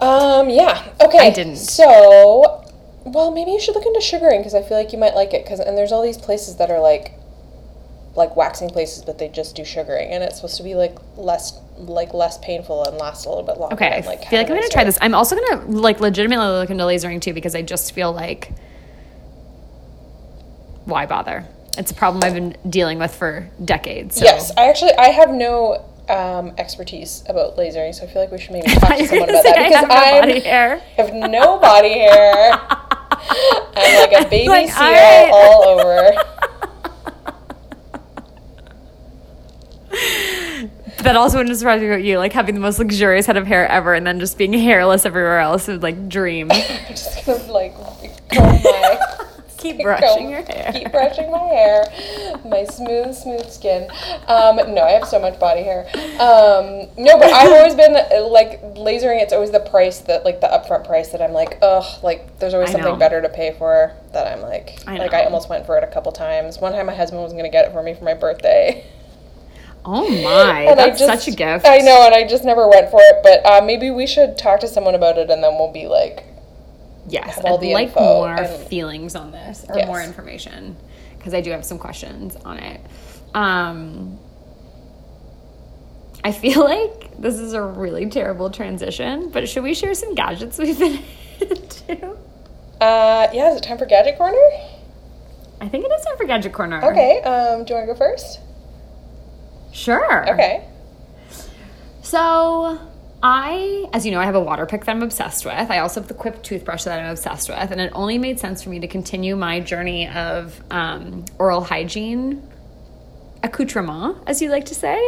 Um. 0.00 0.48
Yeah. 0.48 0.92
Okay. 1.00 1.18
I 1.18 1.30
didn't. 1.30 1.56
So, 1.56 2.64
well, 3.04 3.30
maybe 3.30 3.50
you 3.50 3.60
should 3.60 3.74
look 3.74 3.84
into 3.84 4.00
sugaring 4.00 4.40
because 4.40 4.54
I 4.54 4.62
feel 4.62 4.76
like 4.76 4.92
you 4.92 4.98
might 4.98 5.14
like 5.14 5.34
it. 5.34 5.44
Because 5.44 5.60
and 5.60 5.76
there's 5.76 5.92
all 5.92 6.02
these 6.02 6.16
places 6.16 6.56
that 6.56 6.70
are 6.70 6.80
like, 6.80 7.12
like 8.14 8.34
waxing 8.34 8.70
places, 8.70 9.04
but 9.04 9.18
they 9.18 9.28
just 9.28 9.56
do 9.56 9.64
sugaring, 9.64 10.10
and 10.10 10.24
it's 10.24 10.36
supposed 10.36 10.56
to 10.56 10.62
be 10.62 10.74
like 10.74 10.96
less, 11.16 11.60
like 11.76 12.14
less 12.14 12.38
painful 12.38 12.84
and 12.84 12.96
last 12.96 13.26
a 13.26 13.28
little 13.28 13.44
bit 13.44 13.58
longer. 13.58 13.74
Okay, 13.74 13.88
I 13.88 14.00
feel 14.00 14.10
like, 14.10 14.32
like 14.32 14.48
I'm 14.50 14.56
gonna 14.56 14.68
try 14.68 14.84
this. 14.84 14.98
I'm 15.02 15.14
also 15.14 15.36
gonna 15.36 15.66
like 15.66 16.00
legitimately 16.00 16.46
look 16.46 16.70
into 16.70 16.84
lasering 16.84 17.20
too 17.20 17.34
because 17.34 17.54
I 17.54 17.60
just 17.60 17.92
feel 17.92 18.12
like 18.12 18.52
why 20.84 21.06
bother? 21.06 21.46
It's 21.78 21.90
a 21.90 21.94
problem 21.94 22.22
I've 22.24 22.34
been 22.34 22.56
dealing 22.68 22.98
with 22.98 23.14
for 23.14 23.48
decades. 23.64 24.16
So. 24.16 24.24
Yes, 24.24 24.52
I 24.56 24.68
actually 24.68 24.92
I 24.94 25.08
have 25.08 25.30
no 25.30 25.84
um, 26.10 26.52
expertise 26.58 27.22
about 27.28 27.56
lasering, 27.56 27.94
so 27.94 28.04
I 28.04 28.08
feel 28.08 28.22
like 28.22 28.32
we 28.32 28.38
should 28.38 28.52
maybe 28.52 28.68
talk 28.80 28.96
to 28.98 29.06
someone 29.06 29.30
about 29.30 29.42
that 29.44 29.54
say 29.54 29.60
I 29.60 29.68
because 29.68 29.80
have 29.80 29.88
no 29.88 29.94
I 29.94 30.20
body 30.20 30.40
hair. 30.40 30.78
have 30.96 31.14
no 31.14 31.58
body 31.58 31.98
hair. 31.98 32.52
I'm 33.76 34.10
like 34.10 34.26
a 34.26 34.30
baby 34.30 34.48
Like, 34.48 34.70
seal 34.70 35.30
all 35.32 35.64
over. 35.68 36.10
That 41.02 41.16
also 41.16 41.38
wouldn't 41.38 41.56
surprise 41.56 41.80
me 41.80 41.86
about 41.88 42.02
you, 42.04 42.18
like 42.18 42.34
having 42.34 42.54
the 42.54 42.60
most 42.60 42.78
luxurious 42.78 43.24
head 43.24 43.38
of 43.38 43.46
hair 43.46 43.66
ever 43.68 43.94
and 43.94 44.06
then 44.06 44.20
just 44.20 44.36
being 44.36 44.52
hairless 44.52 45.06
everywhere 45.06 45.38
else. 45.40 45.66
Would 45.66 45.82
like 45.82 46.10
dream. 46.10 46.50
I'm 46.52 46.60
just 46.88 47.24
gonna 47.24 47.42
like 47.50 47.74
comb 48.30 48.62
my 48.62 48.98
Keep 49.60 49.82
brushing 49.82 50.30
your 50.30 50.42
hair. 50.42 50.72
Keep 50.72 50.90
brushing 50.92 51.30
my 51.30 51.38
hair, 51.38 51.84
my 52.44 52.64
smooth, 52.64 53.14
smooth 53.14 53.48
skin. 53.50 53.90
Um, 54.26 54.56
no, 54.74 54.82
I 54.82 54.90
have 54.92 55.06
so 55.06 55.18
much 55.20 55.38
body 55.38 55.62
hair. 55.62 55.86
Um, 56.18 56.88
no, 56.96 57.18
but 57.18 57.30
I've 57.32 57.52
always 57.52 57.74
been 57.74 57.92
like 57.92 58.60
lasering. 58.74 59.20
It's 59.22 59.32
always 59.32 59.50
the 59.50 59.60
price 59.60 59.98
that 60.00 60.24
like 60.24 60.40
the 60.40 60.46
upfront 60.48 60.86
price 60.86 61.10
that 61.10 61.20
I'm 61.22 61.32
like, 61.32 61.58
ugh, 61.62 61.84
like 62.02 62.38
there's 62.38 62.54
always 62.54 62.70
I 62.70 62.72
something 62.72 62.92
know. 62.94 62.98
better 62.98 63.20
to 63.20 63.28
pay 63.28 63.54
for. 63.58 63.92
That 64.12 64.26
I'm 64.26 64.40
like, 64.42 64.78
I 64.86 64.96
like 64.98 65.12
I 65.14 65.24
almost 65.24 65.48
went 65.48 65.66
for 65.66 65.76
it 65.78 65.84
a 65.84 65.88
couple 65.88 66.10
times. 66.12 66.58
One 66.58 66.72
time 66.72 66.86
my 66.86 66.94
husband 66.94 67.22
was 67.22 67.32
gonna 67.32 67.50
get 67.50 67.66
it 67.66 67.72
for 67.72 67.82
me 67.82 67.94
for 67.94 68.04
my 68.04 68.14
birthday. 68.14 68.86
Oh 69.84 70.06
my, 70.22 70.62
And 70.64 70.78
that's 70.78 70.98
just- 70.98 71.24
such 71.24 71.32
a 71.32 71.36
gift. 71.36 71.64
I 71.66 71.78
know, 71.78 72.02
and 72.04 72.14
I 72.14 72.26
just 72.28 72.44
never 72.44 72.68
went 72.68 72.90
for 72.90 73.00
it. 73.02 73.16
But 73.22 73.44
uh, 73.50 73.64
maybe 73.64 73.90
we 73.90 74.06
should 74.06 74.36
talk 74.36 74.60
to 74.60 74.68
someone 74.68 74.94
about 74.94 75.16
it, 75.16 75.30
and 75.30 75.42
then 75.42 75.54
we'll 75.58 75.72
be 75.72 75.86
like, 75.86 76.24
Yes, 77.08 77.38
I'd 77.44 77.62
like 77.72 77.94
more 77.96 78.34
and- 78.34 78.66
feelings 78.68 79.14
on 79.16 79.32
this 79.32 79.64
or 79.68 79.76
Yes. 79.78 79.86
more 79.86 80.02
information 80.02 80.76
because 81.18 81.34
I 81.34 81.40
do 81.40 81.50
have 81.50 81.64
some 81.64 81.78
questions 81.78 82.36
on 82.44 82.58
it. 82.58 82.80
Um, 83.34 84.18
I 86.24 86.32
feel 86.32 86.64
like 86.64 87.18
this 87.20 87.38
is 87.38 87.52
a 87.54 87.62
really 87.62 88.06
terrible 88.08 88.50
transition, 88.50 89.30
but 89.30 89.48
should 89.48 89.62
we 89.62 89.74
share 89.74 89.94
some 89.94 90.14
gadgets 90.14 90.58
we've 90.58 90.78
been 90.78 91.02
into? 91.40 92.16
Uh, 92.80 93.28
yeah, 93.32 93.50
is 93.52 93.56
it 93.58 93.62
time 93.62 93.76
for 93.78 93.86
Gadget 93.86 94.16
Corner? 94.16 94.38
I 95.60 95.68
think 95.68 95.84
it 95.84 95.88
is 95.88 96.04
time 96.06 96.16
for 96.16 96.24
Gadget 96.24 96.52
Corner. 96.52 96.82
Okay, 96.90 97.20
um, 97.22 97.64
do 97.64 97.74
you 97.74 97.76
want 97.78 97.88
to 97.88 97.92
go 97.92 97.94
first? 97.94 98.40
Sure. 99.72 100.28
Okay. 100.32 100.64
So 102.02 102.78
I, 103.22 103.86
as 103.92 104.06
you 104.06 104.12
know, 104.12 104.20
I 104.20 104.24
have 104.24 104.34
a 104.34 104.40
water 104.40 104.64
pick 104.64 104.84
that 104.84 104.96
I'm 104.96 105.02
obsessed 105.02 105.44
with. 105.44 105.70
I 105.70 105.78
also 105.78 106.00
have 106.00 106.08
the 106.08 106.14
Quip 106.14 106.42
toothbrush 106.42 106.84
that 106.84 106.98
I'm 106.98 107.10
obsessed 107.10 107.50
with, 107.50 107.70
and 107.70 107.80
it 107.80 107.92
only 107.94 108.16
made 108.16 108.40
sense 108.40 108.62
for 108.62 108.70
me 108.70 108.80
to 108.80 108.88
continue 108.88 109.36
my 109.36 109.60
journey 109.60 110.08
of 110.08 110.62
um, 110.70 111.26
oral 111.38 111.62
hygiene 111.62 112.42
accoutrement, 113.42 114.18
as 114.26 114.40
you 114.40 114.50
like 114.50 114.66
to 114.66 114.74
say. 114.74 114.98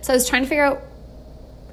So 0.00 0.12
I 0.12 0.16
was 0.16 0.28
trying 0.28 0.42
to 0.42 0.48
figure 0.48 0.64
out 0.64 0.82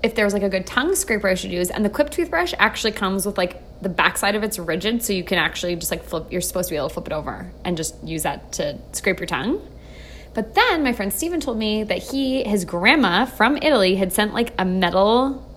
if 0.03 0.13
there 0.13 0.25
was 0.25 0.33
like 0.33 0.43
a 0.43 0.49
good 0.49 0.67
tongue 0.67 0.93
scraper 0.93 1.27
I 1.27 1.33
should 1.33 1.51
use, 1.51 1.71
and 1.71 1.83
the 1.83 1.89
Quip 1.89 2.11
toothbrush 2.11 2.53
actually 2.59 2.91
comes 2.91 3.25
with 3.25 3.39
like 3.39 3.61
the 3.81 3.89
backside 3.89 4.35
of 4.35 4.43
it's 4.43 4.59
rigid, 4.59 5.01
so 5.01 5.13
you 5.13 5.23
can 5.23 5.39
actually 5.39 5.75
just 5.77 5.89
like 5.89 6.03
flip. 6.03 6.31
You're 6.31 6.41
supposed 6.41 6.69
to 6.69 6.73
be 6.73 6.77
able 6.77 6.89
to 6.89 6.93
flip 6.93 7.07
it 7.07 7.13
over 7.13 7.51
and 7.63 7.75
just 7.75 7.95
use 8.03 8.21
that 8.21 8.51
to 8.53 8.77
scrape 8.91 9.19
your 9.19 9.27
tongue. 9.27 9.67
But 10.35 10.53
then 10.53 10.83
my 10.83 10.91
friend 10.91 11.11
Steven 11.11 11.39
told 11.39 11.57
me 11.57 11.83
that 11.83 11.97
he, 11.97 12.43
his 12.43 12.65
grandma 12.65 13.25
from 13.25 13.57
Italy, 13.57 13.95
had 13.95 14.11
sent 14.11 14.33
like 14.33 14.53
a 14.59 14.65
metal, 14.65 15.49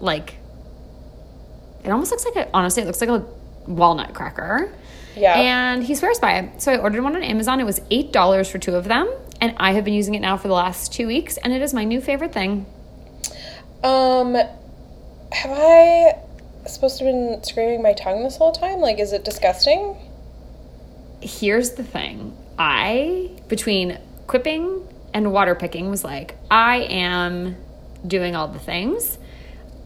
like, 0.00 0.34
it 1.84 1.90
almost 1.90 2.10
looks 2.10 2.24
like 2.24 2.36
a, 2.36 2.50
honestly, 2.52 2.82
it 2.82 2.86
looks 2.86 3.00
like 3.00 3.08
a 3.08 3.24
walnut 3.66 4.12
cracker. 4.12 4.72
Yeah. 5.16 5.38
And 5.38 5.84
he 5.84 5.94
swears 5.94 6.18
by 6.18 6.38
it. 6.38 6.60
So 6.60 6.72
I 6.72 6.78
ordered 6.78 7.02
one 7.02 7.14
on 7.14 7.22
Amazon. 7.22 7.60
It 7.60 7.64
was 7.64 7.78
$8 7.80 8.50
for 8.50 8.58
two 8.58 8.74
of 8.74 8.84
them. 8.84 9.08
And 9.40 9.54
I 9.58 9.72
have 9.72 9.84
been 9.84 9.94
using 9.94 10.14
it 10.14 10.20
now 10.20 10.36
for 10.36 10.48
the 10.48 10.54
last 10.54 10.92
two 10.92 11.06
weeks. 11.06 11.36
And 11.38 11.52
it 11.52 11.62
is 11.62 11.72
my 11.72 11.84
new 11.84 12.00
favorite 12.00 12.32
thing. 12.32 12.66
Um, 13.82 14.34
have 14.34 15.50
I 15.50 16.18
supposed 16.66 16.98
to 16.98 17.04
have 17.04 17.14
been 17.14 17.44
scraping 17.44 17.80
my 17.82 17.92
tongue 17.92 18.24
this 18.24 18.36
whole 18.36 18.52
time? 18.52 18.80
Like, 18.80 18.98
is 18.98 19.12
it 19.12 19.24
disgusting? 19.24 19.96
Here's 21.22 21.72
the 21.72 21.84
thing 21.84 22.36
I, 22.58 23.30
between 23.48 23.98
quipping 24.26 24.86
and 25.12 25.32
water 25.32 25.54
picking, 25.54 25.90
was 25.90 26.04
like, 26.04 26.36
I 26.50 26.78
am 26.78 27.56
doing 28.06 28.34
all 28.36 28.48
the 28.48 28.58
things. 28.58 29.18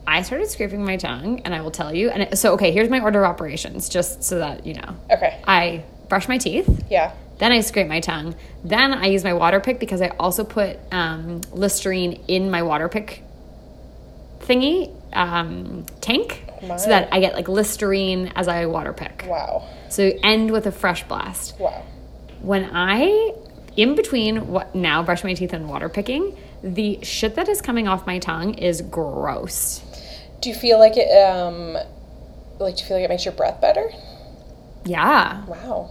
I 0.06 0.22
started 0.22 0.48
scraping 0.48 0.84
my 0.84 0.96
tongue, 0.98 1.40
and 1.40 1.54
I 1.54 1.62
will 1.62 1.70
tell 1.70 1.94
you. 1.94 2.10
And 2.10 2.24
it, 2.24 2.38
so, 2.38 2.52
okay, 2.54 2.72
here's 2.72 2.90
my 2.90 3.00
order 3.00 3.24
of 3.24 3.30
operations, 3.30 3.88
just 3.88 4.22
so 4.22 4.38
that 4.38 4.66
you 4.66 4.74
know. 4.74 4.96
Okay. 5.10 5.40
I 5.46 5.84
brush 6.08 6.28
my 6.28 6.36
teeth, 6.38 6.84
Yeah. 6.90 7.14
then 7.38 7.50
I 7.52 7.60
scrape 7.60 7.88
my 7.88 8.00
tongue, 8.00 8.36
then 8.62 8.92
I 8.92 9.06
use 9.06 9.24
my 9.24 9.32
water 9.32 9.58
pick 9.60 9.80
because 9.80 10.02
I 10.02 10.08
also 10.20 10.44
put 10.44 10.76
um, 10.92 11.40
Listerine 11.52 12.22
in 12.28 12.50
my 12.50 12.62
water 12.62 12.88
pick 12.90 13.22
thingy 14.40 14.94
um, 15.14 15.86
tank, 16.02 16.43
So 16.78 16.88
that 16.88 17.08
I 17.12 17.20
get 17.20 17.34
like 17.34 17.48
Listerine 17.48 18.32
as 18.36 18.48
I 18.48 18.66
water 18.66 18.92
pick. 18.92 19.24
Wow. 19.28 19.68
So 19.88 20.02
you 20.02 20.18
end 20.22 20.50
with 20.50 20.66
a 20.66 20.72
fresh 20.72 21.04
blast 21.04 21.54
Wow. 21.58 21.84
when 22.40 22.68
I, 22.72 23.32
in 23.76 23.94
between 23.94 24.48
what 24.48 24.74
now 24.74 25.02
brush 25.02 25.22
my 25.24 25.34
teeth 25.34 25.52
and 25.52 25.68
water 25.68 25.88
picking, 25.88 26.36
the 26.62 26.98
shit 27.02 27.34
that 27.36 27.48
is 27.48 27.60
coming 27.60 27.86
off 27.88 28.06
my 28.06 28.18
tongue 28.18 28.54
is 28.54 28.80
gross. 28.82 29.82
Do 30.40 30.48
you 30.48 30.54
feel 30.54 30.78
like 30.78 30.94
it, 30.96 31.08
um, 31.22 31.74
like, 32.58 32.76
do 32.76 32.82
you 32.82 32.88
feel 32.88 32.96
like 32.96 33.04
it 33.04 33.08
makes 33.10 33.24
your 33.24 33.34
breath 33.34 33.60
better? 33.60 33.90
Yeah. 34.84 35.44
Wow. 35.46 35.90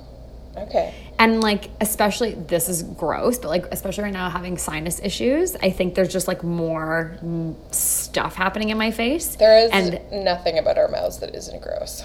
Okay. 0.57 0.93
And 1.19 1.41
like, 1.41 1.69
especially, 1.81 2.33
this 2.33 2.69
is 2.69 2.83
gross, 2.83 3.37
but 3.39 3.47
like, 3.49 3.65
especially 3.71 4.03
right 4.05 4.13
now 4.13 4.29
having 4.29 4.57
sinus 4.57 4.99
issues, 5.01 5.55
I 5.55 5.69
think 5.71 5.95
there's 5.95 6.11
just 6.11 6.27
like 6.27 6.43
more 6.43 7.17
mm, 7.23 7.55
stuff 7.73 8.35
happening 8.35 8.69
in 8.69 8.77
my 8.77 8.91
face. 8.91 9.35
There 9.35 9.57
is 9.65 9.71
And 9.71 9.99
nothing 10.23 10.57
about 10.59 10.77
our 10.77 10.87
mouths 10.89 11.19
that 11.19 11.33
isn't 11.35 11.61
gross. 11.61 12.03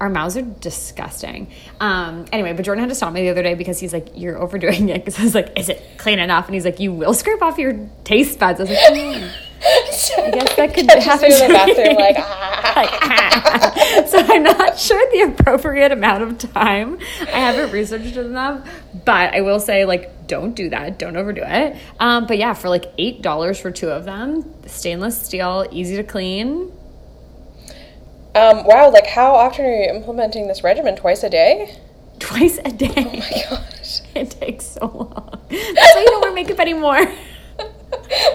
our 0.00 0.08
mouths 0.08 0.36
are 0.36 0.42
disgusting. 0.42 1.48
Um, 1.80 2.24
anyway, 2.32 2.52
but 2.52 2.64
Jordan 2.64 2.82
had 2.82 2.88
to 2.88 2.94
stop 2.94 3.12
me 3.12 3.22
the 3.22 3.30
other 3.30 3.42
day 3.42 3.54
because 3.54 3.80
he's 3.80 3.92
like, 3.92 4.08
"You're 4.14 4.38
overdoing 4.38 4.88
it." 4.90 4.94
Because 5.04 5.18
I 5.18 5.24
was 5.24 5.34
like, 5.34 5.58
"Is 5.58 5.68
it 5.68 5.82
clean 5.98 6.18
enough?" 6.20 6.46
And 6.46 6.54
he's 6.54 6.64
like, 6.64 6.78
"You 6.78 6.92
will 6.92 7.14
scrape 7.14 7.42
off 7.42 7.58
your 7.58 7.74
taste 8.04 8.38
buds." 8.38 8.60
I 8.60 8.62
was 8.64 8.70
like, 8.70 8.78
"Hmm." 8.78 9.28
I 9.60 10.30
guess 10.30 10.54
that 10.54 10.72
could 10.72 10.88
happen 10.88 11.32
in 11.32 11.38
the 11.38 11.46
to 11.46 11.48
me. 11.48 11.54
bathroom, 11.54 11.96
like, 11.96 12.16
ah. 12.20 13.67
so 14.06 14.18
I'm 14.18 14.42
not 14.42 14.78
sure 14.78 15.10
the 15.12 15.32
appropriate 15.32 15.92
amount 15.92 16.22
of 16.22 16.52
time. 16.52 16.98
I 17.20 17.38
haven't 17.38 17.72
researched 17.72 18.16
enough, 18.16 18.68
but 19.04 19.34
I 19.34 19.40
will 19.40 19.60
say 19.60 19.84
like 19.84 20.26
don't 20.26 20.54
do 20.54 20.68
that. 20.70 20.98
Don't 20.98 21.16
overdo 21.16 21.42
it. 21.44 21.76
Um, 21.98 22.26
but 22.26 22.38
yeah, 22.38 22.52
for 22.52 22.68
like 22.68 22.84
eight 22.98 23.22
dollars 23.22 23.58
for 23.58 23.70
two 23.70 23.88
of 23.88 24.04
them, 24.04 24.54
stainless 24.66 25.20
steel, 25.20 25.66
easy 25.70 25.96
to 25.96 26.04
clean. 26.04 26.72
Um, 28.34 28.64
wow, 28.64 28.90
like, 28.92 29.06
how 29.06 29.34
often 29.34 29.64
are 29.64 29.82
you 29.82 29.90
implementing 29.90 30.46
this 30.46 30.62
regimen? 30.62 30.94
Twice 30.94 31.24
a 31.24 31.30
day? 31.30 31.76
Twice 32.20 32.58
a 32.64 32.70
day. 32.70 32.92
Oh 32.96 33.04
my 33.04 33.44
gosh. 33.50 34.00
It 34.14 34.32
takes 34.32 34.64
so 34.66 34.86
long. 34.86 35.40
That's 35.48 35.94
why 35.94 36.00
you 36.00 36.06
don't 36.06 36.22
wear 36.22 36.32
makeup 36.32 36.58
anymore. 36.58 36.98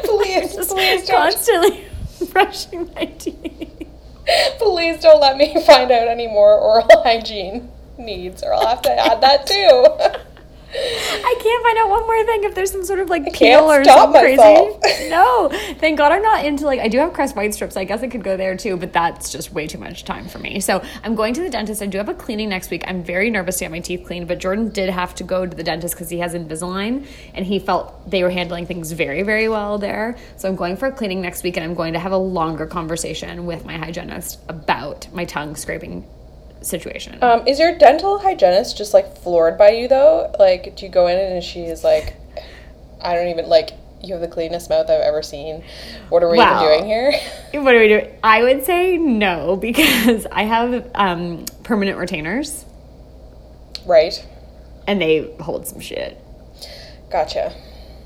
please, 0.03 0.55
Just 0.55 0.71
please 0.71 1.09
constantly 1.09 1.85
brushing 2.31 2.91
my 2.95 3.05
teeth. 3.05 3.82
please 4.57 5.01
don't 5.01 5.21
let 5.21 5.37
me 5.37 5.53
find 5.65 5.91
out 5.91 6.07
any 6.07 6.27
more 6.27 6.57
oral 6.57 6.87
hygiene 7.03 7.69
needs, 7.97 8.43
or 8.43 8.53
I'll 8.53 8.67
have 8.67 8.81
to 8.83 8.91
add 8.91 9.21
that 9.21 9.45
too. 9.47 10.23
I 10.75 11.35
can't 11.39 11.63
find 11.63 11.77
out 11.77 11.89
one 11.89 12.01
more 12.01 12.25
thing 12.25 12.43
if 12.45 12.55
there's 12.55 12.71
some 12.71 12.83
sort 12.83 12.99
of 12.99 13.07
like 13.09 13.31
peel 13.31 13.71
or 13.71 13.83
something 13.83 14.37
myself. 14.37 14.81
crazy. 14.81 15.03
No, 15.13 15.49
thank 15.77 15.99
God 15.99 16.11
I'm 16.11 16.23
not 16.23 16.43
into 16.43 16.65
like 16.65 16.79
I 16.79 16.87
do 16.87 16.97
have 16.97 17.13
crest 17.13 17.35
white 17.35 17.53
strips. 17.53 17.77
I 17.77 17.83
guess 17.83 18.01
I 18.01 18.07
could 18.07 18.23
go 18.23 18.35
there 18.35 18.57
too, 18.57 18.77
but 18.77 18.91
that's 18.93 19.31
just 19.31 19.51
way 19.51 19.67
too 19.67 19.77
much 19.77 20.05
time 20.05 20.27
for 20.27 20.39
me. 20.39 20.59
So 20.59 20.83
I'm 21.03 21.13
going 21.13 21.35
to 21.35 21.41
the 21.41 21.49
dentist. 21.49 21.83
I 21.83 21.85
do 21.85 21.99
have 21.99 22.09
a 22.09 22.15
cleaning 22.15 22.49
next 22.49 22.71
week. 22.71 22.83
I'm 22.87 23.03
very 23.03 23.29
nervous 23.29 23.57
to 23.57 23.65
get 23.65 23.71
my 23.71 23.79
teeth 23.79 24.05
cleaned, 24.07 24.27
but 24.27 24.39
Jordan 24.39 24.69
did 24.69 24.89
have 24.89 25.13
to 25.15 25.23
go 25.23 25.45
to 25.45 25.55
the 25.55 25.63
dentist 25.63 25.93
because 25.93 26.09
he 26.09 26.17
has 26.19 26.33
Invisalign, 26.33 27.05
and 27.35 27.45
he 27.45 27.59
felt 27.59 28.09
they 28.09 28.23
were 28.23 28.31
handling 28.31 28.65
things 28.65 28.91
very 28.91 29.21
very 29.21 29.47
well 29.49 29.77
there. 29.77 30.17
So 30.37 30.49
I'm 30.49 30.55
going 30.55 30.77
for 30.77 30.87
a 30.87 30.91
cleaning 30.91 31.21
next 31.21 31.43
week, 31.43 31.57
and 31.57 31.63
I'm 31.63 31.75
going 31.75 31.93
to 31.93 31.99
have 31.99 32.11
a 32.11 32.17
longer 32.17 32.65
conversation 32.65 33.45
with 33.45 33.65
my 33.65 33.77
hygienist 33.77 34.39
about 34.49 35.07
my 35.13 35.25
tongue 35.25 35.55
scraping 35.55 36.07
situation. 36.63 37.17
Um, 37.21 37.47
is 37.47 37.59
your 37.59 37.77
dental 37.77 38.19
hygienist 38.19 38.77
just 38.77 38.93
like 38.93 39.17
floored 39.17 39.57
by 39.57 39.71
you 39.71 39.87
though? 39.87 40.33
Like, 40.39 40.75
do 40.75 40.85
you 40.85 40.91
go 40.91 41.07
in 41.07 41.17
and 41.17 41.43
she 41.43 41.61
is 41.61 41.83
like, 41.83 42.15
I 43.01 43.13
don't 43.15 43.27
even 43.27 43.47
like. 43.47 43.71
You 44.05 44.11
have 44.15 44.21
the 44.21 44.27
cleanest 44.27 44.69
mouth 44.69 44.89
I've 44.89 44.99
ever 44.99 45.21
seen. 45.23 45.63
What 46.09 46.23
are 46.23 46.29
we 46.29 46.37
Wow. 46.37 46.61
even 46.61 46.79
doing 46.79 46.85
here? 46.89 47.13
What 47.63 47.73
are 47.73 47.79
we 47.79 47.87
doing? 47.87 48.13
I 48.21 48.43
would 48.43 48.65
say 48.65 48.97
no 48.97 49.55
because 49.55 50.25
I 50.29 50.43
have 50.43 50.91
um, 50.93 51.45
permanent 51.63 51.97
retainers 51.97 52.65
right. 53.85 54.25
and 54.87 55.01
they 55.01 55.33
hold 55.39 55.67
some 55.67 55.79
shit. 55.79 56.19
Gotcha. 57.09 57.53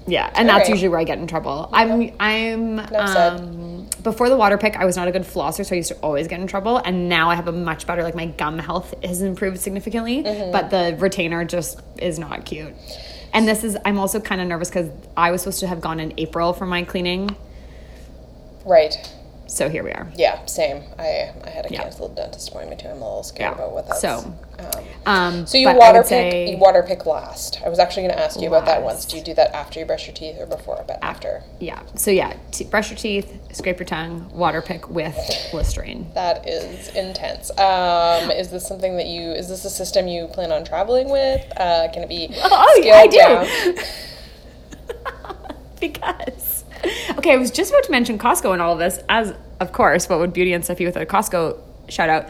Yeah, 0.08 0.32
and 0.36 0.48
that's 0.48 0.60
Alright. 0.62 0.70
usually 0.70 0.88
where 0.90 1.00
I 1.00 1.04
get 1.04 1.18
in 1.20 1.28
trouble. 1.28 1.70
I'm 1.74 2.12
I'm 2.20 2.80
um, 2.96 3.88
before 4.04 4.30
the 4.30 4.38
water 4.38 4.58
pick, 4.58 4.78
I 4.78 4.86
was 4.86 4.96
not 4.96 5.08
a 5.10 5.12
good 5.12 5.24
flosser, 5.24 5.66
so 5.66 5.76
I 5.76 5.78
used 5.78 5.90
to 5.90 5.96
always 5.98 6.28
get 6.28 6.40
in 6.40 6.48
trouble. 6.48 6.78
And 6.78 7.10
now 7.10 7.30
I 7.30 7.36
have 7.36 7.48
a 7.48 7.52
much 7.52 7.86
better 7.86 8.04
like 8.04 8.16
my 8.16 8.28
gum 8.28 8.58
health 8.58 8.94
has 9.04 9.22
improved 9.22 9.60
significantly, 9.60 10.24
Mm-hmm. 10.24 10.52
but 10.54 10.70
the 10.70 10.96
retainer 10.98 11.44
just 11.44 11.82
is 11.98 12.18
not 12.20 12.46
cute. 12.46 12.74
And 13.34 13.46
this 13.48 13.64
is 13.66 13.78
I'm 13.84 14.00
also 14.00 14.20
kind 14.22 14.40
of 14.40 14.48
nervous 14.48 14.70
because 14.70 14.90
I 15.18 15.32
was 15.32 15.42
supposed 15.42 15.60
to 15.60 15.68
have 15.68 15.82
gone 15.82 16.00
in 16.00 16.14
April 16.18 16.54
for 16.54 16.66
my 16.66 16.84
cleaning, 16.84 17.36
Right. 18.66 18.96
So 19.48 19.70
here 19.70 19.84
we 19.84 19.92
are. 19.92 20.08
Yeah, 20.16 20.46
same. 20.46 20.84
I 21.00 21.32
I 21.44 21.50
had 21.50 21.66
a 21.66 21.70
Yeah. 21.74 21.82
canceled 21.84 22.16
dentist 22.16 22.50
appointment 22.50 22.82
too. 22.82 22.88
I'm 22.90 22.98
a 23.02 23.06
little 23.06 23.24
scared 23.24 23.52
Yeah. 23.52 23.56
about 23.56 23.72
what 23.74 23.88
that's. 23.88 24.02
So, 24.02 24.18
um, 24.60 24.84
Um, 25.06 25.48
so 25.48 25.58
you 25.58 25.74
water 25.74 26.04
pick. 26.04 26.50
You 26.50 26.58
water 26.58 26.84
pick 26.84 27.06
last. 27.06 27.60
I 27.66 27.70
was 27.70 27.80
actually 27.80 28.04
going 28.04 28.16
to 28.16 28.22
ask 28.24 28.40
you 28.42 28.48
about 28.48 28.66
that 28.66 28.84
once. 28.84 29.06
Do 29.06 29.16
you 29.18 29.24
do 29.24 29.34
that 29.36 29.54
after 29.56 29.80
you 29.80 29.86
brush 29.86 30.06
your 30.08 30.14
teeth 30.14 30.36
or 30.40 30.46
before? 30.46 30.84
But 30.86 31.00
after. 31.02 31.44
Yeah. 31.60 31.80
So 31.96 32.12
yeah, 32.12 32.34
t- 32.52 32.66
brush 32.66 32.90
your 32.90 32.98
teeth, 32.98 33.32
scrape 33.54 33.80
your 33.80 33.86
tongue, 33.86 34.30
water 34.34 34.62
pick 34.62 34.90
with 34.90 35.16
Listerine. 35.54 36.12
That 36.14 36.48
is 36.48 36.90
intense. 36.90 37.50
Um, 37.58 38.30
is 38.32 38.50
this 38.50 38.68
something 38.68 38.98
that 38.98 39.06
you? 39.08 39.32
Is 39.32 39.48
this 39.48 39.64
a 39.66 39.70
system 39.70 40.08
you 40.08 40.28
plan 40.28 40.52
on 40.52 40.66
traveling 40.66 41.10
with? 41.10 41.42
Uh, 41.56 41.88
can 41.94 42.04
it 42.04 42.10
be 42.10 42.30
Oh, 42.44 42.82
yeah, 42.84 42.96
I 42.96 43.08
do. 43.08 43.82
because 45.80 46.57
okay, 47.18 47.34
I 47.34 47.38
was 47.38 47.52
just 47.52 47.72
about 47.72 47.84
to 47.84 47.92
mention 47.92 48.18
Costco 48.18 48.54
and 48.54 48.62
all 48.62 48.74
of 48.74 48.80
this, 48.80 49.00
as 49.10 49.34
of 49.60 49.72
course, 49.72 50.08
what 50.10 50.20
would 50.20 50.34
Beauty 50.34 50.54
and 50.54 50.64
Stuffy 50.64 50.86
with 50.86 50.96
a 50.96 51.06
Costco 51.06 51.60
shout 51.90 52.10
out. 52.10 52.30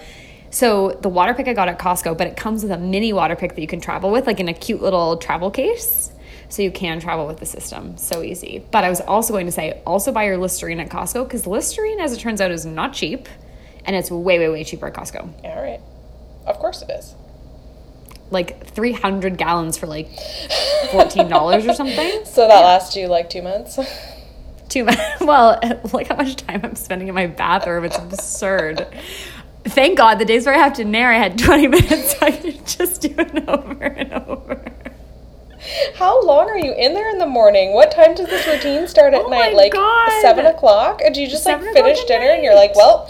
So 0.49 0.97
the 1.01 1.09
water 1.09 1.33
pick 1.33 1.47
I 1.47 1.53
got 1.53 1.67
at 1.67 1.79
Costco, 1.79 2.17
but 2.17 2.27
it 2.27 2.37
comes 2.37 2.63
with 2.63 2.71
a 2.71 2.77
mini 2.77 3.11
water 3.13 3.35
pick 3.35 3.55
that 3.55 3.61
you 3.61 3.67
can 3.67 3.81
travel 3.81 4.11
with, 4.11 4.27
like 4.27 4.39
in 4.39 4.47
a 4.47 4.53
cute 4.53 4.81
little 4.81 5.17
travel 5.17 5.51
case. 5.51 6.11
So 6.49 6.61
you 6.61 6.71
can 6.71 7.01
travel 7.01 7.27
with 7.27 7.39
the 7.39 7.45
system. 7.45 7.97
So 7.97 8.23
easy. 8.23 8.63
But 8.71 8.85
I 8.85 8.89
was 8.89 9.01
also 9.01 9.33
going 9.33 9.47
to 9.47 9.51
say, 9.51 9.81
also 9.85 10.13
buy 10.13 10.25
your 10.25 10.37
Listerine 10.37 10.79
at 10.79 10.89
Costco, 10.89 11.25
because 11.25 11.45
Listerine, 11.45 11.99
as 11.99 12.13
it 12.13 12.19
turns 12.19 12.39
out, 12.39 12.51
is 12.51 12.65
not 12.65 12.93
cheap. 12.93 13.27
And 13.83 13.95
it's 13.95 14.09
way, 14.09 14.39
way, 14.39 14.49
way 14.49 14.63
cheaper 14.63 14.87
at 14.87 14.93
Costco. 14.93 15.43
All 15.43 15.61
right. 15.61 15.81
Of 16.45 16.57
course 16.59 16.81
it 16.81 16.89
is. 16.89 17.15
Like 18.31 18.67
300 18.67 19.37
gallons 19.37 19.77
for 19.77 19.87
like 19.87 20.09
$14 20.09 21.69
or 21.69 21.73
something. 21.73 22.21
So 22.25 22.47
that 22.47 22.61
lasts 22.61 22.95
you 22.95 23.07
like 23.07 23.29
two 23.29 23.41
months. 23.41 23.79
too 24.69 24.83
much. 24.85 24.97
Well, 25.21 25.59
look 25.93 26.07
how 26.07 26.15
much 26.15 26.35
time 26.37 26.61
I'm 26.63 26.75
spending 26.75 27.07
in 27.09 27.15
my 27.15 27.27
bathroom. 27.27 27.83
It's 27.85 27.97
absurd. 27.97 28.87
Thank 29.65 29.97
God 29.97 30.15
the 30.19 30.25
days 30.25 30.45
where 30.45 30.55
I 30.55 30.59
have 30.59 30.73
to 30.75 30.85
nair, 30.85 31.11
I 31.11 31.17
had 31.17 31.37
20 31.37 31.67
minutes 31.77 32.15
I 32.21 32.31
could 32.31 32.65
just 32.65 33.01
do 33.01 33.13
it 33.17 33.47
over 33.49 33.83
and 33.83 34.13
over. 34.13 34.71
How 35.95 36.21
long 36.23 36.49
are 36.49 36.57
you 36.57 36.73
in 36.73 36.93
there 36.93 37.09
in 37.09 37.17
the 37.17 37.25
morning? 37.25 37.73
What 37.73 37.91
time 37.91 38.15
does 38.15 38.27
this 38.27 38.47
routine 38.47 38.87
start 38.87 39.13
at 39.13 39.25
Oh 39.25 39.27
night? 39.27 39.51
my 39.53 39.57
like 39.57 39.73
God. 39.73 40.21
seven 40.21 40.45
o'clock? 40.45 41.01
And 41.03 41.13
do 41.13 41.21
you 41.21 41.27
just 41.27 41.45
like 41.45 41.55
Seven 41.57 41.67
o'clock 41.69 41.83
finish 41.83 42.03
dinner 42.05 42.27
and 42.27 42.43
you're 42.43 42.55
like, 42.55 42.73
well, 42.75 43.07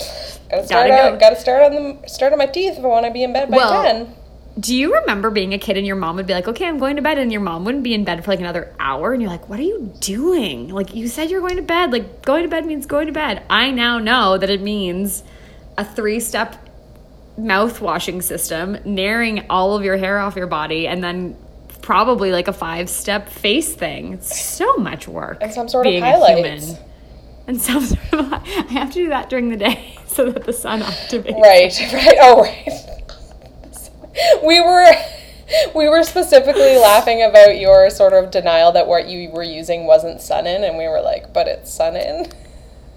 gotta 0.49 0.65
start 0.65 0.87
Gotta 0.87 0.93
out, 0.93 1.11
go. 1.13 1.19
gotta 1.19 1.35
start 1.35 1.63
on 1.71 1.75
the 2.01 2.07
start 2.07 2.31
on 2.33 2.39
my 2.39 2.47
teeth 2.47 2.79
if 2.79 2.83
I 2.83 2.87
want 2.87 3.05
to 3.05 3.11
be 3.11 3.23
in 3.23 3.33
bed 3.33 3.51
by 3.51 3.57
Well, 3.57 3.83
ten. 3.83 4.15
Do 4.59 4.75
you 4.75 4.95
remember 4.95 5.29
being 5.29 5.53
a 5.53 5.59
kid 5.59 5.77
and 5.77 5.85
your 5.85 5.95
mom 5.95 6.15
would 6.15 6.25
be 6.25 6.33
like, 6.33 6.47
okay, 6.47 6.65
I'm 6.65 6.79
going 6.79 6.95
to 6.95 7.01
bed, 7.01 7.19
and 7.19 7.31
your 7.31 7.41
mom 7.41 7.63
wouldn't 7.63 7.83
be 7.83 7.93
in 7.93 8.03
bed 8.03 8.25
for 8.25 8.31
like 8.31 8.39
another 8.39 8.73
hour? 8.79 9.13
And 9.13 9.21
you're 9.21 9.29
like, 9.29 9.49
what 9.49 9.59
are 9.59 9.63
you 9.63 9.93
doing? 9.99 10.69
Like, 10.69 10.95
you 10.95 11.07
said 11.07 11.29
you're 11.29 11.41
going 11.41 11.57
to 11.57 11.61
bed. 11.61 11.91
Like, 11.91 12.23
going 12.23 12.43
to 12.43 12.49
bed 12.49 12.65
means 12.65 12.85
going 12.85 13.07
to 13.07 13.13
bed. 13.13 13.43
I 13.49 13.69
now 13.71 13.99
know 13.99 14.37
that 14.37 14.49
it 14.49 14.61
means 14.61 15.23
a 15.77 15.85
three 15.85 16.19
step 16.19 16.55
mouth 17.37 17.79
washing 17.81 18.21
system, 18.21 18.77
nairing 18.83 19.45
all 19.49 19.75
of 19.75 19.83
your 19.83 19.97
hair 19.97 20.19
off 20.19 20.35
your 20.35 20.47
body, 20.47 20.87
and 20.87 21.03
then 21.03 21.37
probably 21.81 22.31
like 22.31 22.47
a 22.47 22.53
five 22.53 22.89
step 22.89 23.29
face 23.29 23.73
thing. 23.73 24.13
It's 24.13 24.41
so 24.41 24.75
much 24.77 25.07
work. 25.07 25.37
And 25.41 25.53
some 25.53 25.69
sort 25.69 25.87
of 25.87 25.91
being 25.91 26.03
a 26.03 26.35
human. 26.35 26.77
And 27.47 27.61
some 27.61 27.85
sort 27.85 28.13
of, 28.13 28.33
I 28.33 28.39
have 28.71 28.89
to 28.89 28.95
do 28.95 29.09
that 29.09 29.29
during 29.29 29.49
the 29.49 29.55
day 29.55 29.97
so 30.07 30.31
that 30.31 30.45
the 30.45 30.53
sun 30.53 30.81
activates. 30.81 31.39
Right, 31.39 31.73
right. 31.93 32.17
Oh, 32.19 32.41
right. 32.41 32.96
we 34.43 34.61
were 34.61 34.91
we 35.75 35.87
were 35.87 36.03
specifically 36.03 36.77
laughing 36.77 37.23
about 37.23 37.57
your 37.57 37.89
sort 37.89 38.13
of 38.13 38.31
denial 38.31 38.71
that 38.73 38.87
what 38.87 39.07
you 39.07 39.29
were 39.29 39.43
using 39.43 39.85
wasn't 39.85 40.21
sun-in, 40.21 40.63
and 40.63 40.77
we 40.77 40.87
were 40.87 41.01
like, 41.01 41.33
but 41.33 41.47
it's 41.47 41.71
sun-in. 41.71 42.27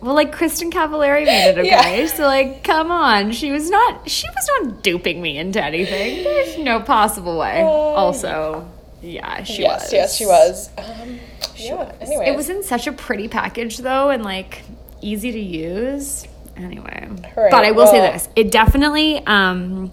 Well, 0.00 0.14
like 0.14 0.34
Kristin 0.34 0.70
Cavallari 0.72 1.26
made 1.26 1.50
it 1.50 1.58
okay. 1.58 2.00
Yeah. 2.02 2.06
So 2.06 2.24
like, 2.24 2.64
come 2.64 2.90
on, 2.90 3.32
she 3.32 3.52
was 3.52 3.68
not 3.68 4.08
she 4.08 4.26
was 4.28 4.66
not 4.66 4.82
duping 4.82 5.20
me 5.20 5.36
into 5.36 5.62
anything. 5.62 6.24
There's 6.24 6.58
no 6.58 6.80
possible 6.80 7.38
way. 7.38 7.60
also, 7.60 8.66
yeah, 9.02 9.42
she 9.42 9.62
yes, 9.62 9.84
was. 9.84 9.92
yes, 9.92 10.16
she 10.16 10.26
was. 10.26 10.70
Um, 10.78 11.20
yeah. 11.56 11.92
Anyway, 12.00 12.28
It 12.28 12.36
was 12.36 12.48
in 12.48 12.62
such 12.62 12.86
a 12.86 12.92
pretty 12.92 13.28
package 13.28 13.78
though, 13.78 14.08
and 14.08 14.22
like 14.24 14.62
easy 15.02 15.32
to 15.32 15.40
use. 15.40 16.26
Anyway, 16.56 17.08
right, 17.36 17.50
but 17.50 17.64
I 17.64 17.70
will 17.72 17.86
say 17.86 18.00
this: 18.00 18.28
it 18.36 18.50
definitely 18.50 19.24
um, 19.26 19.92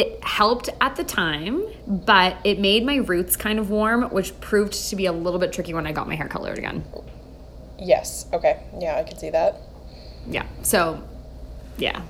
it 0.00 0.22
helped 0.24 0.68
at 0.80 0.96
the 0.96 1.04
time, 1.04 1.62
but 1.86 2.36
it 2.44 2.58
made 2.58 2.84
my 2.84 2.96
roots 2.96 3.36
kind 3.36 3.58
of 3.58 3.70
warm, 3.70 4.02
which 4.10 4.38
proved 4.40 4.72
to 4.90 4.96
be 4.96 5.06
a 5.06 5.12
little 5.12 5.38
bit 5.40 5.52
tricky 5.52 5.72
when 5.74 5.86
I 5.86 5.92
got 5.92 6.08
my 6.08 6.16
hair 6.16 6.28
colored 6.28 6.58
again. 6.58 6.84
Yes. 7.78 8.26
Okay. 8.32 8.54
Yeah, 8.80 8.96
I 8.96 9.02
could 9.04 9.18
see 9.18 9.30
that. 9.30 9.56
yeah 10.26 10.46
so 10.62 11.02
yeah 11.76 12.00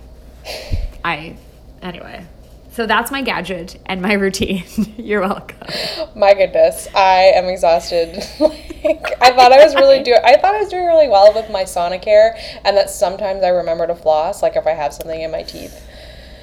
i 1.04 1.36
anyway 1.82 2.24
so 2.70 2.86
that's 2.86 3.10
my 3.10 3.22
gadget 3.22 3.80
and 3.86 4.00
my 4.02 4.12
routine 4.24 4.62
you're 4.96 5.20
welcome 5.22 5.56
My 6.14 6.34
goodness, 6.34 6.86
I 6.94 7.32
am 7.34 7.46
exhausted. 7.46 8.16
like, 8.40 9.04
I 9.20 9.30
thought 9.32 9.52
I 9.52 9.64
was 9.64 9.74
really 9.74 10.02
doing. 10.02 10.20
I 10.24 10.36
thought 10.36 10.54
I 10.54 10.60
was 10.60 10.68
doing 10.68 10.86
really 10.86 11.08
well 11.08 11.32
with 11.34 11.50
my 11.50 11.64
Sonicare, 11.64 12.28
and 12.64 12.76
that 12.76 12.88
sometimes 12.90 13.42
I 13.42 13.48
remember 13.48 13.86
to 13.88 13.94
floss, 13.96 14.42
like 14.42 14.54
if 14.56 14.66
I 14.66 14.72
have 14.72 14.92
something 14.94 15.20
in 15.20 15.30
my 15.32 15.42
teeth. 15.42 15.76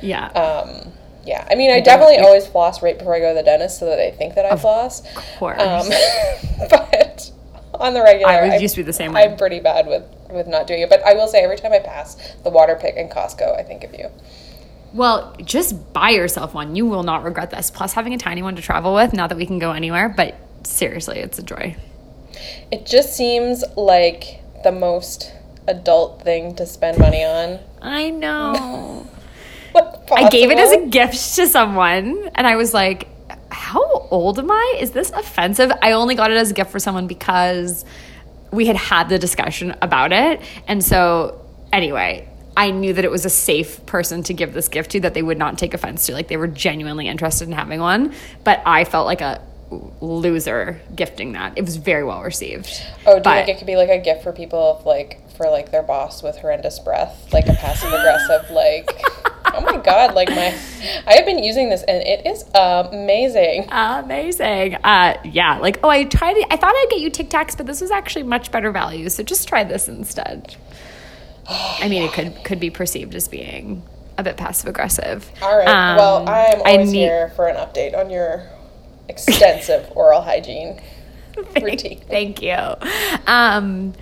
yeah 0.02 0.26
Um, 0.44 0.92
yeah, 1.26 1.48
I 1.50 1.56
mean, 1.56 1.72
I 1.72 1.80
definitely 1.82 2.18
always 2.18 2.48
floss 2.48 2.82
right 2.82 2.98
before 2.98 3.16
I 3.16 3.20
go 3.20 3.30
to 3.30 3.36
the 3.36 3.44
dentist, 3.44 3.80
so 3.80 3.86
that 3.86 3.98
they 3.98 4.12
think 4.12 4.36
that 4.36 4.46
I 4.46 4.56
floss. 4.56 5.02
of 5.16 5.24
course 5.40 5.60
Um, 5.62 5.88
but 6.70 7.32
on 7.76 7.94
the 7.94 8.02
regular, 8.02 8.32
I 8.32 8.58
used 8.58 8.76
to 8.76 8.82
be 8.82 8.86
the 8.86 8.94
same 8.94 9.14
way. 9.14 9.24
I'm 9.24 9.38
pretty 9.38 9.60
bad 9.60 9.88
with 9.88 10.04
with 10.30 10.48
not 10.48 10.66
doing 10.68 10.82
it. 10.82 10.90
But 10.90 11.06
I 11.06 11.14
will 11.14 11.28
say, 11.28 11.44
every 11.44 11.58
time 11.58 11.74
I 11.74 11.80
pass 11.80 12.16
the 12.44 12.50
water 12.50 12.78
pick 12.80 12.96
in 12.96 13.10
Costco, 13.10 13.58
I 13.60 13.64
think 13.64 13.84
of 13.84 13.94
you. 13.94 14.10
well 14.94 15.36
just 15.44 15.94
buy 15.94 16.10
yourself 16.10 16.54
one 16.54 16.76
you 16.76 16.86
will 16.86 17.04
not 17.04 17.24
regret 17.24 17.50
this 17.50 17.72
plus 17.72 17.94
having 17.94 18.14
a 18.14 18.18
tiny 18.18 18.42
one 18.44 18.56
to 18.58 18.62
travel 18.62 18.94
with 18.94 19.14
not 19.14 19.30
that 19.30 19.38
we 19.38 19.46
can 19.46 19.58
go 19.58 19.72
anywhere 19.72 20.10
but 20.10 20.36
seriously 20.64 21.18
it's 21.20 21.40
a 21.40 21.44
joy 21.44 21.74
It 22.72 22.86
just 22.86 23.16
seems 23.16 23.64
like 23.78 24.42
the 24.66 24.72
most 24.74 25.32
adult 25.68 26.22
thing 26.24 26.56
to 26.56 26.66
spend 26.66 26.98
money 26.98 27.24
on. 27.24 27.60
i 27.82 28.10
know 28.10 29.08
I 30.12 30.30
gave 30.30 30.52
it 30.52 30.58
as 30.58 30.72
a 30.72 30.86
gift 30.88 31.36
to 31.36 31.48
someone, 31.48 32.30
and 32.36 32.46
I 32.46 32.56
was 32.56 32.74
like, 32.74 33.08
"How 33.52 34.08
old 34.12 34.40
am 34.40 34.52
I? 34.52 34.78
Is 34.80 34.92
this 34.92 35.10
offensive?" 35.12 35.72
I 35.82 35.94
only 35.94 36.16
got 36.16 36.32
it 36.32 36.38
as 36.38 36.52
a 36.52 36.54
gift 36.54 36.72
for 36.72 36.80
someone 36.80 37.08
because 37.08 37.86
we 38.52 38.66
had 38.66 38.76
had 38.76 39.10
the 39.10 39.18
discussion 39.20 39.76
about 39.82 40.12
it, 40.12 40.42
and 40.68 40.84
so 40.84 41.40
anyway, 41.72 42.28
I 42.58 42.72
knew 42.72 42.94
that 42.94 43.06
it 43.06 43.12
was 43.12 43.26
a 43.26 43.30
safe 43.30 43.86
person 43.86 44.24
to 44.24 44.34
give 44.34 44.54
this 44.54 44.68
gift 44.68 44.92
to 44.92 45.00
that 45.02 45.14
they 45.14 45.22
would 45.22 45.38
not 45.38 45.58
take 45.58 45.74
offense 45.74 46.06
to. 46.08 46.14
Like 46.14 46.28
they 46.28 46.38
were 46.38 46.48
genuinely 46.48 47.08
interested 47.08 47.48
in 47.48 47.54
having 47.54 47.80
one, 47.80 48.14
but 48.44 48.62
I 48.66 48.84
felt 48.84 49.06
like 49.06 49.22
a 49.22 49.42
loser 50.02 50.82
gifting 50.96 51.32
that. 51.34 51.54
It 51.58 51.64
was 51.64 51.78
very 51.78 52.04
well 52.04 52.22
received. 52.22 52.84
Oh, 53.06 53.14
do 53.14 53.18
you 53.18 53.24
but- 53.24 53.46
think 53.46 53.56
it 53.56 53.58
could 53.58 53.68
be 53.68 53.78
like 53.78 53.90
a 53.90 54.00
gift 54.00 54.24
for 54.24 54.34
people 54.34 54.78
if 54.80 54.86
like 54.86 55.20
for 55.38 55.50
like 55.50 55.72
their 55.72 55.84
boss 55.84 56.22
with 56.22 56.38
horrendous 56.38 56.78
breath, 56.80 57.32
like 57.32 57.48
a 57.48 57.54
passive 57.54 57.94
aggressive 57.94 58.52
like 58.52 58.90
oh 59.56 59.62
my 59.62 59.78
god, 59.78 60.14
like 60.16 60.30
my 60.30 60.48
I 61.08 61.14
have 61.14 61.26
been 61.26 61.44
using 61.44 61.70
this 61.70 61.84
and 61.84 62.02
it 62.06 62.26
is 62.26 62.44
amazing. 62.56 63.68
Amazing. 63.72 64.76
Uh, 64.76 65.20
yeah, 65.24 65.58
like, 65.60 65.80
oh, 65.84 65.90
I 65.90 66.04
tried 66.06 66.38
it. 66.38 66.48
I 66.50 66.58
thought 66.58 66.74
I'd 66.76 66.88
get 66.90 67.00
you 67.00 67.10
Tic 67.10 67.30
Tacs, 67.30 67.56
but 67.58 67.66
this 67.66 67.82
was 67.82 67.92
actually 67.92 68.24
much 68.24 68.52
better 68.52 68.72
value. 68.72 69.10
So 69.10 69.24
just 69.24 69.48
try 69.48 69.64
this 69.64 69.88
instead. 69.88 70.56
I 71.48 71.88
mean, 71.90 72.04
it 72.04 72.14
could 72.14 72.44
could 72.44 72.60
be 72.60 72.70
perceived 72.70 73.16
as 73.16 73.28
being 73.28 73.84
a 74.18 74.24
bit 74.24 74.38
passive 74.38 74.70
aggressive. 74.70 75.30
All 75.42 75.58
right. 75.58 75.68
Um, 75.68 75.98
well, 75.98 76.18
I'm 76.30 76.62
I 76.66 76.72
always 76.74 76.92
need- 76.92 77.00
here 77.00 77.32
for 77.36 77.48
an 77.48 77.56
update 77.58 77.98
on 77.98 78.10
your 78.10 78.48
extensive 79.10 79.92
oral 79.96 80.22
hygiene 80.22 80.80
routine. 81.62 82.02
Thank 82.08 82.42
you. 82.42 82.56
Um, 83.28 83.94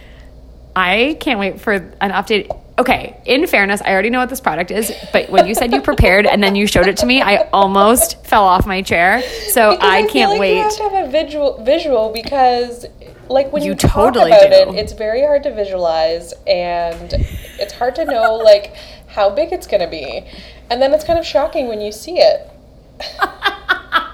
I 0.76 1.18
can't 1.20 1.40
wait 1.40 1.60
for 1.60 1.74
an 1.74 2.12
update. 2.12 2.50
Okay, 2.78 3.20
in 3.26 3.46
fairness, 3.48 3.82
I 3.82 3.92
already 3.92 4.10
know 4.10 4.20
what 4.20 4.30
this 4.30 4.40
product 4.40 4.72
is, 4.72 4.94
but 5.12 5.30
when 5.30 5.46
you 5.48 5.54
said 5.54 5.74
you 5.74 5.82
prepared 5.82 6.26
and 6.26 6.42
then 6.42 6.56
you 6.56 6.66
showed 6.66 6.88
it 6.88 6.96
to 6.98 7.06
me, 7.06 7.22
I 7.22 7.50
almost 7.52 8.26
fell 8.26 8.44
off 8.46 8.66
my 8.66 8.82
chair. 8.82 9.22
So 9.50 9.72
Because 9.72 9.78
I 9.82 10.02
feel 10.04 10.12
can't 10.12 10.32
like 10.32 10.40
wait. 10.40 10.56
You 10.56 10.62
have 10.64 10.78
to 10.78 10.84
have 10.90 11.08
a 11.08 11.12
visual 11.12 11.62
visual 11.64 12.12
because 12.14 12.86
like 13.28 13.52
when 13.52 13.64
you, 13.64 13.72
You 13.72 13.76
talk 13.76 14.16
about 14.16 14.28
do. 14.30 14.34
it, 14.34 14.76
it's 14.76 14.94
very 14.94 15.22
hard 15.22 15.44
to 15.44 15.54
visualize 15.54 16.34
and 16.48 17.12
it's 17.60 17.74
hard 17.74 17.96
to 17.96 18.06
know 18.06 18.36
like 18.36 18.74
how 19.08 19.30
big 19.30 19.52
it's 19.52 19.68
gonna 19.68 19.90
be. 19.90 20.24
And 20.70 20.82
then 20.82 20.94
it's 20.94 21.04
kind 21.04 21.20
of 21.20 21.26
shocking 21.26 21.68
when 21.68 21.82
you 21.82 21.92
see 21.92 22.18
it. 22.20 22.50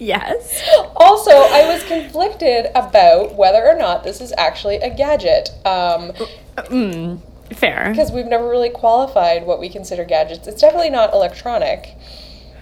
yes. 0.00 0.60
Also, 0.96 1.30
I 1.30 1.72
was 1.72 1.84
conflicted 1.84 2.66
about 2.74 3.36
whether 3.36 3.64
or 3.64 3.76
not 3.78 4.02
this 4.02 4.20
is 4.20 4.32
actually 4.36 4.76
a 4.76 4.90
gadget. 4.92 5.50
Um, 5.64 6.12
Mm, 6.56 7.20
fair. 7.54 7.88
because 7.90 8.10
we've 8.12 8.26
never 8.26 8.48
really 8.48 8.70
qualified 8.70 9.46
what 9.46 9.60
we 9.60 9.68
consider 9.68 10.04
gadgets. 10.04 10.46
It's 10.48 10.60
definitely 10.60 10.90
not 10.90 11.12
electronic. 11.14 11.94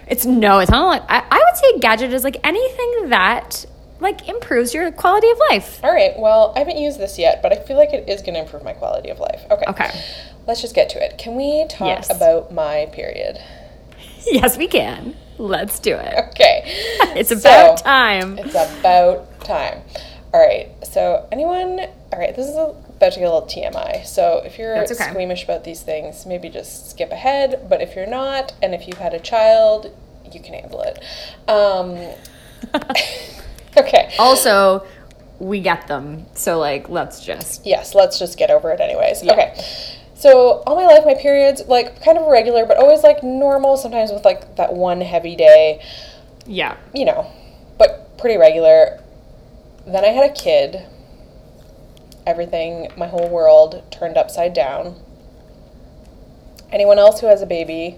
It's 0.07 0.25
no, 0.25 0.59
it's 0.61 0.71
not 0.71 0.87
like 0.87 1.03
I, 1.09 1.25
I 1.31 1.37
would 1.37 1.57
say 1.57 1.67
a 1.77 1.79
gadget 1.81 2.13
is 2.13 2.23
like 2.25 2.37
anything 2.45 3.09
that 3.11 3.65
like 4.01 4.29
improves 4.29 4.73
your 4.73 4.91
quality 4.93 5.29
of 5.31 5.39
life. 5.51 5.81
All 5.83 5.93
right, 5.93 6.13
well, 6.19 6.53
I 6.55 6.61
haven't 6.61 6.79
used 6.79 6.99
this 7.01 7.19
yet, 7.19 7.43
but 7.43 7.53
I 7.53 7.57
feel 7.57 7.77
like 7.77 7.93
it 7.93 8.09
is 8.09 8.21
going 8.23 8.35
to 8.35 8.41
improve 8.41 8.63
my 8.63 8.73
quality 8.73 9.09
of 9.11 9.19
life. 9.19 9.43
Okay. 9.51 9.65
Okay. 9.69 9.91
Let's 10.47 10.61
just 10.63 10.75
get 10.75 10.89
to 10.91 11.05
it. 11.05 11.19
Can 11.19 11.35
we 11.35 11.67
talk 11.69 11.89
Yes. 11.89 12.11
about 12.15 12.53
my 12.55 12.87
period? 12.93 13.39
Yes, 14.27 14.57
we 14.59 14.67
can. 14.69 15.17
Let's 15.39 15.79
do 15.79 15.95
it. 15.97 16.15
Okay. 16.31 16.63
It's 17.17 17.31
So, 17.31 17.37
about 17.37 17.79
time. 17.79 18.39
It's 18.39 18.55
about 18.55 19.41
time. 19.41 19.81
All 20.33 20.41
right. 20.41 20.69
So, 20.85 21.27
anyone, 21.33 21.81
all 22.13 22.19
right, 22.19 22.35
this 22.37 22.47
is 22.47 22.55
about 22.57 23.13
to 23.13 23.19
get 23.19 23.27
a 23.29 23.33
little 23.33 23.43
TMI. 23.49 24.05
So, 24.05 24.43
if 24.45 24.59
you're 24.59 24.77
okay. 24.85 24.95
squeamish 24.95 25.45
about 25.45 25.65
these 25.65 25.81
things, 25.83 26.27
maybe 26.27 26.49
just 26.49 26.91
skip 26.91 27.11
ahead. 27.11 27.67
But 27.69 27.81
if 27.81 27.97
you're 27.97 28.07
not, 28.07 28.53
and 28.63 28.75
if 28.75 28.87
you've 28.87 28.99
had 28.99 29.15
a 29.15 29.21
child, 29.21 29.91
you 30.33 30.41
can 30.41 30.55
handle 30.55 30.83
it. 30.83 31.03
Um, 31.49 32.15
okay. 33.77 34.15
Also, 34.19 34.87
we 35.39 35.61
get 35.61 35.87
them. 35.87 36.27
So 36.35 36.59
like 36.59 36.89
let's 36.89 37.25
just 37.25 37.65
Yes, 37.65 37.95
let's 37.95 38.19
just 38.19 38.37
get 38.39 38.51
over 38.51 38.71
it 38.73 38.81
anyways. 38.81 39.23
Okay. 39.23 39.55
So 40.19 40.65
all 40.67 40.75
my 40.75 40.85
life, 40.85 41.05
my 41.07 41.15
periods 41.15 41.63
like 41.69 42.03
kind 42.03 42.19
of 42.19 42.27
regular, 42.27 42.67
but 42.67 42.77
always 42.77 43.05
like 43.05 43.23
normal. 43.23 43.77
Sometimes 43.77 44.11
with 44.11 44.25
like 44.25 44.57
that 44.57 44.75
one 44.75 45.01
heavy 45.01 45.37
day, 45.37 45.81
Yeah. 46.45 46.77
you 46.93 47.05
know, 47.05 47.31
but 47.79 48.19
pretty 48.19 48.37
regular. 48.37 49.01
Then 49.87 50.05
I 50.05 50.09
had 50.09 50.29
a 50.29 50.35
kid. 50.35 50.85
Everything, 52.27 52.89
my 52.97 53.07
whole 53.07 53.29
world 53.29 53.83
turned 53.93 54.17
upside 54.17 54.53
down. 54.55 54.97
Anyone 56.73 56.99
else 56.99 57.21
who 57.21 57.29
has 57.29 57.41
a 57.41 57.47
baby 57.47 57.97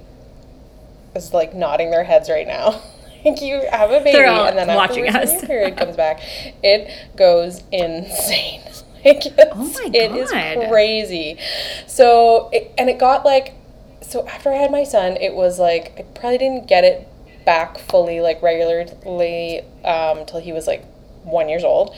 is 1.16 1.32
like 1.32 1.54
nodding 1.54 1.90
their 1.90 2.04
heads 2.04 2.28
right 2.28 2.46
now. 2.46 2.82
like 3.24 3.40
you 3.40 3.62
have 3.72 3.90
a 3.90 4.00
baby, 4.00 4.18
and 4.18 4.58
then 4.58 4.68
watching 4.76 5.06
afterwards 5.08 5.30
when 5.32 5.36
us. 5.36 5.42
your 5.42 5.48
period 5.48 5.76
comes 5.78 5.96
back, 5.96 6.20
it 6.62 7.16
goes 7.16 7.62
insane. 7.72 8.60
Like 9.04 9.22
Oh 9.52 9.64
my 9.64 9.84
God. 9.84 9.94
it 9.94 10.12
is 10.12 10.30
crazy. 10.68 11.38
So 11.86 12.50
it, 12.52 12.72
and 12.78 12.88
it 12.90 12.98
got 12.98 13.24
like 13.24 13.54
so 14.02 14.26
after 14.26 14.50
I 14.50 14.56
had 14.56 14.70
my 14.70 14.84
son, 14.84 15.16
it 15.16 15.34
was 15.34 15.58
like 15.58 15.94
I 15.98 16.02
probably 16.02 16.38
didn't 16.38 16.66
get 16.66 16.84
it 16.84 17.06
back 17.44 17.78
fully 17.78 18.20
like 18.20 18.42
regularly 18.42 19.60
um, 19.84 20.26
till 20.26 20.40
he 20.40 20.52
was 20.52 20.66
like 20.66 20.84
one 21.22 21.48
years 21.48 21.64
old. 21.64 21.94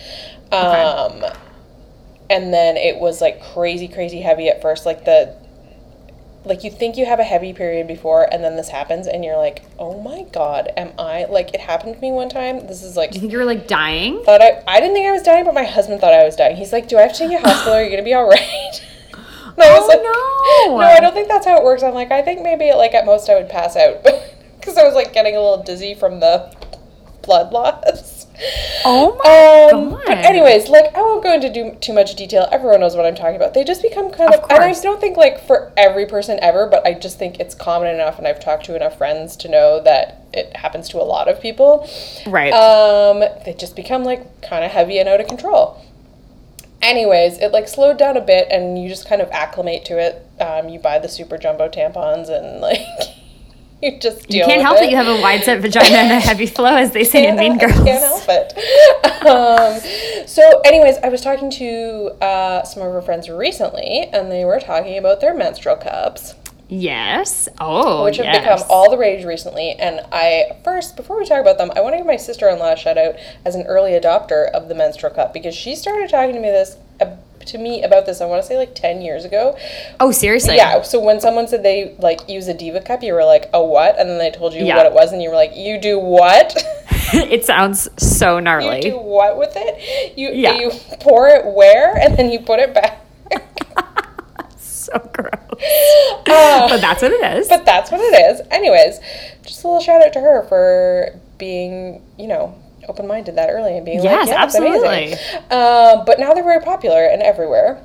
Um, 0.50 1.24
and 2.28 2.52
then 2.52 2.76
it 2.76 2.98
was 2.98 3.20
like 3.20 3.42
crazy, 3.42 3.88
crazy 3.88 4.20
heavy 4.20 4.48
at 4.48 4.62
first. 4.62 4.86
Like 4.86 5.04
the 5.04 5.36
like 6.44 6.64
you 6.64 6.70
think 6.70 6.96
you 6.96 7.06
have 7.06 7.20
a 7.20 7.24
heavy 7.24 7.52
period 7.52 7.86
before 7.86 8.26
and 8.32 8.42
then 8.42 8.56
this 8.56 8.68
happens 8.68 9.06
and 9.06 9.24
you're 9.24 9.36
like 9.36 9.62
oh 9.78 10.00
my 10.00 10.24
god 10.32 10.68
am 10.76 10.90
i 10.98 11.24
like 11.26 11.54
it 11.54 11.60
happened 11.60 11.94
to 11.94 12.00
me 12.00 12.10
one 12.10 12.28
time 12.28 12.66
this 12.66 12.82
is 12.82 12.96
like 12.96 13.12
you 13.14 13.20
think 13.20 13.32
you 13.32 13.38
were 13.38 13.44
like 13.44 13.68
dying? 13.68 14.22
thought 14.24 14.42
I, 14.42 14.60
I 14.66 14.80
didn't 14.80 14.94
think 14.94 15.06
I 15.06 15.12
was 15.12 15.22
dying, 15.22 15.44
but 15.44 15.54
my 15.54 15.64
husband 15.64 16.00
thought 16.00 16.12
I 16.12 16.24
was 16.24 16.34
dying. 16.36 16.56
He's 16.56 16.72
like, 16.72 16.88
"Do 16.88 16.98
I 16.98 17.02
have 17.02 17.12
to 17.12 17.18
take 17.18 17.30
you 17.30 17.38
to 17.38 17.44
hospital? 17.48 17.74
Are 17.74 17.82
you 17.84 17.90
gonna 17.90 18.02
be 18.02 18.14
all 18.14 18.28
right?" 18.28 18.82
And 19.54 19.60
I 19.62 19.78
was 19.78 19.82
Oh, 19.84 19.88
like, 19.88 20.02
no. 20.02 20.78
no, 20.80 20.86
I 20.86 20.98
don't 20.98 21.12
think 21.12 21.28
that's 21.28 21.44
how 21.46 21.58
it 21.58 21.62
works." 21.64 21.82
I'm 21.82 21.92
like, 21.94 22.10
"I 22.10 22.22
think 22.22 22.42
maybe 22.42 22.72
like 22.72 22.94
at 22.94 23.04
most 23.06 23.28
I 23.28 23.34
would 23.34 23.48
pass 23.50 23.76
out 23.76 24.02
because 24.58 24.76
I 24.78 24.82
was 24.84 24.94
like 24.94 25.12
getting 25.12 25.36
a 25.36 25.40
little 25.40 25.62
dizzy 25.62 25.94
from 25.94 26.20
the 26.20 26.52
blood 27.22 27.52
loss." 27.52 28.11
Oh 28.84 29.18
my 29.22 29.76
Um, 29.78 29.90
god. 29.90 30.02
but 30.06 30.18
anyways, 30.24 30.68
like 30.68 30.96
I 30.96 31.00
won't 31.02 31.22
go 31.22 31.32
into 31.34 31.50
do, 31.52 31.76
too 31.80 31.92
much 31.92 32.14
detail. 32.16 32.48
Everyone 32.50 32.80
knows 32.80 32.96
what 32.96 33.06
I'm 33.06 33.14
talking 33.14 33.36
about. 33.36 33.54
They 33.54 33.62
just 33.62 33.82
become 33.82 34.10
kind 34.10 34.32
of, 34.34 34.40
Of 34.40 34.50
and 34.50 34.58
I 34.62 34.66
course. 34.68 34.80
don't 34.80 35.00
think 35.00 35.16
like 35.16 35.46
for 35.46 35.72
every 35.76 36.06
person 36.06 36.38
ever, 36.42 36.66
but 36.66 36.84
I 36.86 36.94
just 36.94 37.18
think 37.18 37.38
it's 37.38 37.54
common 37.54 37.88
enough, 37.94 38.18
and 38.18 38.26
I've 38.26 38.40
talked 38.40 38.64
to 38.66 38.74
enough 38.76 38.98
friends 38.98 39.36
to 39.38 39.48
know 39.48 39.80
that 39.84 40.22
it 40.32 40.56
happens 40.56 40.88
to 40.88 40.96
a 40.96 41.04
lot 41.04 41.28
of 41.28 41.40
people 41.42 41.86
right. 42.26 42.52
um, 42.54 43.20
they 43.44 43.52
just 43.52 43.76
become 43.76 44.02
like 44.02 44.40
kind 44.40 44.64
of 44.64 44.70
heavy 44.70 44.98
and 44.98 45.08
out 45.08 45.20
of 45.20 45.28
control. 45.28 45.80
Anyways, 46.80 47.38
it 47.38 47.52
like 47.52 47.68
slowed 47.68 47.96
down 47.98 48.16
a 48.16 48.20
bit, 48.20 48.48
and 48.50 48.82
you 48.82 48.88
just 48.88 49.06
kind 49.08 49.22
of 49.22 49.30
acclimate 49.30 49.84
to 49.84 49.98
it. 50.00 50.26
Um, 50.40 50.68
you 50.68 50.80
buy 50.80 50.98
the 50.98 51.08
super 51.08 51.38
jumbo 51.38 51.68
tampons, 51.68 52.28
and 52.28 52.60
like 52.60 52.80
you 53.92 53.98
just 53.98 54.28
deal 54.28 54.40
you 54.40 54.44
can't 54.44 54.62
help 54.62 54.76
it. 54.76 54.80
that 54.80 54.90
you 54.90 54.96
have 54.96 55.08
a 55.08 55.20
wide 55.20 55.42
set 55.44 55.60
vagina 55.60 55.96
and 55.96 56.12
a 56.12 56.20
heavy 56.28 56.46
flow, 56.46 56.76
as 56.76 56.92
they 56.92 57.04
say 57.04 57.28
in 57.28 57.36
Mean 57.36 57.58
Girls. 57.58 57.72
I 57.72 57.84
can't 57.84 58.02
help 58.02 58.24
it. 58.28 59.26
um, 60.22 60.26
so, 60.26 60.60
anyways, 60.64 60.98
I 60.98 61.08
was 61.08 61.20
talking 61.20 61.50
to 61.50 62.16
uh, 62.22 62.62
some 62.64 62.82
of 62.82 62.94
our 62.94 63.02
friends 63.02 63.28
recently, 63.28 64.08
and 64.12 64.30
they 64.30 64.44
were 64.44 64.60
talking 64.60 64.98
about 64.98 65.20
their 65.20 65.34
menstrual 65.34 65.76
cups 65.76 66.34
Yes. 66.74 67.50
Oh, 67.60 68.04
which 68.04 68.16
have 68.16 68.24
yes. 68.24 68.38
become 68.38 68.70
all 68.70 68.90
the 68.90 68.96
rage 68.96 69.26
recently. 69.26 69.72
And 69.72 70.00
I 70.10 70.56
first, 70.64 70.96
before 70.96 71.18
we 71.18 71.26
talk 71.26 71.42
about 71.42 71.58
them, 71.58 71.70
I 71.76 71.82
want 71.82 71.92
to 71.92 71.98
give 71.98 72.06
my 72.06 72.16
sister-in-law 72.16 72.72
a 72.72 72.76
shout 72.76 72.96
out 72.96 73.16
as 73.44 73.54
an 73.54 73.66
early 73.66 73.90
adopter 73.90 74.50
of 74.52 74.68
the 74.68 74.74
menstrual 74.74 75.12
cup 75.12 75.34
because 75.34 75.54
she 75.54 75.76
started 75.76 76.08
talking 76.08 76.34
to 76.34 76.40
me 76.40 76.48
this 76.48 76.78
to 77.46 77.58
me 77.58 77.82
about 77.82 78.06
this. 78.06 78.20
I 78.20 78.26
want 78.26 78.42
to 78.42 78.46
say 78.48 78.56
like 78.56 78.74
ten 78.74 79.02
years 79.02 79.24
ago. 79.24 79.56
Oh, 80.00 80.10
seriously? 80.10 80.56
Yeah. 80.56 80.82
So 80.82 81.00
when 81.00 81.20
someone 81.20 81.48
said 81.48 81.62
they 81.62 81.94
like 81.98 82.28
use 82.28 82.48
a 82.48 82.54
diva 82.54 82.80
cup, 82.80 83.02
you 83.02 83.12
were 83.14 83.24
like, 83.24 83.48
"A 83.52 83.64
what?" 83.64 83.98
And 83.98 84.08
then 84.08 84.18
they 84.18 84.30
told 84.30 84.54
you 84.54 84.64
Yeah. 84.64 84.76
what 84.76 84.86
it 84.86 84.92
was, 84.92 85.12
and 85.12 85.22
you 85.22 85.28
were 85.30 85.36
like, 85.36 85.56
"You 85.56 85.78
do 85.80 85.98
what?" 85.98 86.56
it 87.14 87.44
sounds 87.44 87.88
so 87.98 88.38
gnarly. 88.40 88.76
you 88.76 88.82
do 88.92 88.98
what 88.98 89.36
with 89.36 89.52
it? 89.56 90.16
You 90.16 90.30
Yeah. 90.30 90.54
you 90.54 90.70
pour 91.00 91.28
it 91.28 91.44
where, 91.46 91.96
and 91.96 92.16
then 92.16 92.30
you 92.30 92.40
put 92.40 92.58
it 92.60 92.72
back. 92.74 93.00
So 94.58 94.98
gross. 95.12 95.32
Uh, 96.26 96.68
but 96.68 96.80
that's 96.80 97.02
what 97.02 97.12
it 97.12 97.36
is. 97.38 97.48
But 97.48 97.64
that's 97.64 97.92
what 97.92 98.00
it 98.00 98.14
is. 98.34 98.40
Anyways, 98.50 98.98
just 99.46 99.62
a 99.62 99.68
little 99.68 99.80
shout 99.80 100.04
out 100.04 100.12
to 100.14 100.20
her 100.20 100.42
for 100.48 101.18
being, 101.38 102.02
you 102.18 102.26
know, 102.26 102.54
open 102.88 103.06
minded 103.06 103.36
that 103.36 103.48
early 103.50 103.76
and 103.76 103.84
being 103.84 104.02
Yes, 104.02 104.28
like, 104.28 104.36
yeah, 104.36 104.42
absolutely. 104.42 105.12
Um, 105.50 106.04
but 106.04 106.18
now 106.18 106.32
they're 106.34 106.44
very 106.44 106.60
popular 106.62 107.04
and 107.06 107.22
everywhere. 107.22 107.84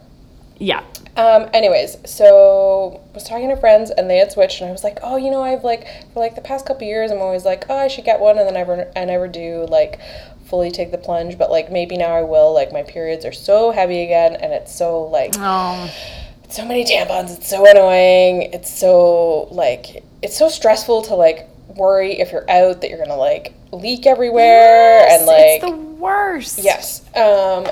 yeah. 0.57 0.83
Um, 1.15 1.49
anyways, 1.51 1.97
so 2.05 3.01
I 3.11 3.13
was 3.15 3.23
talking 3.23 3.49
to 3.49 3.55
friends 3.55 3.89
and 3.89 4.07
they 4.07 4.17
had 4.17 4.31
switched, 4.31 4.61
and 4.61 4.69
I 4.69 4.71
was 4.71 4.83
like, 4.83 4.99
oh, 5.01 5.17
you 5.17 5.31
know, 5.31 5.41
I've 5.41 5.63
like 5.63 5.87
for 6.13 6.19
like 6.19 6.35
the 6.35 6.41
past 6.41 6.67
couple 6.67 6.85
years, 6.85 7.09
I'm 7.09 7.17
always 7.21 7.43
like, 7.43 7.65
oh, 7.69 7.75
I 7.75 7.87
should 7.87 8.05
get 8.05 8.19
one, 8.19 8.37
and 8.37 8.47
then 8.47 8.55
I 8.55 8.59
never, 8.59 8.91
I 8.95 9.05
never 9.05 9.27
do 9.27 9.65
like 9.67 9.99
fully 10.45 10.69
take 10.69 10.91
the 10.91 10.97
plunge, 10.99 11.37
but 11.39 11.49
like 11.49 11.71
maybe 11.71 11.97
now 11.97 12.11
I 12.15 12.21
will. 12.21 12.53
Like 12.53 12.71
my 12.71 12.83
periods 12.83 13.25
are 13.25 13.31
so 13.31 13.71
heavy 13.71 14.03
again, 14.03 14.35
and 14.35 14.53
it's 14.53 14.73
so 14.75 15.01
like 15.05 15.33
Oh, 15.37 15.91
so 16.49 16.63
many 16.65 16.85
tampons 16.85 17.35
it's 17.35 17.49
so 17.49 17.65
annoying 17.69 18.43
it's 18.53 18.69
so 18.71 19.47
like 19.51 20.03
it's 20.21 20.37
so 20.37 20.47
stressful 20.49 21.01
to 21.01 21.15
like 21.15 21.49
worry 21.75 22.19
if 22.19 22.31
you're 22.31 22.49
out 22.49 22.79
that 22.81 22.89
you're 22.89 22.99
gonna 22.99 23.17
like 23.17 23.53
leak 23.71 24.05
everywhere 24.05 25.01
yes, 25.07 25.19
and 25.19 25.27
like 25.27 25.37
it's 25.39 25.65
the 25.65 25.71
worst. 25.71 26.59
yes 26.63 27.01
um 27.17 27.65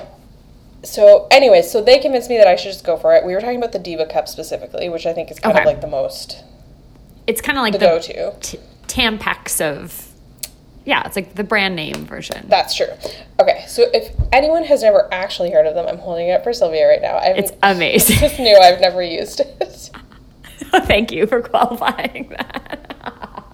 so 0.83 1.27
anyways 1.31 1.69
so 1.71 1.81
they 1.81 1.99
convinced 1.99 2.29
me 2.29 2.37
that 2.37 2.47
i 2.47 2.55
should 2.55 2.71
just 2.71 2.83
go 2.83 2.97
for 2.97 3.15
it 3.15 3.25
we 3.25 3.33
were 3.33 3.41
talking 3.41 3.57
about 3.57 3.71
the 3.71 3.79
diva 3.79 4.05
cup 4.05 4.27
specifically 4.27 4.89
which 4.89 5.05
i 5.05 5.13
think 5.13 5.31
is 5.31 5.39
kind 5.39 5.57
of 5.57 5.65
like 5.65 5.81
the 5.81 5.87
most 5.87 6.43
It's 7.27 7.41
kind 7.41 7.57
of 7.57 7.63
like 7.63 7.73
the 7.73 7.79
the, 7.79 7.85
go-to 7.85 8.33
t- 8.41 8.59
Tampax 8.87 9.59
of. 9.61 10.11
Yeah, 10.85 11.01
it's 11.07 11.15
like 11.15 11.33
the 11.33 11.43
brand 11.43 11.75
name 11.75 12.05
version. 12.05 12.45
that's 12.47 12.75
true 12.75 12.87
okay 13.39 13.63
so 13.67 13.85
if 13.93 14.13
anyone 14.31 14.63
has 14.65 14.83
never 14.83 15.11
actually 15.11 15.49
heard 15.51 15.65
of 15.65 15.73
them 15.73 15.87
i'm 15.87 15.97
holding 15.97 16.27
it 16.27 16.31
up 16.33 16.43
for 16.43 16.53
sylvia 16.53 16.87
right 16.87 17.01
now 17.01 17.15
i 17.15 17.27
It's 17.29 17.51
amazing. 17.63 18.17
It's 18.21 18.37
new. 18.37 18.55
i've 18.61 18.79
never 18.81 19.01
used 19.01 19.39
it 19.39 19.89
Thank 20.85 21.11
you 21.11 21.25
for 21.25 21.41
qualifying 21.41 22.29
that. 22.37 23.43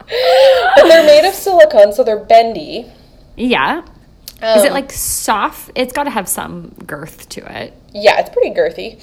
but 0.76 0.84
they're 0.88 1.06
made 1.06 1.28
of 1.28 1.34
silicone 1.34 1.94
so 1.94 2.04
they're 2.04 2.20
bendy 2.24 2.86
yeah. 3.38 3.84
Is 4.44 4.64
it 4.64 4.68
Um, 4.70 4.74
like 4.74 4.92
soft? 4.92 5.72
It's 5.76 5.94
got 5.94 6.04
to 6.04 6.10
have 6.10 6.28
some 6.28 6.76
girth 6.86 7.30
to 7.30 7.60
it. 7.62 7.74
Yeah, 7.94 8.20
it's 8.20 8.30
pretty 8.30 8.50
girthy. 8.52 8.96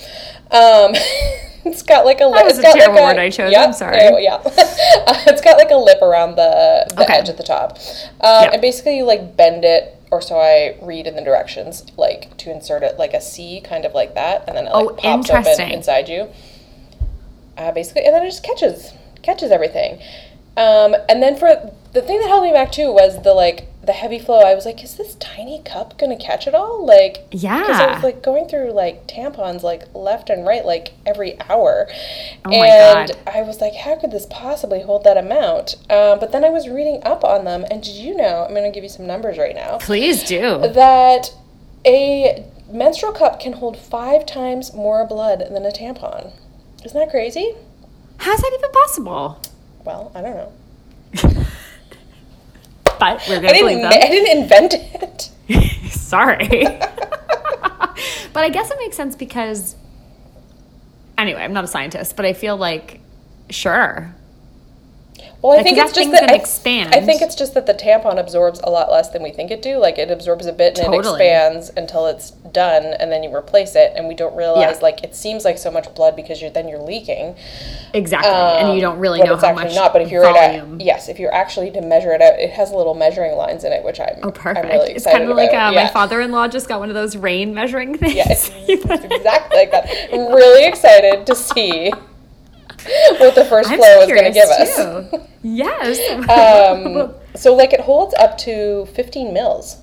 Um, 0.52 0.92
it's 1.64 1.82
got 1.82 2.04
like 2.04 2.20
a 2.20 2.26
lip. 2.26 2.34
That 2.34 2.44
was 2.46 2.58
a 2.58 2.62
terrible 2.62 2.94
like 3.02 3.16
word 3.16 3.20
I 3.20 3.30
chose, 3.30 3.52
Yeah, 3.52 3.62
I'm 3.64 3.72
sorry. 3.72 3.98
oh, 4.02 4.18
yeah, 4.18 4.34
Uh, 4.34 5.22
it's 5.26 5.40
got 5.40 5.56
like 5.56 5.70
a 5.70 5.76
lip 5.76 6.02
around 6.02 6.36
the, 6.36 6.86
the 6.94 7.02
Okay. 7.04 7.14
edge 7.14 7.28
at 7.28 7.36
the 7.36 7.42
top, 7.44 7.78
um, 8.20 8.50
and 8.52 8.60
basically 8.60 8.96
you 8.98 9.04
like 9.04 9.36
bend 9.36 9.64
it, 9.64 9.96
or 10.10 10.20
so 10.20 10.38
I 10.38 10.76
read 10.82 11.06
in 11.06 11.14
the 11.16 11.22
directions, 11.22 11.84
like 11.96 12.36
to 12.38 12.50
insert 12.50 12.82
it 12.82 12.98
like 12.98 13.14
a 13.14 13.20
C, 13.20 13.60
kind 13.60 13.84
of 13.84 13.94
like 13.94 14.14
that, 14.14 14.44
and 14.48 14.56
then 14.56 14.66
it 14.66 14.72
like 14.72 14.86
Oh, 14.86 14.94
pops 14.94 15.30
open 15.30 15.70
inside 15.70 16.08
you. 16.08 16.28
Uh, 17.56 17.72
basically, 17.72 18.04
and 18.04 18.14
then 18.14 18.22
it 18.24 18.26
just 18.30 18.42
catches 18.44 18.92
catches 19.22 19.50
everything. 19.50 20.00
Um, 20.58 20.96
and 21.08 21.22
then 21.22 21.36
for 21.36 21.72
the 21.92 22.02
thing 22.02 22.18
that 22.20 22.28
held 22.28 22.42
me 22.42 22.52
back 22.52 22.72
too 22.72 22.92
was 22.92 23.22
the 23.22 23.32
like 23.32 23.68
the 23.84 23.92
heavy 23.92 24.18
flow. 24.18 24.40
I 24.40 24.54
was 24.54 24.66
like, 24.66 24.82
is 24.84 24.96
this 24.96 25.14
tiny 25.14 25.62
cup 25.64 25.98
gonna 25.98 26.16
catch 26.18 26.46
it 26.46 26.54
all? 26.54 26.84
Like, 26.84 27.26
yeah, 27.30 27.60
because 27.60 27.80
I 27.80 27.94
was 27.94 28.02
like 28.02 28.22
going 28.22 28.48
through 28.48 28.72
like 28.72 29.06
tampons 29.06 29.62
like 29.62 29.84
left 29.94 30.28
and 30.28 30.46
right 30.46 30.64
like 30.64 30.92
every 31.06 31.40
hour, 31.48 31.88
Oh 32.44 32.50
and. 32.52 33.12
I 33.26 33.42
was 33.42 33.60
like, 33.60 33.74
how 33.74 33.96
could 33.96 34.10
this 34.10 34.26
possibly 34.28 34.82
hold 34.82 35.04
that 35.04 35.16
amount? 35.16 35.76
Um, 35.88 36.18
but 36.18 36.32
then 36.32 36.44
I 36.44 36.48
was 36.50 36.68
reading 36.68 37.00
up 37.04 37.24
on 37.24 37.44
them, 37.44 37.64
and 37.70 37.82
did 37.82 37.94
you 37.94 38.16
know? 38.16 38.44
I'm 38.46 38.54
gonna 38.54 38.70
give 38.72 38.82
you 38.82 38.90
some 38.90 39.06
numbers 39.06 39.38
right 39.38 39.54
now 39.54 39.78
Please 39.78 40.24
do. 40.24 40.58
that 40.74 41.32
a 41.86 42.44
menstrual 42.70 43.12
cup 43.12 43.40
can 43.40 43.54
hold 43.54 43.76
five 43.78 44.26
times 44.26 44.74
more 44.74 45.06
blood 45.06 45.40
than 45.50 45.64
a 45.64 45.70
tampon. 45.70 46.32
Isn't 46.84 46.98
that 46.98 47.10
crazy? 47.10 47.54
How's 48.18 48.40
that 48.40 48.52
even 48.58 48.72
possible? 48.72 49.40
Well, 49.84 50.12
I 50.14 50.20
don't 50.22 50.34
know. 50.34 50.52
But 52.98 53.22
we're 53.28 53.36
gonna 53.36 53.52
didn't. 53.52 53.80
believe 53.80 53.84
I 53.84 54.08
didn't 54.08 54.42
invent 54.42 54.74
it. 54.74 55.30
Sorry. 55.92 56.48
but 56.48 58.44
I 58.44 58.48
guess 58.48 58.70
it 58.70 58.76
makes 58.80 58.96
sense 58.96 59.14
because. 59.14 59.76
Anyway, 61.16 61.40
I'm 61.40 61.52
not 61.52 61.62
a 61.64 61.68
scientist, 61.68 62.16
but 62.16 62.24
I 62.26 62.32
feel 62.32 62.56
like, 62.56 63.00
sure. 63.50 64.14
Well, 65.40 65.56
I 65.58 65.62
think 65.62 65.78
it's 65.78 65.92
just 65.92 66.10
that 66.10 66.24
I, 66.32 67.00
think 67.06 67.22
it's 67.22 67.36
just 67.36 67.54
that 67.54 67.66
the 67.66 67.72
tampon 67.74 68.18
absorbs 68.18 68.60
a 68.64 68.70
lot 68.70 68.90
less 68.90 69.10
than 69.10 69.22
we 69.22 69.30
think 69.30 69.52
it 69.52 69.62
do. 69.62 69.76
Like 69.78 69.96
it 69.96 70.10
absorbs 70.10 70.46
a 70.46 70.52
bit 70.52 70.78
and 70.80 70.92
Totally. 70.92 71.22
it 71.22 71.26
expands 71.28 71.70
until 71.76 72.06
it's 72.06 72.32
done, 72.32 72.82
and 72.98 73.12
then 73.12 73.22
you 73.22 73.32
replace 73.32 73.76
it, 73.76 73.92
and 73.94 74.08
we 74.08 74.14
don't 74.16 74.34
realize 74.34 74.76
Yeah. 74.78 74.82
like 74.82 75.04
it 75.04 75.14
seems 75.14 75.44
like 75.44 75.56
so 75.56 75.70
much 75.70 75.94
blood 75.94 76.16
because 76.16 76.42
you're 76.42 76.50
then 76.50 76.66
you're 76.68 76.80
leaking. 76.82 77.36
Exactly. 77.94 78.28
and 78.30 78.74
you 78.74 78.80
don't 78.80 78.98
really 78.98 79.20
Um, 79.22 79.28
know 79.28 79.34
it's 79.34 79.44
how 79.44 79.52
much 79.52 79.74
not. 79.76 79.92
But 79.92 80.02
if 80.02 80.10
you're 80.10 80.24
volume. 80.24 80.74
at 80.80 80.80
yes, 80.84 81.08
if 81.08 81.20
you're 81.20 81.32
actually 81.34 81.70
to 81.70 81.82
measure 81.82 82.10
it 82.12 82.20
out, 82.20 82.38
it 82.40 82.50
has 82.50 82.72
little 82.72 82.94
measuring 82.94 83.36
lines 83.36 83.62
in 83.62 83.72
it, 83.72 83.84
which 83.84 84.00
I'm 84.00 84.18
Oh, 84.24 84.32
perfect. 84.32 84.66
I'm 84.66 84.72
really 84.72 84.90
it's 84.90 85.04
excited 85.06 85.18
kind 85.18 85.30
of 85.30 85.36
like 85.36 85.50
uh, 85.50 85.52
about. 85.52 85.74
my 85.74 85.86
father-in-law 85.88 86.48
just 86.48 86.68
got 86.68 86.80
one 86.80 86.88
of 86.88 86.96
those 86.96 87.16
rain 87.16 87.54
measuring 87.54 87.96
things. 87.96 88.14
Yeah, 88.14 88.24
it's, 88.28 88.50
it's 88.66 88.84
exactly 89.04 89.56
like 89.56 89.70
that. 89.70 89.88
I'm 90.12 90.32
really 90.32 90.66
excited 90.66 91.26
to 91.26 91.34
see 91.36 91.92
what 93.18 93.34
the 93.34 93.44
first 93.44 93.70
I'm 93.70 93.78
flow 93.78 94.00
is 94.02 94.08
going 94.08 94.24
to 94.24 94.30
give 94.30 94.48
us. 94.48 94.76
too. 94.76 95.20
yes. 95.42 95.98
Um, 96.28 97.14
so 97.34 97.54
like 97.54 97.72
it 97.72 97.80
holds 97.80 98.14
up 98.14 98.36
to 98.38 98.86
15 98.94 99.32
mils, 99.32 99.78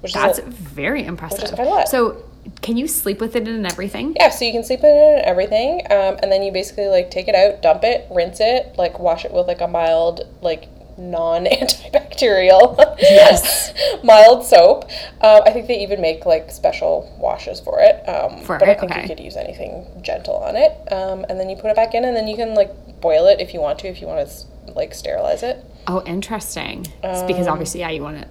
which 0.00 0.12
That's 0.12 0.38
is 0.38 0.46
a, 0.46 0.50
very 0.50 1.04
impressive. 1.04 1.58
a 1.58 1.62
lot. 1.64 1.88
So, 1.88 2.22
can 2.62 2.76
you 2.76 2.86
sleep 2.86 3.20
with 3.20 3.34
it 3.36 3.48
and 3.48 3.66
everything? 3.66 4.14
yeah. 4.18 4.30
So 4.30 4.44
you 4.44 4.52
can 4.52 4.62
sleep 4.64 4.80
in 4.80 4.86
it 4.86 5.18
and 5.18 5.22
everything, 5.26 5.80
um, 5.90 6.16
and 6.22 6.30
then 6.30 6.42
you 6.42 6.52
basically 6.52 6.86
like 6.88 7.10
take 7.10 7.28
it 7.28 7.34
out, 7.34 7.60
dump 7.62 7.82
it, 7.84 8.06
rinse 8.10 8.38
it, 8.40 8.76
like 8.78 8.98
wash 8.98 9.24
it 9.24 9.32
with 9.32 9.46
like 9.48 9.60
a 9.60 9.66
mild 9.68 10.20
like 10.42 10.68
non 10.98 11.44
antibacterial, 11.44 12.96
Yes. 13.00 13.72
mild 14.02 14.44
soap. 14.44 14.84
Um, 15.20 15.42
I 15.44 15.50
think 15.50 15.66
they 15.66 15.80
even 15.82 16.00
make 16.00 16.24
like 16.26 16.50
special 16.50 17.14
washes 17.20 17.60
for 17.60 17.78
it. 17.80 18.06
Um, 18.08 18.40
For 18.42 18.58
but 18.58 18.68
I 18.68 18.74
think 18.74 18.92
Okay. 18.92 19.02
you 19.02 19.08
could 19.08 19.20
use 19.20 19.36
anything 19.36 19.86
gentle 20.02 20.36
on 20.36 20.56
it. 20.56 20.72
Um, 20.92 21.24
and 21.28 21.38
then 21.38 21.48
you 21.50 21.56
put 21.56 21.70
it 21.70 21.76
back 21.76 21.94
in, 21.94 22.04
and 22.04 22.16
then 22.16 22.26
you 22.28 22.36
can 22.36 22.54
like 22.54 23.00
boil 23.00 23.26
it 23.26 23.40
if 23.40 23.52
you 23.52 23.60
want 23.60 23.78
to, 23.80 23.88
if 23.88 24.00
you 24.00 24.06
want 24.06 24.26
to 24.28 24.72
like 24.72 24.94
sterilize 24.94 25.42
it. 25.42 25.64
Oh, 25.86 26.02
interesting. 26.04 26.86
It's 27.04 27.22
because 27.24 27.46
Um, 27.46 27.52
obviously, 27.52 27.80
yeah, 27.80 27.90
you 27.90 28.02
want 28.02 28.20
to 28.22 28.28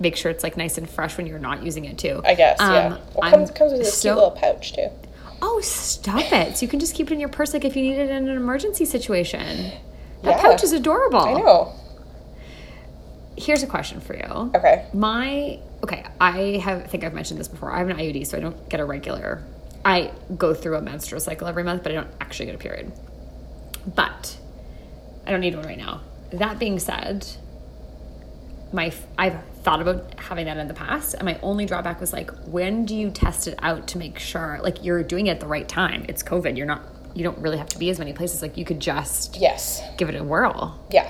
make 0.00 0.16
sure 0.16 0.30
it's 0.30 0.42
like 0.42 0.56
nice 0.56 0.76
and 0.76 0.90
fresh 0.90 1.16
when 1.16 1.26
you're 1.26 1.38
not 1.38 1.62
using 1.62 1.84
it 1.84 1.96
too. 1.98 2.20
I 2.24 2.34
guess, 2.34 2.56
yeah. 2.60 2.86
Um, 2.86 2.92
Well, 3.14 3.20
I'm 3.22 3.30
comes 3.30 3.50
comes 3.52 3.72
with 3.72 3.80
a 3.82 3.84
so- 3.84 4.08
cute 4.08 4.14
little 4.16 4.30
pouch 4.32 4.72
too. 4.74 4.88
Oh, 5.40 5.60
stop 5.60 6.32
it! 6.32 6.56
So 6.56 6.62
you 6.62 6.68
can 6.68 6.80
just 6.80 6.94
keep 6.94 7.10
it 7.10 7.14
in 7.14 7.20
your 7.20 7.28
purse, 7.28 7.52
like 7.52 7.64
if 7.64 7.76
you 7.76 7.82
need 7.82 7.98
it 7.98 8.08
in 8.10 8.28
an 8.28 8.36
emergency 8.36 8.84
situation. 8.84 9.72
That 10.24 10.36
Yeah. 10.36 10.42
pouch 10.42 10.62
is 10.64 10.72
adorable. 10.72 11.20
I 11.20 11.32
know. 11.34 11.72
Here's 13.36 13.62
a 13.62 13.66
question 13.66 14.00
for 14.00 14.14
you. 14.14 14.50
Okay. 14.54 14.86
My 14.92 15.58
okay, 15.82 16.04
I 16.20 16.60
have 16.62 16.82
I 16.82 16.86
think 16.86 17.04
I've 17.04 17.14
mentioned 17.14 17.38
this 17.40 17.48
before. 17.48 17.72
I 17.72 17.78
have 17.78 17.88
an 17.88 17.96
IUD, 17.98 18.24
so 18.26 18.36
I 18.36 18.40
don't 18.40 18.68
get 18.68 18.80
a 18.80 18.84
regular. 18.84 19.42
I 19.84 20.12
go 20.38 20.54
through 20.54 20.76
a 20.76 20.80
menstrual 20.80 21.20
cycle 21.20 21.46
every 21.46 21.62
month, 21.64 21.82
but 21.82 21.92
I 21.92 21.96
don't 21.96 22.10
actually 22.20 22.46
get 22.46 22.54
a 22.54 22.58
period. 22.58 22.92
But 23.94 24.38
I 25.26 25.30
don't 25.30 25.40
need 25.40 25.54
one 25.56 25.64
right 25.66 25.76
now. 25.78 26.00
That 26.30 26.58
being 26.58 26.78
said, 26.78 27.26
my 28.72 28.92
I've 29.18 29.44
thought 29.62 29.80
about 29.82 30.18
having 30.18 30.46
that 30.46 30.56
in 30.56 30.68
the 30.68 30.74
past, 30.74 31.14
and 31.14 31.24
my 31.24 31.38
only 31.42 31.66
drawback 31.66 32.00
was 32.00 32.12
like, 32.12 32.30
when 32.46 32.84
do 32.84 32.94
you 32.96 33.10
test 33.10 33.46
it 33.48 33.58
out 33.62 33.88
to 33.88 33.98
make 33.98 34.18
sure 34.18 34.60
like 34.62 34.84
you're 34.84 35.02
doing 35.02 35.26
it 35.26 35.32
at 35.32 35.40
the 35.40 35.46
right 35.46 35.68
time? 35.68 36.06
It's 36.08 36.22
COVID. 36.22 36.56
You're 36.56 36.66
not. 36.66 36.82
You 37.14 37.24
don't 37.24 37.38
really 37.38 37.58
have 37.58 37.68
to 37.70 37.78
be 37.78 37.90
as 37.90 37.98
many 37.98 38.12
places. 38.12 38.42
Like 38.42 38.56
you 38.56 38.64
could 38.64 38.80
just 38.80 39.36
Yes. 39.36 39.82
give 39.96 40.08
it 40.08 40.14
a 40.16 40.24
whirl 40.24 40.78
Yeah. 40.90 41.08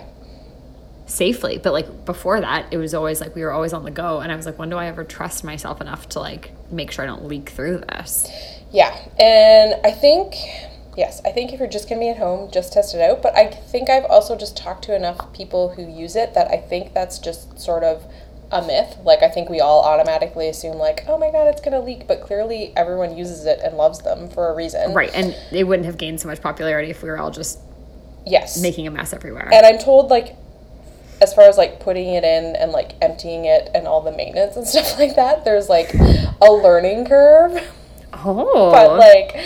safely. 1.07 1.59
But 1.59 1.73
like 1.73 2.05
before 2.05 2.41
that, 2.41 2.67
it 2.71 2.77
was 2.77 2.95
always 2.95 3.21
like 3.21 3.35
we 3.35 3.43
were 3.43 3.53
always 3.53 3.73
on 3.73 3.85
the 3.85 3.91
go, 3.91 4.21
and 4.21 4.31
I 4.33 4.37
was 4.37 4.47
like, 4.47 4.59
when 4.59 4.71
do 4.71 4.77
I 4.77 4.87
ever 4.87 5.05
trust 5.05 5.45
myself 5.45 5.81
enough 5.81 6.09
to 6.11 6.21
like 6.21 6.53
make 6.71 6.91
sure 6.91 7.05
I 7.05 7.07
don't 7.07 7.27
leak 7.27 7.51
through 7.51 7.79
this? 7.89 8.29
Yeah, 8.71 8.95
and 9.19 9.77
I 9.85 9.91
think, 9.93 10.35
yes, 10.97 11.21
I 11.25 11.31
think 11.31 11.53
if 11.53 11.61
you're 11.61 11.69
just 11.69 11.89
gonna 11.89 12.01
be 12.01 12.09
at 12.09 12.17
home, 12.17 12.51
just 12.51 12.73
test 12.73 12.95
it 12.95 13.01
out. 13.01 13.23
But 13.23 13.37
I 13.37 13.47
think 13.47 13.89
I've 13.89 14.05
also 14.07 14.37
just 14.37 14.57
talked 14.57 14.85
to 14.85 14.95
enough 14.97 15.33
people 15.33 15.71
who 15.71 15.83
use 15.89 16.17
it 16.17 16.35
that 16.35 16.49
I 16.51 16.57
think 16.57 16.93
that's 16.95 17.19
just 17.19 17.59
sort 17.61 17.85
of 17.85 18.05
a 18.53 18.63
myth. 18.63 18.97
Like, 19.03 19.23
I 19.23 19.29
think 19.29 19.49
we 19.49 19.61
all 19.61 19.83
automatically 19.83 20.49
assume, 20.49 20.77
like, 20.77 21.05
oh 21.09 21.19
my 21.19 21.31
god, 21.31 21.49
it's 21.49 21.61
gonna 21.61 21.81
leak, 21.81 22.07
but 22.07 22.21
clearly 22.21 22.73
everyone 22.77 23.17
uses 23.17 23.47
it 23.47 23.61
and 23.65 23.77
loves 23.77 24.01
them 24.03 24.29
for 24.29 24.49
a 24.49 24.55
reason. 24.55 24.93
Right, 24.95 25.11
and 25.15 25.35
it 25.53 25.65
wouldn't 25.65 25.87
have 25.87 25.97
gained 25.99 26.21
so 26.21 26.29
much 26.29 26.41
popularity 26.41 26.91
if 26.91 27.03
we 27.03 27.09
were 27.09 27.19
all 27.19 27.31
just 27.31 27.59
Yes. 28.27 28.61
making 28.61 28.87
a 28.87 28.91
mess 28.91 29.13
everywhere. 29.13 29.51
and 29.53 29.67
I'm 29.67 29.79
told, 29.79 30.11
like, 30.11 30.37
as 31.21 31.33
far 31.33 31.45
as 31.49 31.57
like 31.57 31.79
putting 31.81 32.09
it 32.09 32.25
in 32.25 32.57
and 32.57 32.73
like 32.73 32.93
emptying 33.01 33.45
it 33.45 33.71
and 33.73 33.87
all 33.87 34.01
the 34.01 34.11
maintenance 34.13 34.57
and 34.57 34.67
stuff 34.75 34.99
like 34.99 35.15
that, 35.17 35.45
there's 35.45 35.69
like 35.69 35.95
a 35.95 36.51
learning 36.53 37.07
curve. 37.07 37.63
oh, 38.13 38.71
but 38.73 38.99
like 38.99 39.37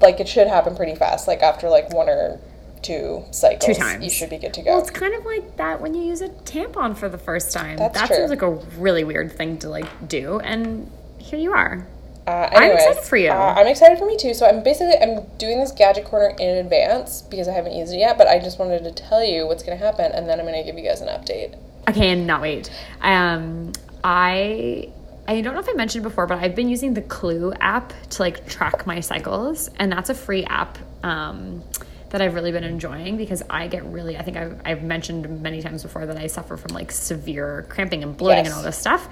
like 0.00 0.20
it 0.20 0.28
should 0.28 0.46
happen 0.46 0.74
pretty 0.76 0.94
fast 0.94 1.26
like 1.28 1.42
after 1.42 1.68
like 1.68 1.92
one 1.92 2.08
or 2.08 2.40
two 2.82 3.24
cycles 3.30 3.64
Two 3.64 3.74
times. 3.74 4.04
you 4.04 4.10
should 4.10 4.30
be 4.30 4.38
good 4.38 4.54
to 4.54 4.62
go 4.62 4.72
well, 4.72 4.80
it's 4.80 4.90
kind 4.90 5.14
of 5.14 5.24
like 5.24 5.56
that 5.56 5.80
when 5.80 5.94
you 5.94 6.02
use 6.04 6.20
a 6.20 6.28
tampon 6.28 6.96
for 6.96 7.08
the 7.08 7.18
first 7.18 7.52
time. 7.52 7.76
That's 7.76 7.98
that 7.98 8.06
true. 8.08 8.16
seems 8.16 8.30
like 8.30 8.42
a 8.42 8.50
really 8.78 9.04
weird 9.04 9.32
thing 9.32 9.58
to 9.58 9.68
like 9.68 10.08
do, 10.08 10.38
and 10.40 10.90
here 11.18 11.38
you 11.38 11.52
are. 11.52 11.86
uh, 12.26 12.48
I'm 12.52 12.72
excited 12.72 13.02
for 13.04 13.16
you. 13.16 13.30
uh, 13.30 13.54
i'm 13.56 13.66
excited 13.66 13.98
for 13.98 14.06
me 14.06 14.16
too 14.16 14.34
so 14.34 14.46
i'm 14.46 14.62
basically 14.62 14.94
i'm 15.00 15.24
doing 15.38 15.60
this 15.60 15.72
gadget 15.72 16.04
corner 16.04 16.34
in 16.38 16.58
advance 16.58 17.22
because 17.22 17.48
i 17.48 17.52
haven't 17.52 17.74
used 17.74 17.92
it 17.94 17.98
yet 17.98 18.18
but 18.18 18.26
i 18.28 18.38
just 18.38 18.58
wanted 18.58 18.84
to 18.84 18.92
tell 18.92 19.24
you 19.24 19.46
what's 19.46 19.62
going 19.62 19.76
to 19.78 19.82
happen 19.84 20.12
and 20.12 20.28
then 20.28 20.38
i'm 20.38 20.44
going 20.46 20.58
to 20.58 20.62
give 20.64 20.78
you 20.78 20.84
guys 20.88 21.00
an 21.00 21.08
update 21.08 21.56
I 21.86 21.92
cannot 21.92 22.42
wait. 22.42 22.70
Um, 23.00 23.72
I 24.04 24.90
I 25.26 25.40
don't 25.40 25.54
know 25.54 25.60
if 25.60 25.68
I 25.70 25.72
mentioned 25.72 26.02
before, 26.02 26.26
but 26.26 26.38
I've 26.38 26.54
been 26.54 26.68
using 26.68 26.92
the 26.92 27.00
Clue 27.00 27.52
app 27.60 27.92
to 28.10 28.22
like 28.22 28.46
track 28.46 28.86
my 28.86 29.00
cycles, 29.00 29.68
and 29.78 29.90
that's 29.90 30.10
a 30.10 30.14
free 30.14 30.44
app 30.44 30.76
um, 31.02 31.62
that 32.10 32.22
I've 32.22 32.34
really 32.34 32.52
been 32.52 32.64
enjoying 32.64 33.16
because 33.16 33.42
I 33.50 33.68
get 33.68 33.84
really. 33.84 34.16
I 34.16 34.22
think 34.22 34.36
I've, 34.36 34.60
I've 34.64 34.82
mentioned 34.82 35.42
many 35.42 35.60
times 35.62 35.82
before 35.82 36.06
that 36.06 36.16
I 36.16 36.26
suffer 36.26 36.56
from 36.56 36.74
like 36.74 36.90
severe 36.92 37.66
cramping 37.68 38.02
and 38.02 38.16
bloating 38.16 38.44
Yes. 38.44 38.52
and 38.52 38.54
all 38.56 38.62
this 38.62 38.78
stuff, 38.78 39.08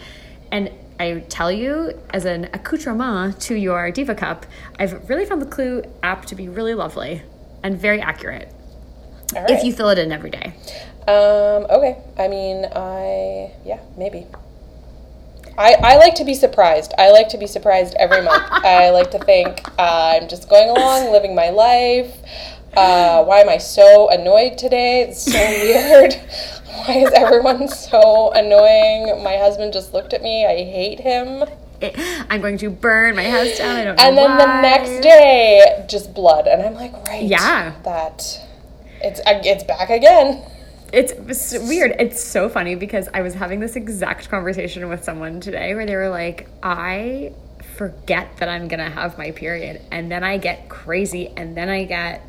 and. 0.50 0.70
I 0.98 1.22
tell 1.28 1.52
you, 1.52 1.92
as 2.08 2.24
an 2.24 2.44
accoutrement 2.54 3.38
to 3.42 3.54
your 3.54 3.90
Diva 3.90 4.14
Cup, 4.14 4.46
I've 4.78 5.10
really 5.10 5.26
found 5.26 5.42
the 5.42 5.46
Clue 5.46 5.82
app 6.02 6.24
to 6.24 6.34
be 6.34 6.48
really 6.48 6.72
lovely 6.72 7.20
and 7.62 7.78
very 7.78 8.00
accurate 8.00 8.50
right 9.34 9.50
if 9.50 9.62
you 9.62 9.74
fill 9.74 9.90
it 9.90 9.98
in 9.98 10.12
every 10.12 10.30
day. 10.30 10.54
um 11.06 11.66
okay 11.68 11.98
i 12.18 12.28
mean 12.28 12.64
i 12.74 13.52
yeah 13.66 13.78
maybe 13.98 14.24
I, 15.58 15.74
I 15.82 15.96
like 15.96 16.14
to 16.16 16.24
be 16.24 16.34
surprised. 16.34 16.92
I 16.98 17.10
like 17.12 17.30
to 17.30 17.38
be 17.38 17.46
surprised 17.46 17.94
every 17.98 18.20
month. 18.22 18.44
I 18.50 18.90
like 18.90 19.10
to 19.12 19.18
think 19.18 19.66
uh, 19.78 20.18
I'm 20.20 20.28
just 20.28 20.50
going 20.50 20.68
along, 20.68 21.10
living 21.12 21.34
my 21.34 21.48
life. 21.48 22.14
Uh, 22.76 23.24
why 23.24 23.40
am 23.40 23.48
I 23.48 23.56
so 23.56 24.10
annoyed 24.10 24.58
today? 24.58 25.02
It's 25.02 25.22
so 25.22 25.32
weird. 25.38 26.14
Why 26.76 26.96
is 26.98 27.10
everyone 27.14 27.68
so 27.68 28.32
annoying? 28.32 29.22
My 29.24 29.38
husband 29.38 29.72
just 29.72 29.94
looked 29.94 30.12
at 30.12 30.22
me. 30.22 30.44
I 30.44 30.56
hate 30.56 31.00
him. 31.00 31.42
I'm 32.30 32.42
going 32.42 32.58
to 32.58 32.70
burn 32.70 33.16
my 33.16 33.24
house 33.24 33.56
down. 33.56 33.76
I 33.76 33.84
don't 33.84 33.96
know 33.96 34.02
And 34.02 34.18
then 34.18 34.36
the 34.36 34.60
next 34.60 35.02
day, 35.02 35.86
just 35.88 36.14
blood. 36.14 36.46
And 36.46 36.62
I'm 36.62 36.74
like, 36.74 36.92
right. 37.08 37.24
Yeah. 37.24 37.74
That 37.84 38.40
it's 39.00 39.20
it's 39.26 39.64
back 39.64 39.88
again. 39.88 40.42
It's, 40.92 41.12
it's 41.12 41.58
weird. 41.66 41.96
It's 41.98 42.22
so 42.22 42.48
funny 42.48 42.74
because 42.74 43.08
I 43.12 43.22
was 43.22 43.34
having 43.34 43.60
this 43.60 43.74
exact 43.74 44.28
conversation 44.28 44.88
with 44.88 45.02
someone 45.02 45.40
today 45.40 45.74
where 45.74 45.86
they 45.86 45.96
were 45.96 46.10
like, 46.10 46.48
I 46.62 47.32
forget 47.76 48.36
that 48.38 48.48
I'm 48.48 48.68
gonna 48.68 48.90
have 48.90 49.18
my 49.18 49.32
period, 49.32 49.82
and 49.90 50.10
then 50.10 50.22
I 50.22 50.38
get 50.38 50.68
crazy, 50.68 51.28
and 51.36 51.56
then 51.56 51.68
I 51.68 51.84
get 51.84 52.22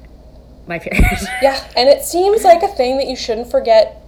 my 0.67 0.79
period. 0.79 1.03
Yeah, 1.41 1.63
and 1.75 1.87
it 1.89 2.03
seems 2.03 2.43
like 2.43 2.63
a 2.63 2.67
thing 2.67 2.97
that 2.97 3.07
you 3.07 3.15
shouldn't 3.15 3.49
forget, 3.51 4.01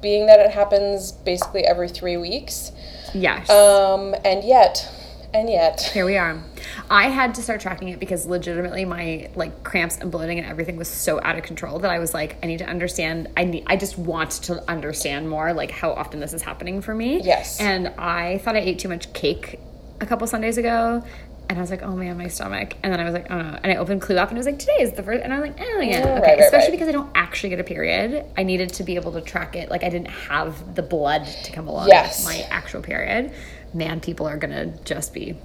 being 0.00 0.26
that 0.26 0.40
it 0.40 0.50
happens 0.50 1.12
basically 1.12 1.64
every 1.64 1.88
three 1.88 2.16
weeks. 2.16 2.72
yes. 3.14 3.48
Um, 3.50 4.14
and 4.24 4.44
yet, 4.44 4.88
and 5.34 5.50
yet, 5.50 5.80
Here 5.92 6.06
we 6.06 6.16
are. 6.16 6.42
I 6.90 7.08
had 7.08 7.34
to 7.34 7.42
start 7.42 7.60
tracking 7.60 7.88
it 7.88 8.00
because 8.00 8.24
legitimately 8.24 8.86
my 8.86 9.28
like 9.34 9.62
cramps 9.62 9.98
and 9.98 10.10
bloating 10.10 10.38
and 10.38 10.46
everything 10.48 10.76
was 10.78 10.88
so 10.88 11.20
out 11.22 11.36
of 11.36 11.42
control 11.44 11.78
that 11.80 11.90
I 11.90 11.98
was 11.98 12.14
like, 12.14 12.36
I 12.42 12.46
need 12.46 12.58
to 12.60 12.66
understand. 12.66 13.28
I 13.36 13.44
need. 13.44 13.64
I 13.66 13.76
just 13.76 13.98
want 13.98 14.30
to 14.44 14.66
understand 14.70 15.28
more, 15.28 15.52
like 15.52 15.70
how 15.70 15.92
often 15.92 16.20
this 16.20 16.32
is 16.32 16.40
happening 16.40 16.80
for 16.80 16.94
me. 16.94 17.20
Yes. 17.22 17.60
And 17.60 17.88
I 17.98 18.38
thought 18.38 18.56
I 18.56 18.60
ate 18.60 18.78
too 18.78 18.88
much 18.88 19.12
cake 19.12 19.60
a 20.00 20.06
couple 20.06 20.26
Sundays 20.26 20.56
ago. 20.56 21.04
And 21.48 21.56
I 21.58 21.60
was 21.62 21.70
like, 21.70 21.82
oh 21.82 21.96
man, 21.96 22.18
my 22.18 22.28
stomach. 22.28 22.74
And 22.82 22.92
then 22.92 23.00
I 23.00 23.04
was 23.04 23.14
like, 23.14 23.30
oh 23.30 23.40
no. 23.40 23.58
And 23.62 23.72
I 23.72 23.76
opened 23.76 24.02
Clue 24.02 24.18
up 24.18 24.28
and 24.28 24.36
it 24.36 24.40
was 24.40 24.46
like, 24.46 24.58
today 24.58 24.76
is 24.80 24.92
the 24.92 25.02
first. 25.02 25.22
And 25.24 25.32
I 25.32 25.40
was 25.40 25.48
like, 25.48 25.58
oh 25.60 25.80
yeah. 25.80 26.00
Mm, 26.02 26.02
okay. 26.02 26.12
right, 26.12 26.22
right, 26.22 26.40
Especially 26.40 26.66
right. 26.68 26.72
because 26.72 26.88
I 26.88 26.92
don't 26.92 27.10
actually 27.14 27.48
get 27.50 27.60
a 27.60 27.64
period. 27.64 28.24
I 28.36 28.42
needed 28.42 28.68
to 28.74 28.84
be 28.84 28.96
able 28.96 29.12
to 29.12 29.22
track 29.22 29.56
it. 29.56 29.70
Like 29.70 29.82
I 29.82 29.88
didn't 29.88 30.08
have 30.10 30.74
the 30.74 30.82
blood 30.82 31.24
to 31.44 31.52
come 31.52 31.66
along 31.66 31.88
Yes. 31.88 32.18
with 32.26 32.34
my 32.34 32.42
actual 32.50 32.82
period. 32.82 33.32
Man, 33.72 34.00
people 34.00 34.28
are 34.28 34.36
going 34.36 34.50
to 34.50 34.84
just 34.84 35.14
be 35.14 35.36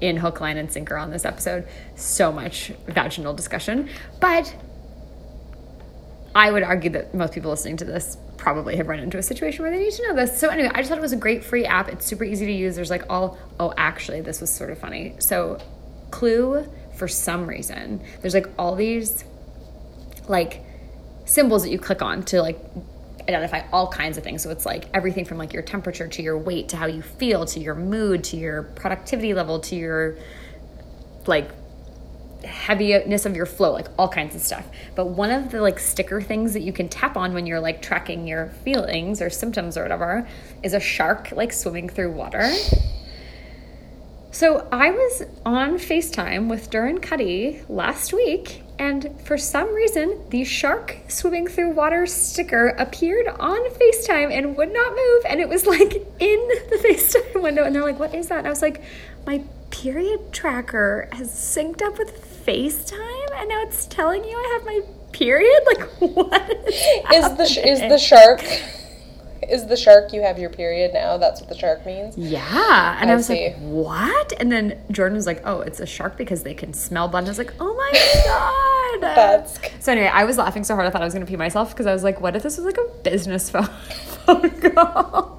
in 0.00 0.16
hook, 0.16 0.40
line, 0.40 0.56
and 0.56 0.72
sinker 0.72 0.96
on 0.96 1.10
this 1.10 1.24
episode. 1.24 1.68
So 1.94 2.32
much 2.32 2.72
vaginal 2.86 3.32
discussion. 3.32 3.88
But 4.18 4.52
I 6.34 6.50
would 6.50 6.64
argue 6.64 6.90
that 6.90 7.14
most 7.14 7.32
people 7.32 7.50
listening 7.50 7.76
to 7.78 7.84
this 7.84 8.16
probably 8.36 8.76
have 8.76 8.88
run 8.88 8.98
into 8.98 9.18
a 9.18 9.22
situation 9.22 9.62
where 9.62 9.70
they 9.70 9.78
need 9.78 9.92
to 9.92 10.02
know 10.08 10.14
this. 10.14 10.38
So 10.38 10.48
anyway, 10.48 10.70
I 10.72 10.78
just 10.78 10.88
thought 10.88 10.98
it 10.98 11.02
was 11.02 11.12
a 11.12 11.16
great 11.16 11.44
free 11.44 11.64
app. 11.64 11.88
It's 11.88 12.06
super 12.06 12.24
easy 12.24 12.46
to 12.46 12.52
use. 12.52 12.76
There's 12.76 12.90
like 12.90 13.04
all 13.08 13.38
oh 13.58 13.72
actually 13.76 14.20
this 14.20 14.40
was 14.40 14.52
sort 14.52 14.70
of 14.70 14.78
funny. 14.78 15.14
So 15.18 15.60
Clue 16.10 16.66
for 16.94 17.08
some 17.08 17.46
reason, 17.46 18.00
there's 18.20 18.34
like 18.34 18.48
all 18.58 18.76
these 18.76 19.24
like 20.28 20.62
symbols 21.24 21.62
that 21.64 21.70
you 21.70 21.78
click 21.78 22.02
on 22.02 22.22
to 22.24 22.40
like 22.40 22.58
identify 23.28 23.62
all 23.72 23.88
kinds 23.88 24.16
of 24.16 24.24
things. 24.24 24.42
So 24.42 24.50
it's 24.50 24.66
like 24.66 24.86
everything 24.94 25.24
from 25.24 25.38
like 25.38 25.52
your 25.52 25.62
temperature 25.62 26.06
to 26.06 26.22
your 26.22 26.38
weight 26.38 26.68
to 26.70 26.76
how 26.76 26.86
you 26.86 27.02
feel 27.02 27.46
to 27.46 27.60
your 27.60 27.74
mood 27.74 28.24
to 28.24 28.36
your 28.36 28.62
productivity 28.62 29.34
level 29.34 29.60
to 29.60 29.76
your 29.76 30.16
like 31.26 31.50
heaviness 32.44 33.26
of 33.26 33.36
your 33.36 33.46
flow, 33.46 33.72
like 33.72 33.88
all 33.98 34.08
kinds 34.08 34.34
of 34.34 34.40
stuff. 34.40 34.66
But 34.94 35.06
one 35.06 35.30
of 35.30 35.50
the 35.50 35.60
like 35.60 35.78
sticker 35.78 36.20
things 36.20 36.52
that 36.52 36.62
you 36.62 36.72
can 36.72 36.88
tap 36.88 37.16
on 37.16 37.34
when 37.34 37.46
you're 37.46 37.60
like 37.60 37.82
tracking 37.82 38.26
your 38.26 38.48
feelings 38.64 39.20
or 39.20 39.30
symptoms 39.30 39.76
or 39.76 39.82
whatever 39.82 40.28
is 40.62 40.74
a 40.74 40.80
shark 40.80 41.32
like 41.32 41.52
swimming 41.52 41.88
through 41.88 42.12
water. 42.12 42.52
So 44.34 44.66
I 44.72 44.90
was 44.90 45.22
on 45.46 45.74
FaceTime 45.74 46.48
with 46.48 46.68
Duran 46.68 46.98
Cuddy 46.98 47.62
last 47.68 48.12
week, 48.12 48.64
and 48.80 49.14
for 49.22 49.38
some 49.38 49.72
reason, 49.72 50.20
the 50.30 50.42
shark 50.42 50.96
swimming 51.06 51.46
through 51.46 51.70
water 51.70 52.04
sticker 52.06 52.70
appeared 52.70 53.28
on 53.28 53.70
FaceTime 53.70 54.36
and 54.36 54.56
would 54.56 54.72
not 54.72 54.90
move. 54.90 55.22
And 55.28 55.40
it 55.40 55.48
was 55.48 55.66
like 55.66 55.94
in 55.94 56.48
the 56.48 56.84
FaceTime 56.84 57.42
window. 57.42 57.62
And 57.62 57.74
they're 57.74 57.84
like, 57.84 58.00
What 58.00 58.12
is 58.12 58.26
that? 58.28 58.38
And 58.38 58.48
I 58.48 58.50
was 58.50 58.62
like, 58.62 58.82
My 59.24 59.44
period 59.70 60.32
tracker 60.32 61.08
has 61.12 61.30
synced 61.30 61.82
up 61.82 61.96
with 61.98 62.33
FaceTime, 62.46 63.30
and 63.40 63.48
now 63.48 63.62
it's 63.62 63.86
telling 63.86 64.24
you 64.24 64.36
I 64.36 64.58
have 64.58 64.66
my 64.66 64.80
period? 65.12 65.60
Like 65.66 65.90
what? 66.00 66.50
Is, 66.68 67.24
Is 67.24 67.36
the 67.36 67.46
sh- 67.46 67.58
is 67.64 67.80
the 67.80 67.98
shark 67.98 68.42
is 69.50 69.66
the 69.66 69.76
shark 69.76 70.12
you 70.12 70.22
have 70.22 70.38
your 70.38 70.50
period 70.50 70.92
now? 70.94 71.16
That's 71.16 71.40
what 71.40 71.48
the 71.48 71.56
shark 71.56 71.84
means. 71.84 72.16
Yeah. 72.16 72.96
And 73.00 73.10
I, 73.10 73.12
I 73.12 73.16
was 73.16 73.26
see. 73.26 73.48
like, 73.48 73.56
what? 73.58 74.32
And 74.40 74.50
then 74.50 74.80
Jordan 74.90 75.16
was 75.16 75.26
like, 75.26 75.42
oh, 75.44 75.60
it's 75.60 75.80
a 75.80 75.86
shark 75.86 76.16
because 76.16 76.42
they 76.42 76.54
can 76.54 76.72
smell 76.72 77.08
blood. 77.08 77.20
And 77.20 77.28
I 77.28 77.30
was 77.30 77.38
like, 77.38 77.52
oh 77.60 77.74
my 77.74 77.90
God. 79.00 79.14
That's 79.16 79.58
so 79.84 79.92
anyway, 79.92 80.08
I 80.12 80.24
was 80.24 80.38
laughing 80.38 80.64
so 80.64 80.74
hard 80.74 80.86
I 80.86 80.90
thought 80.90 81.02
I 81.02 81.04
was 81.04 81.14
going 81.14 81.26
to 81.26 81.30
pee 81.30 81.36
myself 81.36 81.70
because 81.70 81.86
I 81.86 81.92
was 81.92 82.02
like, 82.04 82.20
what 82.20 82.36
if 82.36 82.42
this 82.42 82.56
was 82.56 82.64
like 82.66 82.78
a 82.78 82.88
business 83.02 83.50
phone, 83.50 83.64
phone 84.26 84.50
call? 84.60 85.33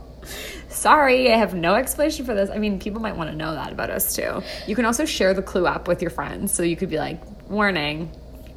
Sorry, 0.75 1.31
I 1.31 1.37
have 1.37 1.53
no 1.53 1.75
explanation 1.75 2.25
for 2.25 2.33
this. 2.33 2.49
I 2.49 2.57
mean, 2.57 2.79
people 2.79 3.01
might 3.01 3.15
want 3.15 3.29
to 3.29 3.35
know 3.35 3.53
that 3.53 3.71
about 3.71 3.89
us 3.89 4.15
too. 4.15 4.41
You 4.67 4.75
can 4.75 4.85
also 4.85 5.05
share 5.05 5.33
the 5.33 5.41
clue 5.41 5.67
app 5.67 5.87
with 5.87 6.01
your 6.01 6.11
friends. 6.11 6.53
So 6.53 6.63
you 6.63 6.75
could 6.75 6.89
be 6.89 6.97
like, 6.97 7.21
warning, 7.49 8.11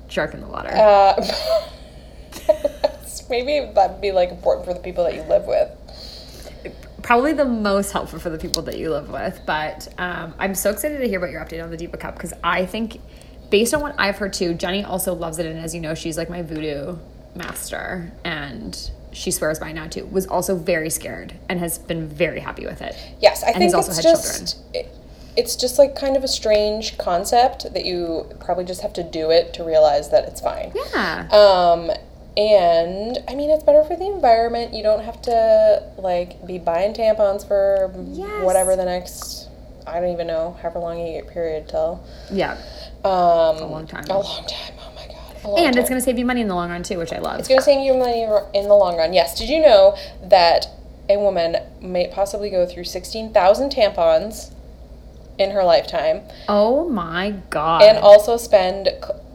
shark 0.09 0.35
in 0.35 0.41
the 0.41 0.47
water. 0.49 0.71
uh, 0.71 1.15
maybe 3.31 3.73
that'd 3.75 4.01
be 4.01 4.13
like 4.13 4.31
important 4.31 4.67
for 4.67 4.75
the 4.75 4.81
people 4.81 5.05
that 5.05 5.15
you 5.15 5.23
live 5.23 5.45
with. 5.47 6.75
probably 7.03 7.33
the 7.33 7.45
most 7.45 7.93
helpful 7.93 8.19
for 8.19 8.31
the 8.31 8.39
people 8.39 8.63
that 8.63 8.79
you 8.79 8.91
live 8.91 9.11
with. 9.11 9.41
But 9.47 9.89
um, 9.99 10.35
I'm 10.39 10.55
so 10.55 10.71
excited 10.71 10.99
to 10.99 11.09
hear 11.09 11.19
about 11.19 11.31
your 11.31 11.45
update 11.45 11.63
on 11.63 11.71
the 11.71 11.77
Diva 11.77 11.97
Cup 11.97 12.15
because 12.15 12.33
I 12.43 12.67
think, 12.67 13.01
based 13.51 13.75
on 13.75 13.81
what 13.81 13.95
I've 13.99 14.17
heard 14.19 14.33
too, 14.33 14.55
Jenny 14.55 14.85
also 14.85 15.15
loves 15.15 15.39
it. 15.39 15.47
And 15.47 15.59
as 15.59 15.75
you 15.75 15.81
know, 15.81 15.95
she's 15.95 16.19
like 16.19 16.31
my 16.31 16.43
voodoo 16.43 16.97
master 17.35 18.13
and 18.25 18.91
she 19.19 19.31
swears 19.33 19.59
by 19.59 19.73
now 19.73 19.87
too. 19.89 20.07
Was 20.07 20.27
also 20.27 20.55
very 20.57 20.91
scared 20.91 21.35
and 21.49 21.59
has 21.59 21.79
been 21.79 22.07
very 22.07 22.41
happy 22.41 22.65
with 22.67 22.81
it. 22.81 22.95
Yes, 23.21 23.43
I 23.43 23.49
And 23.49 23.57
think 23.59 23.75
also 23.75 23.91
it's 23.91 23.97
had 24.05 24.13
just 24.13 24.59
it, 24.73 24.89
it's 25.37 25.57
just 25.57 25.79
like 25.79 25.95
kind 25.97 26.17
of 26.17 26.23
a 26.25 26.29
strange 26.29 26.97
concept 26.99 27.73
that 27.75 27.85
you 27.85 28.27
probably 28.41 28.65
just 28.65 28.81
have 28.83 28.93
to 28.95 29.03
do 29.03 29.31
it 29.31 29.53
to 29.55 29.65
realize 29.65 30.11
that 30.11 30.25
it's 30.29 30.41
fine. 30.41 30.73
Yeah. 30.95 31.29
Um, 31.33 31.91
and 32.37 33.19
I 33.29 33.35
mean, 33.35 33.51
it's 33.51 33.65
better 33.65 33.83
for 33.83 33.97
the 33.97 34.07
environment. 34.07 34.73
You 34.73 34.85
don't 34.85 35.03
have 35.05 35.21
to 35.23 35.83
like 35.99 36.45
be 36.47 36.59
buying 36.59 36.95
tampons 36.95 37.47
for 37.47 37.93
Yes. 38.13 38.45
whatever 38.45 38.77
the 38.77 38.85
next. 38.85 39.49
I 39.87 39.99
don't 40.01 40.13
even 40.13 40.27
know 40.29 40.57
however 40.63 40.79
long 40.81 40.99
you 41.01 41.21
get 41.21 41.29
period 41.33 41.69
till. 41.69 42.05
yeah. 42.31 42.53
Um, 43.05 43.11
A 43.59 43.67
long 43.67 43.87
time. 43.87 44.05
A 44.11 44.19
long 44.19 44.45
time. 44.47 44.75
And 45.57 45.77
it's 45.77 45.89
going 45.89 46.01
to 46.01 46.05
save 46.05 46.19
you 46.19 46.25
money 46.27 46.41
in 46.41 46.49
the 46.49 46.55
long 46.55 46.71
run 46.71 46.83
too, 46.83 46.99
which 46.99 47.13
I 47.13 47.19
love. 47.19 47.39
It's 47.39 47.49
going 47.49 47.61
to 47.61 47.65
save 47.65 47.85
you 47.85 47.95
money 47.95 48.23
in 48.55 48.69
the 48.69 48.75
long 48.75 48.97
run. 48.97 49.13
Yes. 49.13 49.39
Did 49.39 49.49
you 49.49 49.61
know 49.61 49.97
that 50.23 50.67
a 51.09 51.17
woman 51.19 51.57
may 51.81 52.09
possibly 52.09 52.51
go 52.51 52.67
through 52.67 52.85
16,000 52.85 53.71
tampons 53.73 54.53
in 55.39 55.53
her 55.53 55.65
lifetime 55.65 56.21
Oh 56.49 56.89
my 56.89 57.31
God. 57.49 57.83
and 57.83 57.97
also 57.99 58.37
spend 58.37 58.89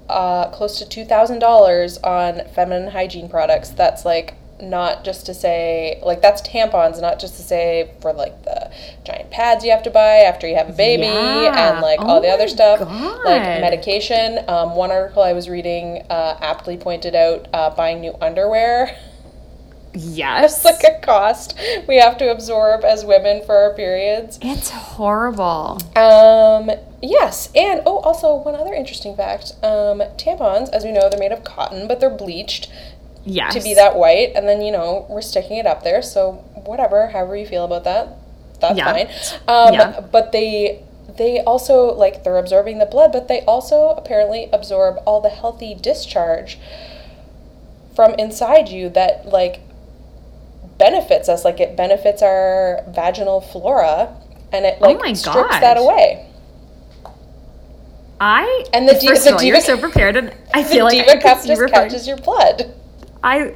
uh, 0.09 0.49
close 0.51 0.77
to 0.79 1.05
$2,000 1.05 2.03
on 2.03 2.47
feminine 2.53 2.91
hygiene 2.91 3.29
products? 3.29 3.69
That's 3.69 4.05
like 4.05 4.35
not 4.61 5.03
just 5.03 5.25
to 5.25 5.33
say, 5.33 5.99
like, 6.03 6.21
that's 6.21 6.41
tampons, 6.41 7.01
not 7.01 7.19
just 7.19 7.35
to 7.37 7.41
say 7.41 7.91
for 8.01 8.13
like 8.13 8.43
the 8.43 8.71
giant 9.03 9.29
pads 9.31 9.65
you 9.65 9.71
have 9.71 9.83
to 9.83 9.89
buy 9.89 10.17
after 10.19 10.47
you 10.47 10.55
have 10.55 10.69
a 10.69 10.73
baby 10.73 11.03
Yeah. 11.03 11.73
and 11.73 11.81
like 11.81 11.99
Oh 11.99 12.07
all 12.07 12.21
the 12.21 12.29
other 12.29 12.47
stuff, 12.47 12.79
God. 12.79 13.25
like 13.25 13.41
medication. 13.61 14.39
Um, 14.47 14.75
one 14.75 14.91
article 14.91 15.21
I 15.23 15.33
was 15.33 15.49
reading 15.49 16.03
uh, 16.09 16.37
aptly 16.41 16.77
pointed 16.77 17.15
out 17.15 17.47
uh, 17.53 17.71
buying 17.71 17.99
new 18.01 18.15
underwear. 18.21 18.95
yes. 19.93 20.55
It's 20.57 20.65
like 20.65 20.83
a 20.83 20.99
cost 21.05 21.57
we 21.87 21.97
have 21.97 22.17
to 22.17 22.31
absorb 22.31 22.83
as 22.83 23.05
women 23.05 23.43
for 23.45 23.55
our 23.55 23.73
periods. 23.73 24.39
it's 24.41 24.69
horrible. 24.69 25.79
Um, 25.95 26.71
yes, 27.01 27.49
and 27.55 27.81
oh, 27.85 27.99
also 27.99 28.35
one 28.37 28.55
other 28.55 28.73
interesting 28.73 29.15
fact: 29.15 29.51
um, 29.61 29.99
tampons, 30.17 30.69
as 30.69 30.83
we 30.83 30.91
know, 30.91 31.09
they're 31.09 31.19
made 31.19 31.31
of 31.31 31.43
cotton, 31.43 31.87
but 31.87 31.99
they're 31.99 32.09
bleached 32.09 32.71
Yes. 33.25 33.53
to 33.53 33.61
be 33.61 33.73
that 33.75 33.95
white, 33.95 34.33
and 34.35 34.47
then 34.47 34.61
you 34.61 34.71
know 34.71 35.05
we're 35.09 35.21
sticking 35.21 35.57
it 35.57 35.65
up 35.65 35.83
there. 35.83 36.01
So 36.01 36.43
whatever, 36.65 37.07
however 37.07 37.35
you 37.37 37.45
feel 37.45 37.63
about 37.65 37.83
that, 37.85 38.09
that's 38.59 38.77
Yeah. 38.77 38.91
fine. 38.91 39.07
Um, 39.47 39.73
Yeah. 39.73 39.99
but 40.11 40.31
they 40.31 40.83
they 41.15 41.41
also 41.41 41.93
like 41.93 42.23
they're 42.23 42.37
absorbing 42.39 42.79
the 42.79 42.85
blood, 42.85 43.11
but 43.11 43.27
they 43.27 43.41
also 43.41 43.89
apparently 43.89 44.49
absorb 44.51 44.99
all 45.05 45.21
the 45.21 45.29
healthy 45.29 45.73
discharge 45.75 46.57
from 47.95 48.13
inside 48.15 48.69
you 48.69 48.89
that 48.89 49.27
like 49.27 49.59
benefits 50.79 51.29
us 51.29 51.45
like 51.45 51.59
it 51.59 51.75
benefits 51.75 52.21
our 52.23 52.83
vaginal 52.87 53.39
flora 53.39 54.09
and 54.51 54.65
it 54.65 54.81
like 54.81 54.97
Oh 55.05 55.13
strips 55.13 55.59
that 55.59 55.77
away 55.77 56.25
I 58.19 58.65
And 58.73 58.87
the 58.87 58.93
di- 58.93 59.07
first 59.07 59.25
the 59.25 59.35
all, 59.35 59.43
you're 59.43 59.59
so 59.71 59.77
prepared, 59.77 60.15
and 60.15 60.33
I 60.53 60.63
feel 60.63 60.85
like 60.85 60.99
I 61.07 61.13
diva 61.15 61.21
cup 61.21 61.43
just 61.45 61.71
catches 61.73 62.07
your 62.07 62.17
blood 62.17 62.73
I, 63.23 63.55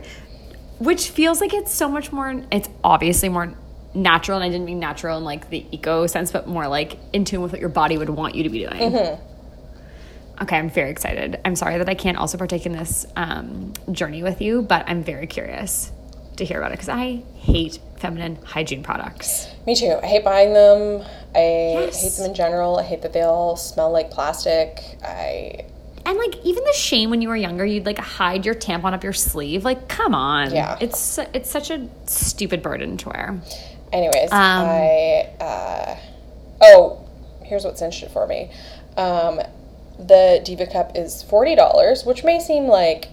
which 0.79 1.09
feels 1.09 1.41
like 1.41 1.53
it's 1.53 1.71
so 1.73 1.89
much 1.89 2.11
more. 2.11 2.43
It's 2.51 2.69
obviously 2.83 3.29
more 3.29 3.53
natural, 3.93 4.37
and 4.37 4.45
I 4.45 4.49
didn't 4.49 4.65
mean 4.65 4.79
natural 4.79 5.17
in 5.17 5.23
like 5.23 5.49
the 5.49 5.65
eco 5.71 6.07
sense, 6.07 6.31
but 6.31 6.47
more 6.47 6.67
like 6.67 6.97
in 7.13 7.25
tune 7.25 7.41
with 7.41 7.51
what 7.51 7.59
your 7.59 7.69
body 7.69 7.97
would 7.97 8.09
want 8.09 8.35
you 8.35 8.43
to 8.43 8.49
be 8.49 8.59
doing. 8.59 8.73
Mm-hmm. 8.91 10.43
Okay, 10.43 10.57
I'm 10.57 10.69
very 10.69 10.91
excited. 10.91 11.39
I'm 11.45 11.55
sorry 11.55 11.79
that 11.79 11.89
I 11.89 11.95
can't 11.95 12.17
also 12.17 12.37
partake 12.37 12.65
in 12.67 12.71
this 12.71 13.05
um, 13.15 13.73
journey 13.91 14.21
with 14.21 14.39
you, 14.41 14.61
but 14.61 14.85
I'm 14.87 15.03
very 15.03 15.25
curious 15.25 15.91
to 16.35 16.45
hear 16.45 16.59
about 16.59 16.71
it 16.71 16.75
because 16.75 16.89
I 16.89 17.23
hate 17.35 17.79
feminine 17.97 18.35
hygiene 18.45 18.83
products. 18.83 19.47
me 19.65 19.73
too 19.73 19.97
i 20.03 20.05
hate 20.05 20.23
buying 20.23 20.53
them 20.53 21.03
i 21.33 21.39
Yes. 21.39 21.99
hate 22.03 22.11
them 22.21 22.29
in 22.29 22.35
general 22.35 22.77
i 22.77 22.83
hate 22.83 23.01
that 23.01 23.11
they 23.11 23.23
all 23.23 23.55
smell 23.55 23.89
like 23.91 24.11
plastic 24.11 24.79
i 25.03 25.65
And 26.07 26.17
like 26.17 26.37
even 26.45 26.63
the 26.63 26.73
shame 26.73 27.09
when 27.09 27.21
you 27.21 27.27
were 27.27 27.35
younger, 27.35 27.65
you'd 27.65 27.85
like 27.85 27.99
hide 27.99 28.45
your 28.45 28.55
tampon 28.55 28.93
up 28.93 29.03
your 29.03 29.13
sleeve. 29.13 29.65
Like, 29.65 29.87
come 29.89 30.15
on. 30.15 30.53
Yeah. 30.53 30.77
It's 30.79 31.19
it's 31.33 31.49
such 31.51 31.69
a 31.69 31.87
stupid 32.05 32.63
burden 32.63 32.95
to 32.97 33.09
wear. 33.09 33.41
anyways 33.91 34.31
Um, 34.31 34.39
i 34.69 35.29
uh, 35.39 35.95
oh 36.61 37.07
here's 37.43 37.63
what's 37.63 37.81
interesting 37.81 38.09
for 38.09 38.25
me 38.27 38.51
um, 38.97 39.39
the 39.99 40.41
diva 40.43 40.65
cup 40.67 40.91
is 40.95 41.23
$40 41.23 42.05
which 42.05 42.23
may 42.23 42.39
seem 42.41 42.65
like 42.67 43.07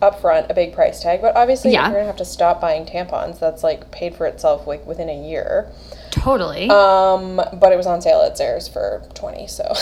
upfront 0.00 0.48
a 0.48 0.54
big 0.54 0.72
price 0.72 1.02
tag 1.02 1.20
but 1.20 1.34
obviously 1.36 1.72
Yeah. 1.72 1.86
you're 1.86 1.94
gonna 1.98 2.06
have 2.06 2.16
to 2.16 2.24
stop 2.24 2.60
buying 2.60 2.86
tampons 2.86 3.38
that's 3.40 3.62
like 3.64 3.90
paid 3.90 4.14
for 4.14 4.26
itself 4.26 4.66
like 4.68 4.86
within 4.86 5.08
a 5.08 5.28
year 5.28 5.70
Totally. 6.10 6.68
um, 6.70 7.36
but 7.36 7.72
it 7.72 7.76
was 7.76 7.86
on 7.86 8.00
sale 8.00 8.22
at 8.22 8.36
Zara's 8.38 8.68
for 8.68 9.02
20 9.14 9.46
so 9.48 9.64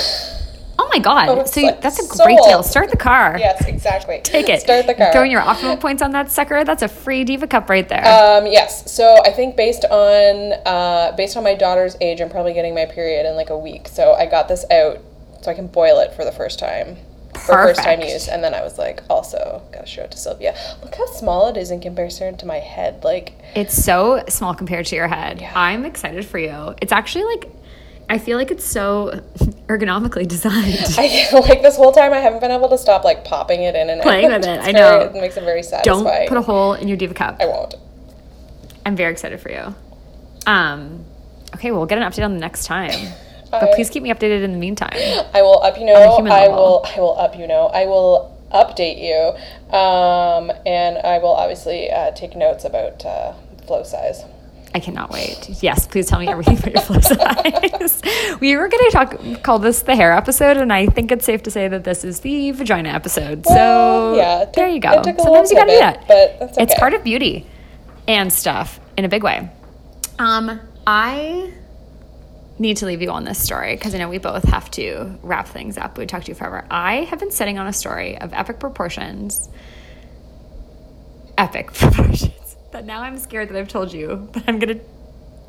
oh 0.78 0.88
my 0.92 0.98
god. 0.98 1.36
Was 1.36 1.52
So 1.52 1.60
like, 1.62 1.80
that's 1.80 1.98
a 1.98 2.16
great 2.22 2.38
deal. 2.44 2.62
Start 2.62 2.90
the 2.90 2.96
car. 2.96 3.36
yes 3.38 3.64
exactly 3.66 4.20
Take 4.24 4.48
it. 4.48 4.60
start 4.60 4.86
the 4.86 4.94
car 4.94 5.12
Throw 5.12 5.24
in 5.24 5.30
your 5.30 5.40
Optimum 5.40 5.78
points 5.78 6.02
on 6.02 6.12
that 6.12 6.30
sucker. 6.30 6.64
That's 6.64 6.82
a 6.82 6.88
free 6.88 7.24
diva 7.24 7.46
cup 7.46 7.68
right 7.68 7.88
there. 7.88 8.04
Um, 8.04 8.46
yes. 8.46 8.90
So 8.90 9.16
I 9.24 9.30
think 9.32 9.56
based 9.56 9.84
on 9.86 10.52
uh, 10.66 11.12
based 11.16 11.36
on 11.36 11.44
my 11.44 11.54
daughter's 11.54 11.96
age, 12.00 12.20
I'm 12.20 12.30
probably 12.30 12.52
getting 12.54 12.74
my 12.74 12.86
period 12.86 13.26
in 13.26 13.34
like 13.36 13.50
a 13.50 13.58
week. 13.58 13.88
So 13.88 14.12
I 14.14 14.26
got 14.26 14.48
this 14.48 14.64
out 14.70 14.98
so 15.42 15.50
I 15.50 15.54
can 15.54 15.66
boil 15.68 15.98
it 16.00 16.14
for 16.14 16.24
the 16.24 16.32
first 16.32 16.58
time. 16.58 16.96
Perfect. 17.34 17.46
For 17.46 17.52
first 17.68 17.82
time 17.82 18.00
use. 18.00 18.26
And 18.26 18.42
then 18.42 18.54
I 18.54 18.62
was 18.62 18.78
like, 18.78 19.02
also 19.08 19.62
gotta 19.72 19.86
show 19.86 20.02
it 20.02 20.10
to 20.12 20.18
Sylvia. 20.18 20.56
Look 20.82 20.94
how 20.94 21.06
small 21.06 21.48
it 21.48 21.56
is 21.56 21.70
in 21.70 21.80
comparison 21.80 22.36
to 22.38 22.46
my 22.46 22.56
head. 22.58 23.04
Like 23.04 23.34
it's 23.54 23.74
so 23.74 24.24
small 24.28 24.54
compared 24.54 24.86
to 24.86 24.96
your 24.96 25.08
head. 25.08 25.40
Yeah. 25.40 25.52
I'm 25.54 25.84
excited 25.84 26.24
for 26.26 26.38
you. 26.38 26.74
It's 26.82 26.90
actually 26.92 27.24
like 27.36 27.48
I 28.10 28.18
feel 28.18 28.38
like 28.38 28.50
it's 28.50 28.64
so 28.64 29.22
ergonomically 29.68 30.26
designed. 30.26 30.78
I 30.96 31.28
like 31.40 31.62
this 31.62 31.76
whole 31.76 31.92
time 31.92 32.12
I 32.12 32.18
haven't 32.18 32.40
been 32.40 32.50
able 32.50 32.68
to 32.70 32.78
stop 32.78 33.04
like 33.04 33.24
popping 33.24 33.62
it 33.62 33.74
in 33.74 33.90
and 33.90 34.00
Playing 34.00 34.26
out. 34.32 34.40
with 34.40 34.48
it, 34.48 34.60
I 34.60 34.72
very- 34.72 34.74
know. 34.74 35.00
It 35.00 35.12
makes 35.20 35.36
it 35.36 35.44
very 35.44 35.62
satisfying. 35.62 36.04
Don't 36.04 36.28
put 36.28 36.38
a 36.38 36.42
hole 36.42 36.72
in 36.74 36.88
your 36.88 36.96
diva 36.96 37.14
cup. 37.14 37.36
I 37.40 37.46
won't. 37.46 37.74
I'm 38.86 38.96
very 38.96 39.12
excited 39.12 39.38
for 39.40 39.50
you. 39.50 39.74
Um, 40.46 41.04
okay, 41.54 41.70
we'll 41.70 41.84
get 41.86 41.98
an 41.98 42.04
update 42.10 42.24
on 42.24 42.32
the 42.34 42.40
next 42.40 42.64
time. 42.66 43.12
But 43.50 43.62
I- 43.62 43.74
please 43.74 43.88
keep 43.88 44.02
me 44.02 44.10
updated 44.10 44.42
in 44.42 44.52
the 44.52 44.58
meantime. 44.58 44.92
I 45.32 45.40
will 45.40 45.62
up 45.62 45.78
you 45.78 45.86
know. 45.86 45.94
I 45.94 46.48
will. 46.48 46.84
I 46.84 46.98
will 47.00 47.18
up 47.18 47.34
you 47.38 47.46
know. 47.46 47.68
I 47.68 47.86
will 47.86 48.36
update 48.52 49.00
you, 49.02 49.74
um, 49.74 50.52
and 50.66 50.98
I 50.98 51.16
will 51.18 51.32
obviously 51.32 51.90
uh, 51.90 52.10
take 52.10 52.36
notes 52.36 52.66
about 52.66 53.06
uh, 53.06 53.32
flow 53.66 53.84
size. 53.84 54.22
I 54.78 54.80
cannot 54.80 55.10
wait. 55.10 55.48
Yes, 55.60 55.88
please 55.88 56.06
tell 56.06 56.20
me 56.20 56.28
everything 56.28 56.56
about 56.56 56.72
your 56.72 56.82
flow 56.82 57.00
size. 57.00 58.00
we 58.40 58.56
were 58.56 58.68
going 58.68 58.84
to 58.84 58.90
talk, 58.92 59.42
call 59.42 59.58
this 59.58 59.82
the 59.82 59.96
hair 59.96 60.12
episode, 60.12 60.56
and 60.56 60.72
I 60.72 60.86
think 60.86 61.10
it's 61.10 61.24
safe 61.24 61.42
to 61.42 61.50
say 61.50 61.66
that 61.66 61.82
this 61.82 62.04
is 62.04 62.20
the 62.20 62.52
vagina 62.52 62.90
episode. 62.90 63.44
so 63.44 64.14
yeah, 64.16 64.42
it 64.42 64.52
there 64.52 64.68
you 64.68 64.78
go. 64.78 64.92
it 64.92 65.02
took 65.02 65.18
a 65.18 65.22
Sometimes 65.22 65.50
you 65.50 65.56
got 65.56 65.64
to 65.64 65.70
do 65.72 65.78
pivot, 65.80 66.06
that. 66.06 66.38
but 66.38 66.38
that's 66.54 66.58
It's 66.58 66.74
part 66.78 66.94
of 66.94 67.02
beauty 67.02 67.44
and 68.06 68.32
stuff 68.32 68.78
in 68.96 69.04
a 69.04 69.08
big 69.08 69.24
way. 69.24 69.50
Um, 70.20 70.60
I 70.86 71.52
need 72.60 72.76
to 72.76 72.86
leave 72.86 73.02
you 73.02 73.10
on 73.10 73.24
this 73.24 73.42
story 73.42 73.74
because 73.74 73.96
I 73.96 73.98
know 73.98 74.08
we 74.08 74.18
both 74.18 74.44
have 74.44 74.70
to 74.72 75.18
wrap 75.24 75.48
things 75.48 75.76
up. 75.76 75.98
We 75.98 76.06
talked 76.06 76.26
to 76.26 76.30
you 76.30 76.36
forever. 76.36 76.64
I 76.70 76.98
have 77.06 77.18
been 77.18 77.32
sitting 77.32 77.58
on 77.58 77.66
a 77.66 77.72
story 77.72 78.16
of 78.16 78.32
epic 78.32 78.60
proportions. 78.60 79.48
Epic 81.36 81.72
proportions. 81.74 82.47
That 82.72 82.84
now 82.84 83.02
I'm 83.02 83.18
scared 83.18 83.48
that 83.48 83.56
I've 83.58 83.68
told 83.68 83.92
you, 83.92 84.28
but 84.32 84.44
I'm 84.46 84.58
gonna 84.58 84.80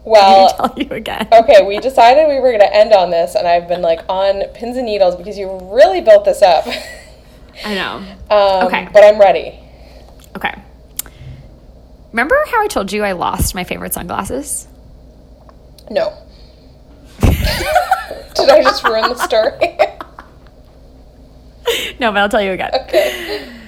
Well, 0.06 0.50
tell 0.56 0.74
you 0.78 0.90
again. 0.92 1.28
okay, 1.32 1.66
we 1.66 1.80
decided 1.80 2.28
we 2.28 2.36
were 2.40 2.50
going 2.50 2.62
to 2.62 2.74
end 2.76 2.94
on 2.94 3.10
this, 3.12 3.36
and 3.36 3.48
I've 3.48 3.68
been 3.68 3.82
like 3.82 4.00
on 4.08 4.44
pins 4.54 4.78
and 4.78 4.86
needles 4.86 5.16
because 5.16 5.38
you 5.38 5.60
really 5.74 6.02
built 6.02 6.26
this 6.26 6.42
up. 6.42 6.66
I 7.66 7.76
know. 7.76 8.04
Um, 8.32 8.68
Okay. 8.68 8.88
But 8.94 9.04
I'm 9.04 9.20
ready. 9.20 9.60
Okay. 10.38 10.54
Remember 12.12 12.36
how 12.52 12.62
I 12.62 12.68
told 12.68 12.92
you 12.94 13.04
I 13.04 13.12
lost 13.14 13.54
my 13.56 13.64
favorite 13.64 13.92
sunglasses? 13.94 14.68
No. 15.90 16.14
Did 17.22 18.50
I 18.50 18.62
just 18.64 18.84
ruin 18.84 19.10
the 19.10 19.16
story? 19.16 19.60
no, 22.00 22.12
but 22.12 22.20
I'll 22.20 22.30
tell 22.30 22.42
you 22.42 22.52
again. 22.52 22.70
okay. 22.74 23.59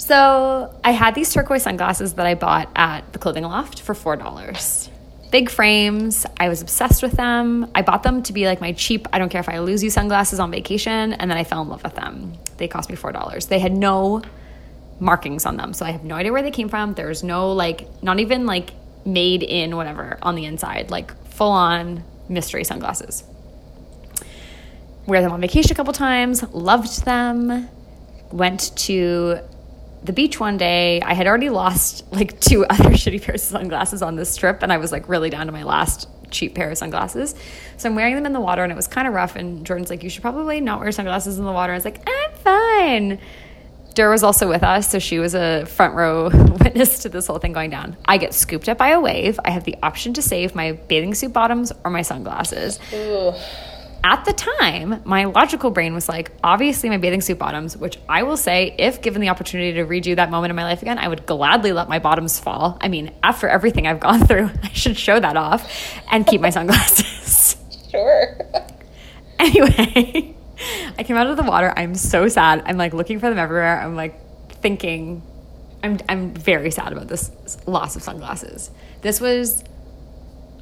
So 0.00 0.74
I 0.82 0.92
had 0.92 1.14
these 1.14 1.30
turquoise 1.30 1.62
sunglasses 1.62 2.14
that 2.14 2.26
I 2.26 2.34
bought 2.34 2.70
at 2.74 3.12
the 3.12 3.18
clothing 3.18 3.44
loft 3.44 3.82
for 3.82 3.94
four 3.94 4.16
dollars. 4.16 4.88
Big 5.30 5.50
frames. 5.50 6.24
I 6.38 6.48
was 6.48 6.62
obsessed 6.62 7.02
with 7.02 7.12
them. 7.12 7.70
I 7.74 7.82
bought 7.82 8.02
them 8.02 8.22
to 8.22 8.32
be 8.32 8.46
like 8.46 8.62
my 8.62 8.72
cheap, 8.72 9.06
I 9.12 9.18
don't 9.18 9.28
care 9.28 9.42
if 9.42 9.48
I 9.48 9.58
lose 9.58 9.84
you 9.84 9.90
sunglasses 9.90 10.40
on 10.40 10.50
vacation, 10.50 11.12
and 11.12 11.30
then 11.30 11.36
I 11.36 11.44
fell 11.44 11.60
in 11.60 11.68
love 11.68 11.84
with 11.84 11.96
them. 11.96 12.32
They 12.56 12.66
cost 12.66 12.88
me 12.88 12.96
four 12.96 13.12
dollars. 13.12 13.46
They 13.46 13.58
had 13.58 13.76
no 13.76 14.22
markings 15.00 15.44
on 15.44 15.58
them, 15.58 15.74
so 15.74 15.84
I 15.84 15.90
have 15.90 16.02
no 16.02 16.14
idea 16.14 16.32
where 16.32 16.42
they 16.42 16.50
came 16.50 16.70
from. 16.70 16.94
There's 16.94 17.22
no 17.22 17.52
like, 17.52 17.86
not 18.02 18.20
even 18.20 18.46
like 18.46 18.70
made 19.04 19.42
in 19.42 19.76
whatever 19.76 20.18
on 20.22 20.34
the 20.34 20.46
inside, 20.46 20.90
like 20.90 21.14
full 21.28 21.52
on 21.52 22.04
mystery 22.26 22.64
sunglasses. 22.64 23.22
Wear 25.06 25.20
them 25.20 25.32
on 25.32 25.42
vacation 25.42 25.72
a 25.72 25.74
couple 25.74 25.92
times. 25.92 26.42
Loved 26.54 27.04
them. 27.04 27.68
Went 28.32 28.74
to 28.78 29.40
the 30.02 30.12
beach 30.12 30.40
one 30.40 30.56
day. 30.56 31.00
I 31.00 31.14
had 31.14 31.26
already 31.26 31.50
lost 31.50 32.10
like 32.12 32.40
two 32.40 32.64
other 32.70 32.90
shitty 32.90 33.22
pairs 33.22 33.44
of 33.44 33.60
sunglasses 33.60 34.02
on 34.02 34.16
this 34.16 34.36
trip, 34.36 34.62
and 34.62 34.72
I 34.72 34.78
was 34.78 34.92
like 34.92 35.08
really 35.08 35.30
down 35.30 35.46
to 35.46 35.52
my 35.52 35.62
last 35.62 36.08
cheap 36.30 36.54
pair 36.54 36.70
of 36.70 36.78
sunglasses. 36.78 37.34
So 37.76 37.88
I'm 37.88 37.96
wearing 37.96 38.14
them 38.14 38.26
in 38.26 38.32
the 38.32 38.40
water, 38.40 38.62
and 38.62 38.72
it 38.72 38.76
was 38.76 38.86
kind 38.86 39.08
of 39.08 39.14
rough. 39.14 39.36
And 39.36 39.64
Jordan's 39.66 39.90
like, 39.90 40.02
"You 40.02 40.10
should 40.10 40.22
probably 40.22 40.60
not 40.60 40.80
wear 40.80 40.92
sunglasses 40.92 41.38
in 41.38 41.44
the 41.44 41.52
water." 41.52 41.72
I 41.72 41.76
was 41.76 41.84
like, 41.84 42.08
"I'm 42.08 42.32
fine." 42.38 43.18
Dur 43.94 44.10
was 44.10 44.22
also 44.22 44.48
with 44.48 44.62
us, 44.62 44.88
so 44.88 44.98
she 44.98 45.18
was 45.18 45.34
a 45.34 45.66
front 45.66 45.94
row 45.94 46.30
witness 46.64 47.00
to 47.00 47.08
this 47.08 47.26
whole 47.26 47.38
thing 47.38 47.52
going 47.52 47.70
down. 47.70 47.96
I 48.04 48.18
get 48.18 48.34
scooped 48.34 48.68
up 48.68 48.78
by 48.78 48.90
a 48.90 49.00
wave. 49.00 49.40
I 49.44 49.50
have 49.50 49.64
the 49.64 49.76
option 49.82 50.14
to 50.14 50.22
save 50.22 50.54
my 50.54 50.72
bathing 50.72 51.14
suit 51.14 51.32
bottoms 51.32 51.72
or 51.84 51.90
my 51.90 52.02
sunglasses 52.02 52.78
Ooh. 52.94 53.32
At 54.02 54.24
the 54.24 54.32
time, 54.32 55.02
my 55.04 55.26
logical 55.26 55.70
brain 55.70 55.94
was 55.94 56.08
like, 56.08 56.32
obviously, 56.42 56.88
my 56.88 56.96
bathing 56.96 57.20
suit 57.20 57.38
bottoms, 57.38 57.76
which 57.76 57.98
I 58.08 58.22
will 58.22 58.36
say, 58.36 58.74
if 58.78 59.02
given 59.02 59.20
the 59.20 59.28
opportunity 59.28 59.74
to 59.74 59.84
redo 59.84 60.16
that 60.16 60.30
moment 60.30 60.50
in 60.50 60.56
my 60.56 60.64
life 60.64 60.80
again, 60.82 60.98
I 60.98 61.08
would 61.08 61.26
gladly 61.26 61.72
let 61.72 61.88
my 61.88 61.98
bottoms 61.98 62.40
fall. 62.40 62.78
I 62.80 62.88
mean, 62.88 63.12
after 63.22 63.48
everything 63.48 63.86
I've 63.86 64.00
gone 64.00 64.26
through, 64.26 64.50
I 64.62 64.68
should 64.72 64.96
show 64.96 65.20
that 65.20 65.36
off 65.36 65.70
and 66.10 66.26
keep 66.26 66.40
my 66.40 66.50
sunglasses. 66.50 67.56
Sure. 67.90 68.38
anyway, 69.40 70.32
I 70.96 71.02
came 71.02 71.16
out 71.16 71.26
of 71.26 71.36
the 71.36 71.42
water. 71.42 71.74
I'm 71.76 71.96
so 71.96 72.28
sad. 72.28 72.62
I'm 72.66 72.76
like 72.76 72.94
looking 72.94 73.18
for 73.18 73.28
them 73.28 73.36
everywhere. 73.36 73.80
I'm 73.80 73.96
like 73.96 74.14
thinking, 74.62 75.22
I'm, 75.82 75.98
I'm 76.08 76.32
very 76.32 76.70
sad 76.70 76.92
about 76.92 77.08
this 77.08 77.32
loss 77.66 77.96
of 77.96 78.04
sunglasses. 78.04 78.70
This 79.00 79.20
was 79.20 79.64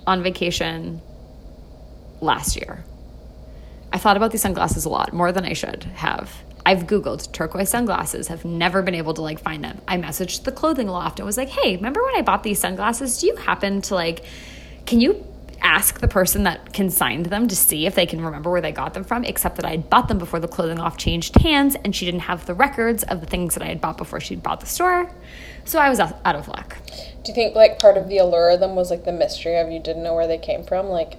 on 0.06 0.22
vacation 0.22 1.02
last 2.22 2.56
year. 2.56 2.82
I 3.92 3.98
thought 3.98 4.16
about 4.16 4.30
these 4.32 4.42
sunglasses 4.42 4.84
a 4.84 4.88
lot, 4.88 5.12
more 5.12 5.32
than 5.32 5.44
I 5.44 5.52
should 5.52 5.84
have. 5.94 6.30
I've 6.66 6.86
Googled 6.86 7.32
turquoise 7.32 7.70
sunglasses, 7.70 8.28
have 8.28 8.44
never 8.44 8.82
been 8.82 8.94
able 8.94 9.14
to 9.14 9.22
like 9.22 9.40
find 9.40 9.64
them. 9.64 9.80
I 9.88 9.96
messaged 9.96 10.44
the 10.44 10.52
clothing 10.52 10.88
loft 10.88 11.18
and 11.18 11.24
was 11.26 11.38
like, 11.38 11.48
hey, 11.48 11.76
remember 11.76 12.04
when 12.04 12.14
I 12.16 12.22
bought 12.22 12.42
these 12.42 12.58
sunglasses? 12.58 13.18
Do 13.18 13.26
you 13.26 13.36
happen 13.36 13.80
to 13.82 13.94
like, 13.94 14.24
can 14.84 15.00
you 15.00 15.24
ask 15.60 16.00
the 16.00 16.08
person 16.08 16.44
that 16.44 16.72
consigned 16.72 17.26
them 17.26 17.48
to 17.48 17.56
see 17.56 17.86
if 17.86 17.94
they 17.94 18.06
can 18.06 18.20
remember 18.20 18.50
where 18.50 18.60
they 18.60 18.72
got 18.72 18.92
them 18.92 19.04
from? 19.04 19.24
Except 19.24 19.56
that 19.56 19.64
I'd 19.64 19.88
bought 19.88 20.08
them 20.08 20.18
before 20.18 20.40
the 20.40 20.48
clothing 20.48 20.76
loft 20.76 21.00
changed 21.00 21.36
hands 21.36 21.74
and 21.84 21.96
she 21.96 22.04
didn't 22.04 22.20
have 22.20 22.44
the 22.44 22.54
records 22.54 23.02
of 23.04 23.20
the 23.20 23.26
things 23.26 23.54
that 23.54 23.62
I 23.62 23.66
had 23.66 23.80
bought 23.80 23.96
before 23.96 24.20
she'd 24.20 24.42
bought 24.42 24.60
the 24.60 24.66
store. 24.66 25.10
So 25.64 25.78
I 25.78 25.88
was 25.88 26.00
out 26.00 26.36
of 26.36 26.48
luck. 26.48 26.76
Do 27.24 27.32
you 27.32 27.34
think 27.34 27.54
like 27.54 27.78
part 27.78 27.96
of 27.96 28.08
the 28.08 28.18
allure 28.18 28.50
of 28.50 28.60
them 28.60 28.74
was 28.74 28.90
like 28.90 29.04
the 29.04 29.12
mystery 29.12 29.56
of 29.56 29.70
you 29.70 29.80
didn't 29.80 30.02
know 30.02 30.14
where 30.14 30.26
they 30.26 30.38
came 30.38 30.64
from? 30.64 30.88
Like 30.88 31.14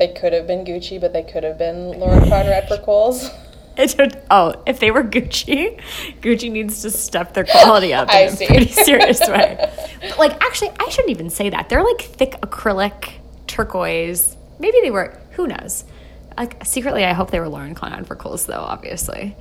they 0.00 0.08
could 0.08 0.32
have 0.32 0.46
been 0.46 0.64
Gucci, 0.64 1.00
but 1.00 1.12
they 1.12 1.22
could 1.22 1.44
have 1.44 1.58
been 1.58 2.00
Lauren 2.00 2.28
Conrad 2.28 2.66
for 2.66 2.78
Kohl's. 2.78 3.30
It 3.76 4.24
oh, 4.30 4.62
if 4.66 4.80
they 4.80 4.90
were 4.90 5.04
Gucci, 5.04 5.80
Gucci 6.20 6.50
needs 6.50 6.82
to 6.82 6.90
step 6.90 7.34
their 7.34 7.44
quality 7.44 7.94
up 7.94 8.08
I 8.12 8.22
in 8.22 8.32
a 8.32 8.36
see. 8.36 8.46
pretty 8.46 8.68
serious 8.72 9.20
way. 9.20 9.70
But 10.00 10.18
like, 10.18 10.42
actually, 10.42 10.70
I 10.80 10.88
shouldn't 10.88 11.10
even 11.10 11.30
say 11.30 11.50
that. 11.50 11.68
They're 11.68 11.84
like 11.84 12.00
thick 12.00 12.32
acrylic 12.40 13.12
turquoise. 13.46 14.36
Maybe 14.58 14.78
they 14.82 14.90
were. 14.90 15.18
Who 15.32 15.46
knows? 15.46 15.84
Like 16.36 16.64
secretly, 16.64 17.04
I 17.04 17.12
hope 17.12 17.30
they 17.30 17.40
were 17.40 17.48
Lauren 17.48 17.74
Conrad 17.74 18.06
for 18.06 18.16
Kohl's, 18.16 18.46
though. 18.46 18.54
Obviously. 18.54 19.36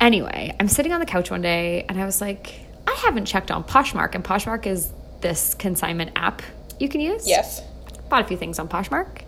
Anyway, 0.00 0.54
I'm 0.58 0.68
sitting 0.68 0.92
on 0.92 1.00
the 1.00 1.06
couch 1.06 1.30
one 1.30 1.42
day, 1.42 1.84
and 1.88 2.00
I 2.00 2.04
was 2.04 2.20
like, 2.20 2.60
I 2.86 2.92
haven't 2.94 3.26
checked 3.26 3.50
on 3.50 3.62
Poshmark, 3.64 4.14
and 4.14 4.24
Poshmark 4.24 4.66
is 4.66 4.90
this 5.20 5.54
consignment 5.54 6.12
app 6.16 6.42
you 6.80 6.88
can 6.88 7.00
use. 7.00 7.28
Yes. 7.28 7.62
Bought 8.08 8.24
a 8.24 8.26
few 8.26 8.36
things 8.36 8.58
on 8.58 8.68
Poshmark. 8.68 9.22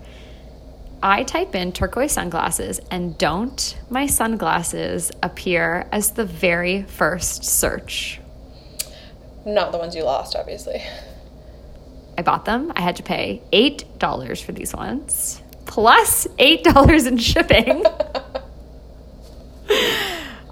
I 1.01 1.23
type 1.23 1.53
in 1.53 1.71
turquoise 1.71 2.11
sunglasses 2.11 2.79
and 2.89 3.17
don't 3.17 3.77
my 3.89 4.07
sunglasses 4.07 5.11
appear 5.21 5.87
as 5.91 6.11
the 6.11 6.25
very 6.25 6.83
first 6.83 7.43
search. 7.43 8.19
Not 9.45 9.71
the 9.71 9.77
ones 9.77 9.95
you 9.95 10.03
lost, 10.03 10.35
obviously. 10.35 10.83
I 12.17 12.23
bought 12.23 12.45
them. 12.45 12.73
I 12.75 12.81
had 12.81 12.95
to 12.97 13.03
pay 13.03 13.41
$8 13.53 14.43
for 14.43 14.51
these 14.51 14.73
ones, 14.73 15.41
plus 15.65 16.25
$8 16.39 17.07
in 17.07 17.17
shipping. 17.17 17.83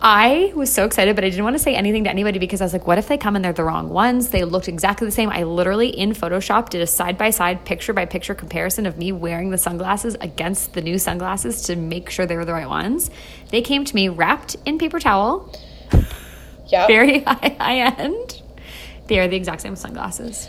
I 0.08 0.54
was 0.54 0.72
so 0.72 0.86
excited, 0.86 1.16
but 1.16 1.26
I 1.26 1.32
didn't 1.32 1.46
want 1.46 1.56
to 1.56 1.64
say 1.64 1.74
anything 1.76 2.04
to 2.04 2.12
anybody 2.12 2.38
because 2.38 2.62
I 2.62 2.66
was 2.66 2.74
like, 2.74 2.86
what 2.86 3.00
if 3.00 3.08
they 3.08 3.18
come 3.18 3.36
and 3.36 3.44
they're 3.44 3.54
the 3.54 3.64
wrong 3.64 3.90
ones? 3.90 4.30
They 4.30 4.44
looked 4.44 4.68
exactly 4.68 5.08
the 5.08 5.12
same. 5.12 5.32
I 5.32 5.42
literally 5.42 5.88
in 5.90 6.12
Photoshop 6.12 6.70
did 6.70 6.82
a 6.84 6.86
side 6.86 7.18
by 7.18 7.32
side, 7.32 7.66
picture 7.66 7.92
by 7.92 8.06
picture 8.06 8.36
comparison 8.36 8.86
of 8.86 9.00
me 9.00 9.12
wearing 9.12 9.50
the 9.50 9.58
sunglasses 9.58 10.16
against 10.22 10.74
the 10.74 10.82
new 10.84 11.00
sunglasses 11.00 11.64
to 11.64 11.76
make 11.76 12.12
sure 12.12 12.28
they 12.28 12.36
were 12.38 12.46
the 12.46 12.54
right 12.54 12.70
ones. 12.70 13.10
They 13.50 13.64
came 13.64 13.84
to 13.84 13.96
me 13.96 14.08
wrapped 14.08 14.56
in 14.64 14.78
paper 14.78 15.00
towel, 15.00 15.52
Yeah. 16.68 16.86
very 16.86 17.20
high, 17.28 17.56
high 17.60 17.78
end. 18.00 18.44
They 19.08 19.18
are 19.18 19.28
the 19.28 19.38
exact 19.38 19.62
same 19.62 19.76
sunglasses. 19.76 20.48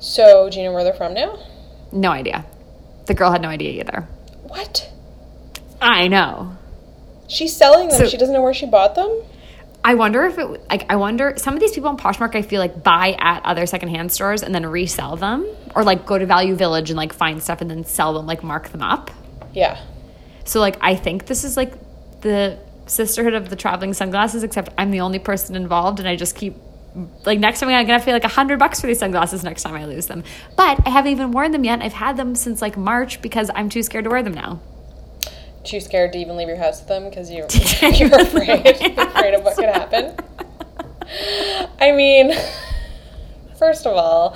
So, 0.00 0.50
do 0.50 0.58
you 0.58 0.64
know 0.64 0.72
where 0.72 0.82
they're 0.82 0.92
from 0.94 1.14
now? 1.14 1.38
No 1.92 2.10
idea. 2.10 2.44
The 3.06 3.14
girl 3.14 3.30
had 3.30 3.40
no 3.40 3.50
idea 3.50 3.70
either. 3.80 4.08
What? 4.42 4.90
I 5.80 6.08
know. 6.08 6.56
She's 7.28 7.54
selling 7.56 7.88
them. 7.88 7.98
So- 7.98 8.06
she 8.06 8.16
doesn't 8.16 8.34
know 8.34 8.42
where 8.42 8.54
she 8.54 8.66
bought 8.66 8.94
them? 8.94 9.22
I 9.84 9.94
wonder 9.94 10.24
if 10.24 10.36
it 10.36 10.46
like 10.68 10.84
I 10.90 10.96
wonder 10.96 11.34
some 11.36 11.54
of 11.54 11.60
these 11.60 11.70
people 11.70 11.88
on 11.88 11.96
Poshmark 11.96 12.34
I 12.34 12.42
feel 12.42 12.58
like 12.60 12.82
buy 12.82 13.16
at 13.20 13.44
other 13.44 13.66
secondhand 13.66 14.10
stores 14.10 14.42
and 14.42 14.52
then 14.52 14.66
resell 14.66 15.14
them 15.14 15.46
or 15.76 15.84
like 15.84 16.04
go 16.04 16.18
to 16.18 16.26
Value 16.26 16.56
Village 16.56 16.90
and 16.90 16.96
like 16.96 17.12
find 17.12 17.40
stuff 17.40 17.60
and 17.60 17.70
then 17.70 17.84
sell 17.84 18.12
them 18.12 18.26
like 18.26 18.42
mark 18.42 18.70
them 18.70 18.82
up. 18.82 19.12
Yeah. 19.54 19.80
So 20.44 20.58
like 20.58 20.76
I 20.80 20.96
think 20.96 21.26
this 21.26 21.44
is 21.44 21.56
like 21.56 21.72
the 22.22 22.58
sisterhood 22.86 23.34
of 23.34 23.48
the 23.48 23.54
traveling 23.54 23.94
sunglasses 23.94 24.42
except 24.42 24.70
I'm 24.76 24.90
the 24.90 25.00
only 25.02 25.20
person 25.20 25.54
involved 25.54 26.00
and 26.00 26.08
I 26.08 26.16
just 26.16 26.34
keep 26.34 26.56
like 27.24 27.38
next 27.38 27.60
time 27.60 27.68
I'm 27.68 27.86
gonna 27.86 28.02
pay 28.02 28.12
like 28.12 28.24
a 28.24 28.28
hundred 28.28 28.58
bucks 28.58 28.80
for 28.80 28.88
these 28.88 28.98
sunglasses 28.98 29.44
next 29.44 29.62
time 29.62 29.74
I 29.74 29.84
lose 29.86 30.06
them. 30.06 30.24
But 30.56 30.84
I 30.84 30.90
haven't 30.90 31.12
even 31.12 31.30
worn 31.30 31.52
them 31.52 31.62
yet. 31.62 31.80
I've 31.80 31.92
had 31.92 32.16
them 32.16 32.34
since 32.34 32.60
like 32.60 32.76
March 32.76 33.22
because 33.22 33.52
I'm 33.54 33.68
too 33.68 33.84
scared 33.84 34.02
to 34.02 34.10
wear 34.10 34.24
them 34.24 34.34
now. 34.34 34.58
Too 35.66 35.80
scared 35.80 36.12
to 36.12 36.18
even 36.18 36.36
leave 36.36 36.48
your 36.48 36.56
house 36.56 36.78
with 36.78 36.88
them 36.88 37.08
because 37.10 37.30
you're, 37.32 37.46
you're 37.92 38.20
afraid, 38.20 38.66
afraid 38.98 39.34
of 39.34 39.42
what 39.42 39.56
could 39.56 39.64
happen? 39.68 40.14
I 41.80 41.92
mean, 41.92 42.32
first 43.58 43.86
of 43.86 43.96
all, 43.96 44.34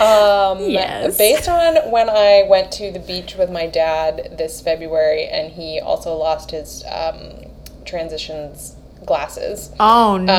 um, 0.00 0.60
Yes. 0.70 1.16
based 1.16 1.48
on 1.48 1.90
when 1.90 2.08
I 2.08 2.44
went 2.48 2.72
to 2.72 2.90
the 2.90 2.98
beach 2.98 3.36
with 3.36 3.50
my 3.50 3.66
dad 3.66 4.36
this 4.38 4.60
February, 4.60 5.26
and 5.26 5.52
he 5.52 5.80
also 5.80 6.14
lost 6.14 6.50
his 6.50 6.84
um, 6.90 7.46
transitions 7.84 8.74
glasses 9.08 9.70
Oh 9.80 10.16
no. 10.16 10.32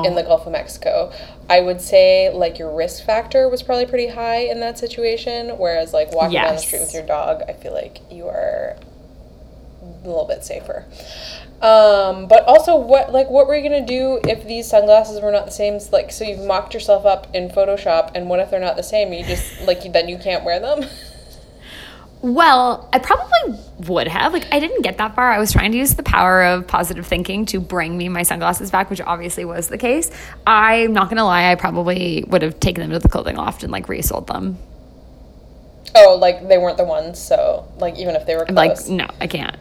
um, 0.00 0.04
in 0.04 0.16
the 0.16 0.22
Gulf 0.24 0.46
of 0.46 0.52
Mexico. 0.52 1.12
I 1.48 1.60
would 1.60 1.80
say 1.80 2.30
like 2.34 2.58
your 2.58 2.74
risk 2.74 3.04
factor 3.04 3.48
was 3.48 3.62
probably 3.62 3.86
pretty 3.86 4.08
high 4.08 4.38
in 4.38 4.58
that 4.60 4.78
situation. 4.78 5.50
Whereas 5.58 5.92
like 5.92 6.10
walking 6.12 6.32
down 6.40 6.54
the 6.56 6.60
street 6.60 6.80
with 6.80 6.94
your 6.94 7.06
dog, 7.06 7.42
I 7.48 7.52
feel 7.52 7.72
like 7.72 8.00
you 8.10 8.26
are 8.26 8.76
a 9.82 10.06
little 10.08 10.24
bit 10.26 10.44
safer. 10.44 10.86
Um, 11.62 12.26
but 12.26 12.44
also, 12.44 12.76
what 12.76 13.12
like 13.12 13.30
what 13.30 13.46
were 13.46 13.54
you 13.56 13.62
gonna 13.62 13.86
do 13.86 14.20
if 14.24 14.46
these 14.46 14.68
sunglasses 14.68 15.20
were 15.22 15.30
not 15.30 15.46
the 15.46 15.52
same? 15.52 15.78
Like, 15.92 16.10
so 16.12 16.24
you've 16.24 16.44
mocked 16.44 16.74
yourself 16.74 17.06
up 17.06 17.34
in 17.34 17.48
Photoshop, 17.48 18.10
and 18.14 18.28
what 18.28 18.40
if 18.40 18.50
they're 18.50 18.60
not 18.60 18.76
the 18.76 18.82
same? 18.82 19.12
You 19.12 19.24
just 19.24 19.62
like 19.62 19.90
then 19.92 20.08
you 20.08 20.18
can't 20.18 20.44
wear 20.44 20.60
them. 20.60 20.84
Well, 22.24 22.88
I 22.90 23.00
probably 23.00 23.60
would 23.86 24.08
have. 24.08 24.32
Like, 24.32 24.46
I 24.50 24.58
didn't 24.58 24.80
get 24.80 24.96
that 24.96 25.14
far. 25.14 25.30
I 25.30 25.38
was 25.38 25.52
trying 25.52 25.72
to 25.72 25.76
use 25.76 25.92
the 25.92 26.02
power 26.02 26.42
of 26.42 26.66
positive 26.66 27.06
thinking 27.06 27.44
to 27.46 27.60
bring 27.60 27.98
me 27.98 28.08
my 28.08 28.22
sunglasses 28.22 28.70
back, 28.70 28.88
which 28.88 29.02
obviously 29.02 29.44
was 29.44 29.68
the 29.68 29.76
case. 29.76 30.10
I'm 30.46 30.94
not 30.94 31.10
gonna 31.10 31.26
lie, 31.26 31.52
I 31.52 31.54
probably 31.56 32.24
would 32.28 32.40
have 32.40 32.58
taken 32.60 32.80
them 32.80 32.92
to 32.92 32.98
the 32.98 33.10
clothing 33.10 33.36
loft 33.36 33.62
and 33.62 33.70
like 33.70 33.90
resold 33.90 34.26
them. 34.26 34.56
oh, 35.94 36.16
like 36.18 36.48
they 36.48 36.56
weren't 36.56 36.78
the 36.78 36.84
ones. 36.84 37.18
So 37.18 37.70
like 37.76 37.98
even 37.98 38.16
if 38.16 38.24
they 38.24 38.36
were 38.36 38.46
close, 38.46 38.88
Like, 38.88 38.88
no, 38.88 39.06
I 39.20 39.26
can't. 39.26 39.56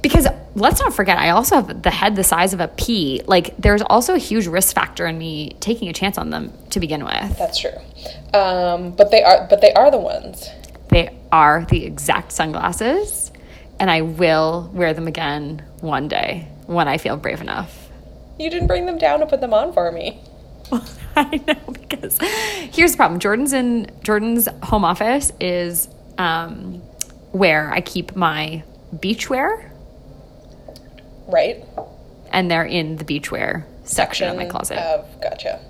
Because 0.00 0.26
let's 0.54 0.80
not 0.80 0.94
forget, 0.94 1.18
I 1.18 1.28
also 1.28 1.56
have 1.56 1.82
the 1.82 1.90
head 1.90 2.16
the 2.16 2.24
size 2.24 2.54
of 2.54 2.60
a 2.60 2.68
pea. 2.68 3.20
Like, 3.26 3.54
there's 3.58 3.82
also 3.82 4.14
a 4.14 4.18
huge 4.18 4.46
risk 4.46 4.74
factor 4.74 5.06
in 5.06 5.18
me 5.18 5.54
taking 5.60 5.90
a 5.90 5.92
chance 5.92 6.16
on 6.16 6.30
them 6.30 6.50
to 6.70 6.80
begin 6.80 7.04
with. 7.04 7.36
That's 7.36 7.58
true. 7.58 7.76
Um, 8.32 8.92
but 8.92 9.10
they 9.10 9.22
are 9.22 9.46
but 9.50 9.60
they 9.60 9.74
are 9.74 9.90
the 9.90 9.98
ones. 9.98 10.48
They 10.90 11.16
are 11.32 11.64
the 11.68 11.84
exact 11.84 12.32
sunglasses, 12.32 13.30
and 13.78 13.90
I 13.90 14.02
will 14.02 14.70
wear 14.74 14.92
them 14.92 15.06
again 15.06 15.64
one 15.80 16.08
day 16.08 16.48
when 16.66 16.88
I 16.88 16.98
feel 16.98 17.16
brave 17.16 17.40
enough. 17.40 17.88
You 18.38 18.50
didn't 18.50 18.66
bring 18.68 18.86
them 18.86 18.98
down 18.98 19.20
to 19.20 19.26
put 19.26 19.40
them 19.40 19.54
on 19.54 19.72
for 19.72 19.90
me. 19.92 20.20
I 21.16 21.40
know 21.46 21.72
because 21.72 22.18
here's 22.72 22.92
the 22.92 22.96
problem. 22.96 23.20
Jordan's 23.20 23.52
in 23.52 23.90
Jordan's 24.02 24.48
home 24.62 24.84
office 24.84 25.32
is 25.40 25.88
um, 26.18 26.74
where 27.32 27.70
I 27.72 27.80
keep 27.80 28.14
my 28.16 28.62
beachwear, 28.94 29.70
Right? 31.28 31.64
and 32.32 32.50
they're 32.50 32.64
in 32.64 32.96
the 32.96 33.04
beachwear 33.04 33.64
section 33.84 34.28
of 34.28 34.36
my 34.36 34.46
closet. 34.46 34.78
Of 34.78 35.20
gotcha. 35.20 35.60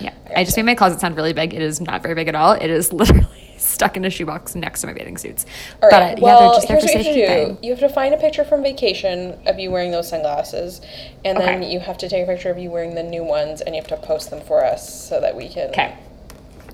yeah, 0.00 0.12
I 0.34 0.44
just 0.44 0.56
made 0.56 0.64
my 0.66 0.74
closet 0.74 1.00
sound 1.00 1.16
really 1.16 1.32
big. 1.34 1.52
It 1.54 1.62
is 1.62 1.80
not 1.80 2.02
very 2.02 2.14
big 2.14 2.28
at 2.28 2.34
all. 2.34 2.52
It 2.52 2.68
is 2.70 2.92
literally 2.94 3.47
stuck 3.58 3.96
in 3.96 4.04
a 4.04 4.10
shoebox 4.10 4.54
next 4.54 4.80
to 4.82 4.86
my 4.86 4.92
bathing 4.92 5.16
suits. 5.18 5.46
All 5.82 5.90
but 5.90 6.02
uh, 6.02 6.14
well, 6.20 6.34
yeah, 6.34 6.40
they're 6.40 6.54
just 6.54 6.68
there 6.68 6.76
here's 6.78 6.92
for 6.92 6.98
what 6.98 7.16
you 7.16 7.26
have 7.26 7.48
to 7.48 7.52
do. 7.54 7.58
You 7.66 7.70
have 7.72 7.80
to 7.80 7.88
find 7.88 8.14
a 8.14 8.18
picture 8.18 8.44
from 8.44 8.62
vacation 8.62 9.38
of 9.46 9.58
you 9.58 9.70
wearing 9.70 9.90
those 9.90 10.08
sunglasses, 10.08 10.80
and 11.24 11.38
then 11.38 11.58
Okay. 11.60 11.72
you 11.72 11.80
have 11.80 11.98
to 11.98 12.08
take 12.08 12.24
a 12.24 12.26
picture 12.26 12.50
of 12.50 12.58
you 12.58 12.70
wearing 12.70 12.94
the 12.94 13.02
new 13.02 13.24
ones, 13.24 13.60
and 13.60 13.74
you 13.74 13.80
have 13.82 13.88
to 13.88 13.96
post 13.96 14.30
them 14.30 14.40
for 14.40 14.64
us 14.64 15.08
so 15.08 15.20
that 15.20 15.36
we 15.36 15.48
can. 15.48 15.70
Okay. 15.70 15.94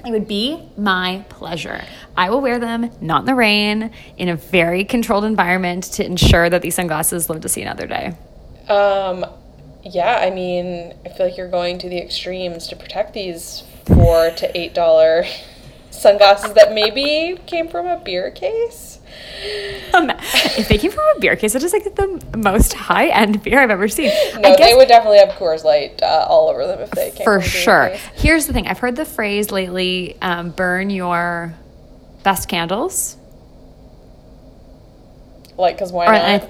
It 0.07 0.11
would 0.11 0.29
be 0.29 0.61
my 0.77 1.25
pleasure. 1.31 1.83
I 2.15 2.29
will 2.29 2.43
wear 2.43 2.59
them, 2.59 2.91
not 3.01 3.21
in 3.21 3.27
the 3.27 3.35
rain, 3.35 3.91
in 4.19 4.29
a 4.29 4.37
very 4.37 4.85
controlled 4.85 5.25
environment 5.25 5.85
to 5.95 6.05
ensure 6.05 6.51
that 6.51 6.61
these 6.61 6.75
sunglasses 6.75 7.31
live 7.31 7.41
to 7.41 7.49
see 7.49 7.63
another 7.63 7.87
day. 7.87 8.15
Um, 8.69 9.25
yeah, 9.83 10.17
I 10.17 10.29
mean, 10.31 10.93
I 11.07 11.09
feel 11.09 11.27
like 11.27 11.39
you're 11.39 11.49
going 11.49 11.79
to 11.79 11.89
the 11.89 11.99
extremes 11.99 12.69
to 12.69 12.77
protect 12.77 13.15
these 13.15 13.63
four 13.87 14.31
to 14.31 14.59
eight 14.59 14.75
dollar 14.75 15.25
sunglasses 15.95 16.53
that 16.55 16.73
maybe 16.73 17.39
came 17.47 17.69
from 17.69 17.87
a 17.87 17.99
beer 17.99 18.31
case. 18.31 18.99
Um, 19.93 20.11
if 20.11 20.69
they 20.69 20.79
came 20.79 20.91
from 20.91 21.05
a 21.17 21.21
beer 21.21 21.37
case, 21.37 21.53
that 21.53 21.63
is 21.63 21.73
like 21.73 21.85
the 21.95 22.39
most 22.39 22.73
high 22.73 23.09
end 23.09 23.43
beer 23.43 23.61
I've 23.61 23.71
ever 23.71 23.89
seen. 23.89 24.11
No, 24.35 24.49
I 24.49 24.57
guess 24.57 24.71
they 24.71 24.75
would 24.75 24.89
definitely 24.89 25.19
have 25.19 25.31
Coors 25.31 25.65
Light 25.65 26.03
uh, 26.03 26.27
all 26.29 26.49
over 26.49 26.67
them 26.67 26.81
if 26.81 26.91
they 26.91 27.11
came 27.11 27.25
for 27.25 27.41
from 27.41 27.49
a 27.49 27.53
beer 27.53 27.63
sure. 27.63 27.89
case. 27.91 28.01
Here's 28.15 28.47
the 28.47 28.53
thing 28.53 28.67
I've 28.67 28.79
heard 28.79 28.97
the 28.97 29.05
phrase 29.05 29.51
lately 29.51 30.17
um, 30.21 30.51
burn 30.51 30.91
your 30.91 31.55
best 32.23 32.49
candles. 32.49 33.17
Like, 35.57 35.79
cause 35.79 35.93
why 35.93 36.07
Or, 36.07 36.13
not? 36.13 36.43
I, 36.43 36.49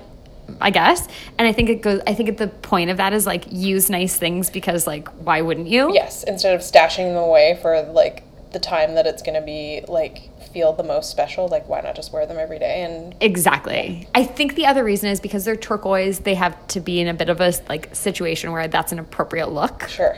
I 0.61 0.71
guess. 0.71 1.07
And 1.37 1.47
I 1.47 1.53
think 1.53 1.69
it 1.69 1.83
goes, 1.83 2.01
I 2.07 2.15
think 2.15 2.31
at 2.31 2.39
the 2.39 2.49
point 2.49 2.91
of 2.91 2.97
that 2.97 3.13
is 3.13 3.27
like 3.27 3.45
use 3.51 3.91
nice 3.91 4.17
things 4.17 4.49
because, 4.49 4.87
like, 4.87 5.09
why 5.09 5.43
wouldn't 5.43 5.67
you? 5.67 5.93
Yes, 5.93 6.23
instead 6.23 6.55
of 6.55 6.63
stashing 6.63 7.13
them 7.13 7.17
away 7.17 7.59
for 7.61 7.83
like 7.83 8.23
the 8.55 8.59
time 8.59 8.95
that 8.95 9.07
it's 9.07 9.23
going 9.23 9.39
to 9.39 9.45
be 9.45 9.83
like 9.87 10.31
feel 10.49 10.73
the 10.73 10.83
most 10.83 11.11
special, 11.11 11.49
like 11.49 11.69
why 11.69 11.83
not 11.83 11.95
just 11.95 12.11
wear 12.13 12.25
them 12.25 12.39
every 12.39 12.59
day 12.59 12.83
and 12.83 13.15
Exactly. 13.21 14.09
I 14.15 14.25
think 14.25 14.55
the 14.55 14.65
other 14.65 14.83
reason 14.83 15.11
is 15.11 15.21
because 15.21 15.45
they're 15.45 15.57
turquoise, 15.57 16.21
they 16.21 16.35
have 16.35 16.67
to 16.69 16.81
be 16.81 17.01
in 17.01 17.09
a 17.09 17.15
bit 17.15 17.29
of 17.29 17.43
a 17.43 17.53
like 17.69 17.95
situation 17.95 18.53
where 18.53 18.67
that's 18.69 18.93
an 18.93 18.99
appropriate 18.99 19.49
look. 19.49 19.87
sure. 19.89 20.17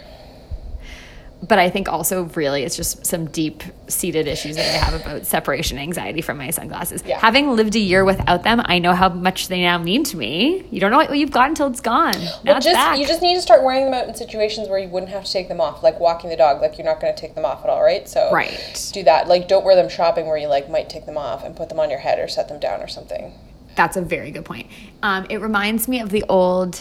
But 1.49 1.59
I 1.59 1.71
think 1.71 1.89
also 1.89 2.25
really 2.35 2.63
it's 2.65 2.77
just 2.77 3.07
some 3.07 3.27
deep 3.27 3.63
seated 3.89 4.27
issues 4.27 4.57
that 4.57 4.65
I 4.65 4.79
have 4.85 5.01
about 5.01 5.27
separation 5.27 5.79
anxiety 5.79 6.21
from 6.21 6.39
my 6.39 6.51
sunglasses. 6.51 7.03
Yeah. 7.07 7.19
Having 7.21 7.51
lived 7.55 7.77
a 7.77 7.79
year 7.79 8.05
without 8.05 8.43
them, 8.43 8.61
I 8.65 8.79
know 8.79 8.93
how 8.95 9.09
much 9.09 9.49
they 9.49 9.63
now 9.63 9.79
mean 9.79 10.03
to 10.05 10.17
me. 10.17 10.67
You 10.71 10.81
don't 10.81 10.91
know 10.91 10.97
what 10.99 11.17
you've 11.17 11.31
got 11.31 11.49
until 11.49 11.69
it's 11.69 11.81
gone. 11.81 12.13
Now 12.13 12.33
Well, 12.45 12.55
just 12.61 12.75
back. 12.75 12.99
you 12.99 13.07
just 13.07 13.23
need 13.23 13.35
to 13.35 13.43
start 13.43 13.63
wearing 13.63 13.85
them 13.85 13.95
out 13.95 14.09
in 14.09 14.15
situations 14.15 14.69
where 14.69 14.79
you 14.79 14.89
wouldn't 14.89 15.13
have 15.13 15.25
to 15.25 15.33
take 15.33 15.49
them 15.49 15.61
off, 15.61 15.83
like 15.83 16.01
walking 16.01 16.31
the 16.31 16.37
dog. 16.37 16.61
Like 16.61 16.79
you're 16.79 16.85
not 16.87 17.01
going 17.01 17.15
to 17.15 17.21
take 17.21 17.35
them 17.35 17.45
off 17.45 17.63
at 17.65 17.71
all, 17.71 17.83
right? 17.83 18.09
So 18.09 18.31
Right. 18.33 18.91
do 18.93 19.03
that. 19.05 19.29
Like 19.29 19.47
don't 19.49 19.65
wear 19.65 19.77
them 19.77 19.89
shopping 19.89 20.27
where 20.27 20.37
you 20.37 20.49
like 20.49 20.69
might 20.71 20.89
take 20.89 21.07
them 21.07 21.19
off 21.19 21.45
and 21.45 21.55
put 21.57 21.69
them 21.69 21.79
on 21.79 21.91
your 21.91 22.01
head 22.01 22.19
or 22.19 22.29
set 22.29 22.49
them 22.49 22.59
down 22.59 22.81
or 22.83 22.89
something. 22.89 23.33
That's 23.77 23.97
a 23.97 24.03
very 24.03 24.31
good 24.31 24.45
point. 24.47 24.69
Um, 25.03 25.27
it 25.29 25.37
reminds 25.37 25.87
me 25.87 26.01
of 26.01 26.09
the 26.11 26.25
old 26.29 26.81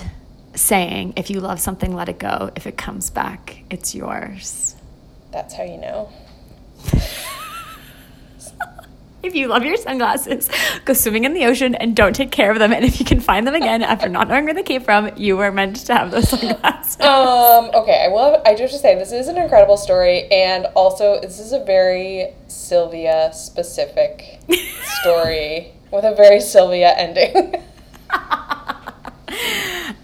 saying 0.55 1.13
if 1.15 1.29
you 1.29 1.39
love 1.39 1.59
something, 1.59 1.93
let 1.93 2.09
it 2.09 2.19
go. 2.19 2.51
If 2.55 2.67
it 2.67 2.77
comes 2.77 3.09
back, 3.09 3.63
it's 3.69 3.93
yours. 3.93 4.75
That's 5.31 5.53
how 5.53 5.63
you 5.63 5.77
know. 5.77 6.09
If 9.25 9.33
you 9.33 9.47
love 9.47 9.65
your 9.65 9.75
sunglasses, 9.75 10.51
go 10.85 10.93
swimming 10.93 11.23
in 11.23 11.33
the 11.33 11.45
ocean 11.45 11.73
and 11.73 11.95
don't 11.95 12.15
take 12.15 12.29
care 12.29 12.51
of 12.51 12.59
them. 12.59 12.71
And 12.71 12.85
if 12.85 12.99
you 12.99 13.05
can 13.05 13.19
find 13.19 13.47
them 13.47 13.55
again 13.55 13.81
after 13.81 14.07
not 14.07 14.27
knowing 14.27 14.45
where 14.45 14.53
they 14.53 14.61
came 14.61 14.83
from, 14.83 15.09
you 15.17 15.35
were 15.35 15.51
meant 15.51 15.77
to 15.77 15.95
have 15.95 16.11
those 16.11 16.29
sunglasses. 16.29 17.01
Um, 17.01 17.71
okay, 17.73 18.05
I 18.05 18.09
will. 18.09 18.39
I 18.45 18.53
just 18.53 18.61
have 18.61 18.69
to 18.71 18.77
say 18.77 18.95
this 18.95 19.11
is 19.11 19.27
an 19.27 19.37
incredible 19.37 19.77
story, 19.77 20.27
and 20.31 20.67
also 20.75 21.19
this 21.21 21.39
is 21.39 21.53
a 21.53 21.63
very 21.63 22.35
Sylvia 22.47 23.31
specific 23.33 24.41
story 25.01 25.73
with 25.91 26.05
a 26.05 26.13
very 26.13 26.39
Sylvia 26.39 26.93
ending. 26.95 27.63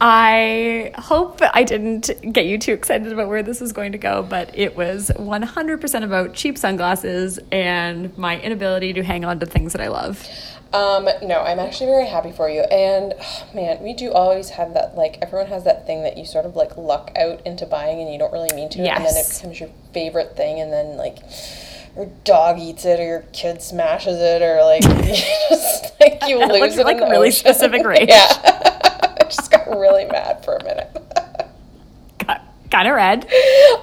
I 0.04 0.92
hope 0.98 1.42
I 1.54 1.64
didn't 1.64 2.10
get 2.34 2.48
you 2.48 2.58
too 2.58 2.74
excited 2.74 3.14
about 3.14 3.28
where 3.28 3.44
this 3.44 3.62
is 3.62 3.72
going 3.72 3.92
to 3.92 4.00
go, 4.00 4.24
but 4.24 4.50
it 4.58 4.76
was 4.76 5.12
100% 5.16 6.04
about 6.04 6.34
cheap 6.34 6.58
sunglasses 6.58 7.40
and 7.52 8.18
my 8.18 8.40
inability 8.42 8.94
to 8.94 9.04
hang 9.04 9.24
on 9.24 9.40
to 9.40 9.46
things 9.46 9.74
that 9.74 9.82
I 9.82 9.90
love. 9.90 10.28
Um, 10.74 11.08
no, 11.22 11.42
I'm 11.42 11.60
actually 11.60 11.88
very 11.88 12.08
happy 12.08 12.32
for 12.32 12.50
you. 12.50 12.62
And 12.62 13.14
oh, 13.20 13.48
man, 13.54 13.84
we 13.84 13.94
do 13.94 14.12
always 14.12 14.50
have 14.50 14.74
that 14.74 14.96
like 14.96 15.20
everyone 15.22 15.48
has 15.48 15.66
that 15.66 15.86
thing 15.86 16.02
that 16.02 16.18
you 16.18 16.26
sort 16.26 16.46
of 16.46 16.56
like 16.56 16.76
luck 16.78 17.12
out 17.16 17.46
into 17.46 17.68
buying 17.68 18.00
and 18.02 18.12
you 18.12 18.18
don't 18.18 18.34
really 18.34 18.54
mean 18.56 18.70
to, 18.70 18.80
and 18.80 19.06
then 19.06 19.16
it 19.16 19.30
becomes 19.36 19.60
your 19.60 19.70
favorite 19.94 20.36
thing, 20.36 20.60
and 20.60 20.74
then 20.74 20.98
like 20.98 21.18
your 21.96 22.08
dog 22.24 22.58
eats 22.58 22.86
it 22.86 23.00
or 23.00 23.04
your 23.06 23.26
kid 23.34 23.62
smashes 23.62 24.18
it 24.20 24.42
or 24.42 24.64
like 24.64 24.82
you 25.08 25.14
just 25.50 26.00
like 26.00 26.24
you 26.28 26.40
lose 26.48 26.76
looked 26.76 26.78
it 26.78 26.86
like 26.86 26.98
in 26.98 27.04
the 27.04 27.10
really 27.10 27.28
ocean. 27.28 27.40
specific 27.40 27.86
rage. 27.86 28.08
yeah, 28.10 28.26
I 28.26 28.28
just 28.30 28.44
got 28.44 28.91
really 29.80 30.06
mad 30.06 30.44
for 30.44 30.56
a 30.56 30.64
minute. 30.64 30.90
Got 32.20 32.42
kind 32.70 32.88
of 32.88 32.96
red. 32.96 33.26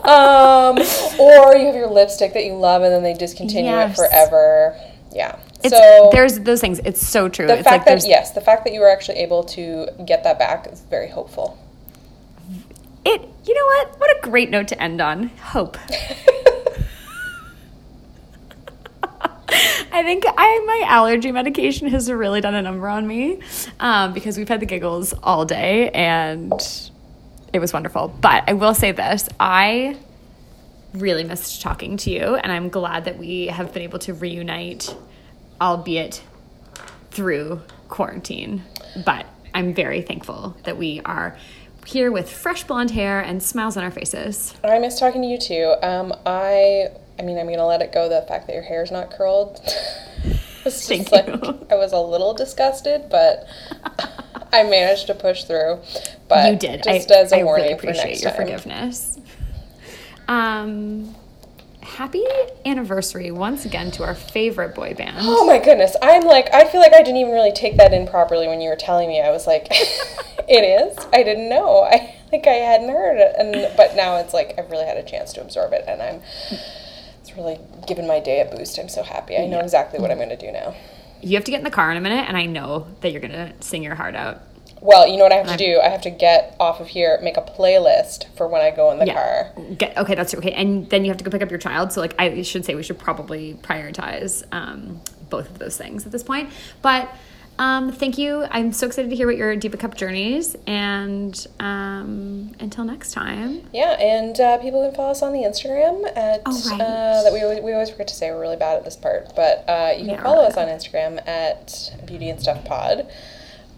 um, 0.04 0.78
or 1.18 1.56
you 1.56 1.66
have 1.66 1.74
your 1.74 1.90
lipstick 1.90 2.34
that 2.34 2.44
you 2.44 2.54
love 2.54 2.82
and 2.82 2.92
then 2.92 3.02
they 3.02 3.14
discontinue 3.14 3.76
it 3.76 3.94
forever. 3.94 4.78
Yeah. 5.12 5.38
It's, 5.64 5.70
so 5.70 6.10
there's 6.12 6.40
those 6.40 6.60
things. 6.60 6.80
It's 6.84 7.04
so 7.04 7.28
true. 7.28 7.46
the 7.46 7.54
it's 7.54 7.68
fact 7.68 7.86
like 7.86 8.00
that 8.02 8.08
yes, 8.08 8.30
the 8.32 8.40
fact 8.40 8.64
that 8.64 8.72
you 8.72 8.80
were 8.80 8.90
actually 8.90 9.18
able 9.18 9.42
to 9.44 9.88
get 10.06 10.22
that 10.22 10.38
back 10.38 10.68
is 10.70 10.80
very 10.82 11.08
hopeful. 11.08 11.58
it. 13.04 13.28
You 13.44 13.54
know 13.54 13.64
what? 13.64 13.98
What 13.98 14.10
a 14.10 14.20
great 14.22 14.50
note 14.50 14.68
to 14.68 14.80
end 14.80 15.00
on. 15.00 15.28
Hope. 15.40 15.76
I 19.50 20.02
think 20.02 20.24
I 20.26 20.62
my 20.66 20.82
allergy 20.86 21.32
medication 21.32 21.88
has 21.88 22.10
really 22.10 22.40
done 22.40 22.54
a 22.54 22.62
number 22.62 22.88
on 22.88 23.06
me 23.06 23.40
um, 23.80 24.12
because 24.12 24.36
we've 24.36 24.48
had 24.48 24.60
the 24.60 24.66
giggles 24.66 25.14
all 25.22 25.44
day 25.44 25.90
and 25.90 26.52
it 27.52 27.58
was 27.58 27.72
wonderful. 27.72 28.08
But 28.08 28.44
I 28.46 28.52
will 28.52 28.74
say 28.74 28.92
this: 28.92 29.28
I 29.40 29.96
really 30.94 31.24
missed 31.24 31.62
talking 31.62 31.96
to 31.98 32.10
you, 32.10 32.36
and 32.36 32.52
I'm 32.52 32.68
glad 32.68 33.06
that 33.06 33.18
we 33.18 33.46
have 33.46 33.72
been 33.72 33.82
able 33.82 33.98
to 34.00 34.14
reunite, 34.14 34.94
albeit 35.60 36.22
through 37.10 37.62
quarantine. 37.88 38.64
But 39.04 39.26
I'm 39.54 39.74
very 39.74 40.02
thankful 40.02 40.56
that 40.64 40.76
we 40.76 41.00
are 41.04 41.36
here 41.88 42.12
with 42.12 42.30
fresh 42.30 42.64
blonde 42.64 42.90
hair 42.90 43.18
and 43.18 43.42
smiles 43.42 43.74
on 43.76 43.82
our 43.82 43.90
faces. 43.90 44.54
I 44.62 44.78
miss 44.78 45.00
talking 45.00 45.22
to 45.22 45.28
you 45.28 45.38
too. 45.38 45.74
Um, 45.82 46.12
I, 46.26 46.88
I 47.18 47.22
mean, 47.22 47.38
I'm 47.38 47.46
gonna 47.46 47.66
let 47.66 47.80
it 47.80 47.92
go. 47.92 48.08
The 48.10 48.26
fact 48.28 48.46
that 48.46 48.52
your 48.52 48.62
hair 48.62 48.82
is 48.82 48.90
not 48.90 49.10
curled. 49.10 49.58
It's 50.64 50.86
just 50.86 51.08
Thank 51.08 51.12
like 51.12 51.26
you. 51.28 51.66
I 51.70 51.76
was 51.76 51.92
a 51.92 52.00
little 52.00 52.34
disgusted, 52.34 53.08
but 53.08 53.46
I 54.52 54.64
managed 54.64 55.06
to 55.06 55.14
push 55.14 55.44
through. 55.44 55.78
But 56.28 56.52
you 56.52 56.58
did. 56.58 56.82
Just 56.82 57.10
I, 57.10 57.14
as 57.14 57.32
a 57.32 57.38
I 57.40 57.44
warning 57.44 57.68
really 57.68 57.78
for 57.78 57.86
appreciate 57.86 58.04
next 58.10 58.22
your 58.22 58.32
time. 58.32 58.40
forgiveness. 58.42 59.18
Um, 60.26 61.14
happy 61.98 62.24
anniversary 62.64 63.32
once 63.32 63.64
again 63.64 63.90
to 63.90 64.04
our 64.04 64.14
favorite 64.14 64.72
boy 64.72 64.94
band. 64.94 65.16
Oh 65.18 65.44
my 65.44 65.58
goodness. 65.58 65.96
I'm 66.00 66.22
like, 66.22 66.48
I 66.54 66.64
feel 66.64 66.80
like 66.80 66.94
I 66.94 66.98
didn't 66.98 67.16
even 67.16 67.32
really 67.32 67.50
take 67.50 67.76
that 67.76 67.92
in 67.92 68.06
properly 68.06 68.46
when 68.46 68.60
you 68.60 68.70
were 68.70 68.76
telling 68.76 69.08
me. 69.08 69.20
I 69.20 69.30
was 69.30 69.48
like, 69.48 69.66
it 70.48 70.62
is? 70.62 70.96
I 71.12 71.24
didn't 71.24 71.48
know. 71.48 71.82
I 71.82 72.14
think 72.30 72.46
I 72.46 72.52
hadn't 72.52 72.90
heard 72.90 73.18
it. 73.18 73.34
And 73.36 73.76
but 73.76 73.96
now 73.96 74.18
it's 74.18 74.32
like 74.32 74.54
I've 74.56 74.70
really 74.70 74.86
had 74.86 74.96
a 74.96 75.02
chance 75.02 75.32
to 75.32 75.40
absorb 75.40 75.72
it 75.72 75.86
and 75.88 76.00
I'm 76.00 76.22
it's 77.20 77.36
really 77.36 77.58
given 77.88 78.06
my 78.06 78.20
day 78.20 78.42
a 78.42 78.56
boost. 78.56 78.78
I'm 78.78 78.88
so 78.88 79.02
happy. 79.02 79.36
I 79.36 79.46
know 79.46 79.58
exactly 79.58 79.98
what 79.98 80.12
I'm 80.12 80.18
gonna 80.18 80.36
do 80.36 80.52
now. 80.52 80.76
You 81.20 81.34
have 81.34 81.44
to 81.46 81.50
get 81.50 81.58
in 81.58 81.64
the 81.64 81.70
car 81.70 81.90
in 81.90 81.96
a 81.96 82.00
minute, 82.00 82.28
and 82.28 82.36
I 82.36 82.46
know 82.46 82.86
that 83.00 83.10
you're 83.10 83.20
gonna 83.20 83.54
sing 83.58 83.82
your 83.82 83.96
heart 83.96 84.14
out. 84.14 84.40
Well, 84.80 85.06
you 85.08 85.16
know 85.16 85.24
what 85.24 85.32
I 85.32 85.36
have 85.36 85.48
to 85.48 85.56
do? 85.56 85.80
I 85.80 85.88
have 85.88 86.02
to 86.02 86.10
get 86.10 86.56
off 86.60 86.80
of 86.80 86.88
here, 86.88 87.18
make 87.22 87.36
a 87.36 87.42
playlist 87.42 88.26
for 88.36 88.46
when 88.48 88.60
I 88.60 88.70
go 88.70 88.90
in 88.92 88.98
the 88.98 89.06
car. 89.06 89.52
Get, 89.76 89.96
okay, 89.98 90.14
that's 90.14 90.34
okay. 90.34 90.52
And 90.52 90.88
then 90.90 91.04
you 91.04 91.10
have 91.10 91.18
to 91.18 91.24
go 91.24 91.30
pick 91.30 91.42
up 91.42 91.50
your 91.50 91.58
child. 91.58 91.92
So, 91.92 92.00
like, 92.00 92.14
I 92.18 92.42
should 92.42 92.64
say 92.64 92.74
we 92.74 92.82
should 92.82 92.98
probably 92.98 93.54
prioritize 93.62 94.44
um, 94.52 95.00
both 95.30 95.50
of 95.50 95.58
those 95.58 95.76
things 95.76 96.06
at 96.06 96.12
this 96.12 96.22
point. 96.22 96.50
But 96.82 97.08
Um, 97.60 97.90
thank 97.90 98.18
you. 98.18 98.46
I'm 98.52 98.72
so 98.72 98.86
excited 98.86 99.10
to 99.10 99.16
hear 99.16 99.28
about 99.28 99.36
your 99.36 99.56
Diva 99.56 99.76
Cup 99.76 99.96
journeys. 99.96 100.54
And 100.68 101.34
um, 101.58 102.54
until 102.60 102.84
next 102.84 103.10
time. 103.12 103.62
Yeah, 103.72 103.98
and 103.98 104.38
uh, 104.38 104.58
people 104.58 104.80
can 104.86 104.94
follow 104.94 105.10
us 105.10 105.22
on 105.22 105.32
the 105.32 105.40
Instagram 105.40 106.06
at 106.16 106.42
Oh, 106.46 106.70
right. 106.70 106.80
uh, 106.80 107.22
that 107.24 107.32
we 107.32 107.42
always, 107.42 107.60
we 107.60 107.72
always 107.72 107.90
forget 107.90 108.06
to 108.08 108.14
say 108.14 108.30
we're 108.30 108.40
really 108.40 108.56
bad 108.56 108.76
at 108.76 108.84
this 108.84 108.94
part, 108.94 109.34
but 109.34 109.64
uh, 109.68 109.90
you 109.96 110.04
can 110.04 110.10
Yeah, 110.14 110.22
follow 110.22 110.44
us 110.44 110.56
on 110.56 110.68
Instagram 110.68 111.18
at 111.26 111.90
Beauty 112.06 112.30
and 112.30 112.40
Stuff 112.40 112.64
Pod. 112.64 113.08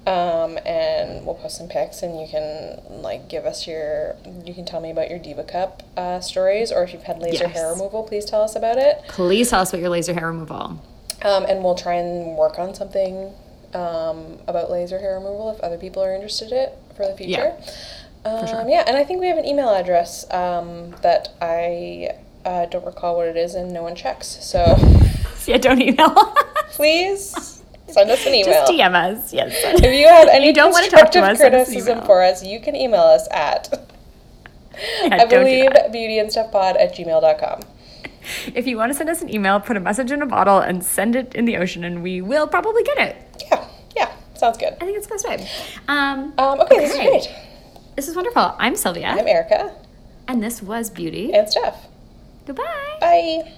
Um, 0.07 0.59
and 0.65 1.27
we'll 1.27 1.35
post 1.35 1.59
some 1.59 1.69
pics, 1.69 2.03
and 2.03 2.19
you 2.19 2.27
can 2.27 2.81
like 3.03 3.29
give 3.29 3.45
us 3.45 3.67
your. 3.67 4.17
You 4.45 4.55
can 4.55 4.65
tell 4.65 4.81
me 4.81 4.91
about 4.91 5.11
your 5.11 5.19
Diva 5.19 5.45
Cup 5.45 5.83
uh, 5.97 6.21
stories, 6.21 6.73
or 6.73 6.83
if 6.85 6.93
you've 6.93 7.03
had 7.03 7.19
laser 7.19 7.49
hair 7.49 7.71
removal, 7.73 8.03
please 8.03 8.25
tell 8.25 8.43
us 8.43 8.57
about 8.57 8.79
it. 8.79 9.03
Please 9.09 9.51
tell 9.51 9.61
us 9.61 9.71
about 9.73 9.81
your 9.83 9.91
laser 9.91 10.15
hair 10.15 10.27
removal. 10.29 10.83
Um, 11.23 11.45
and 11.45 11.63
we'll 11.63 11.75
try 11.75 11.95
and 11.95 12.37
work 12.39 12.59
on 12.59 12.75
something 12.75 13.35
um, 13.75 14.39
about 14.47 14.71
laser 14.71 14.99
hair 14.99 15.15
removal 15.17 15.51
if 15.51 15.61
other 15.61 15.77
people 15.77 16.03
are 16.03 16.15
interested 16.15 16.51
in 16.51 16.59
it 16.59 16.79
for 16.97 17.07
the 17.07 17.15
future. 17.15 17.55
Yeah, 18.25 18.31
Um, 18.31 18.47
sure. 18.47 18.69
Yeah, 18.69 18.85
and 18.87 18.97
I 18.97 19.05
think 19.05 19.21
we 19.21 19.27
have 19.29 19.37
an 19.39 19.45
email 19.45 19.69
address 19.69 20.25
um, 20.33 20.93
that 21.03 21.29
I 21.43 22.13
uh, 22.45 22.67
don't 22.67 22.87
recall 22.87 23.17
what 23.17 23.29
it 23.29 23.37
is, 23.37 23.55
and 23.55 23.71
no 23.73 23.83
one 23.83 23.95
checks. 23.95 24.39
So 24.41 24.65
Yeah, 25.47 25.59
don't 25.59 25.81
email 25.81 26.11
please 26.71 27.60
send 27.93 28.11
us 28.11 28.25
an 28.27 28.35
email. 28.35 28.53
Just 28.53 28.73
DM 28.73 28.95
us. 28.95 29.33
Yes. 29.33 29.53
If 29.83 29.95
you 29.95 30.07
have 30.09 30.29
any 30.29 30.47
You 30.49 30.53
don't 30.55 30.73
wanna 30.73 30.89
talk 30.89 31.11
to 31.13 31.21
constructive 31.21 31.25
us, 31.25 31.39
send 31.39 31.55
us 31.55 31.67
criticism 31.69 31.97
email. 31.99 32.07
for 32.07 32.23
us, 32.23 32.45
you 32.45 32.61
can 32.61 32.75
email 32.77 33.03
us 33.03 33.29
at, 33.31 33.69
Yeah, 35.03 35.17
I 35.23 35.25
believe, 35.27 35.71
beautyandstuffpod 35.71 36.81
at 36.81 36.95
gmail.com. 36.95 37.61
If 38.55 38.67
you 38.67 38.77
want 38.77 38.93
to 38.93 38.97
send 38.97 39.09
us 39.11 39.23
an 39.23 39.33
email, 39.35 39.61
put 39.61 39.77
a 39.77 39.81
message 39.81 40.11
in 40.13 40.23
a 40.23 40.27
bottle 40.27 40.59
and 40.59 40.85
send 40.85 41.17
it 41.17 41.35
in 41.35 41.45
the 41.47 41.57
ocean, 41.57 41.85
and 41.85 42.03
we 42.03 42.21
will 42.21 42.47
probably 42.47 42.83
get 42.85 42.99
it. 42.99 43.17
Yeah, 43.51 43.67
yeah, 43.97 44.13
sounds 44.35 44.57
good. 44.59 44.75
I 44.81 44.85
think 44.85 44.97
it's 44.99 45.07
the 45.07 45.15
best 45.15 45.27
way. 45.29 45.49
Um, 45.89 46.33
Um, 46.39 46.61
okay, 46.61 46.79
this 46.79 46.91
is 46.93 46.97
great. 46.97 47.29
this 47.97 48.09
is 48.09 48.15
wonderful. 48.17 48.55
I'm 48.59 48.77
Sylvia, 48.77 49.09
I'm 49.09 49.27
Erica 49.27 49.75
and 50.29 50.43
this 50.43 50.63
was 50.63 50.91
Beauty. 50.91 51.33
and 51.35 51.49
Stuff. 51.51 51.87
Goodbye. 52.47 52.97
Bye. 53.01 53.53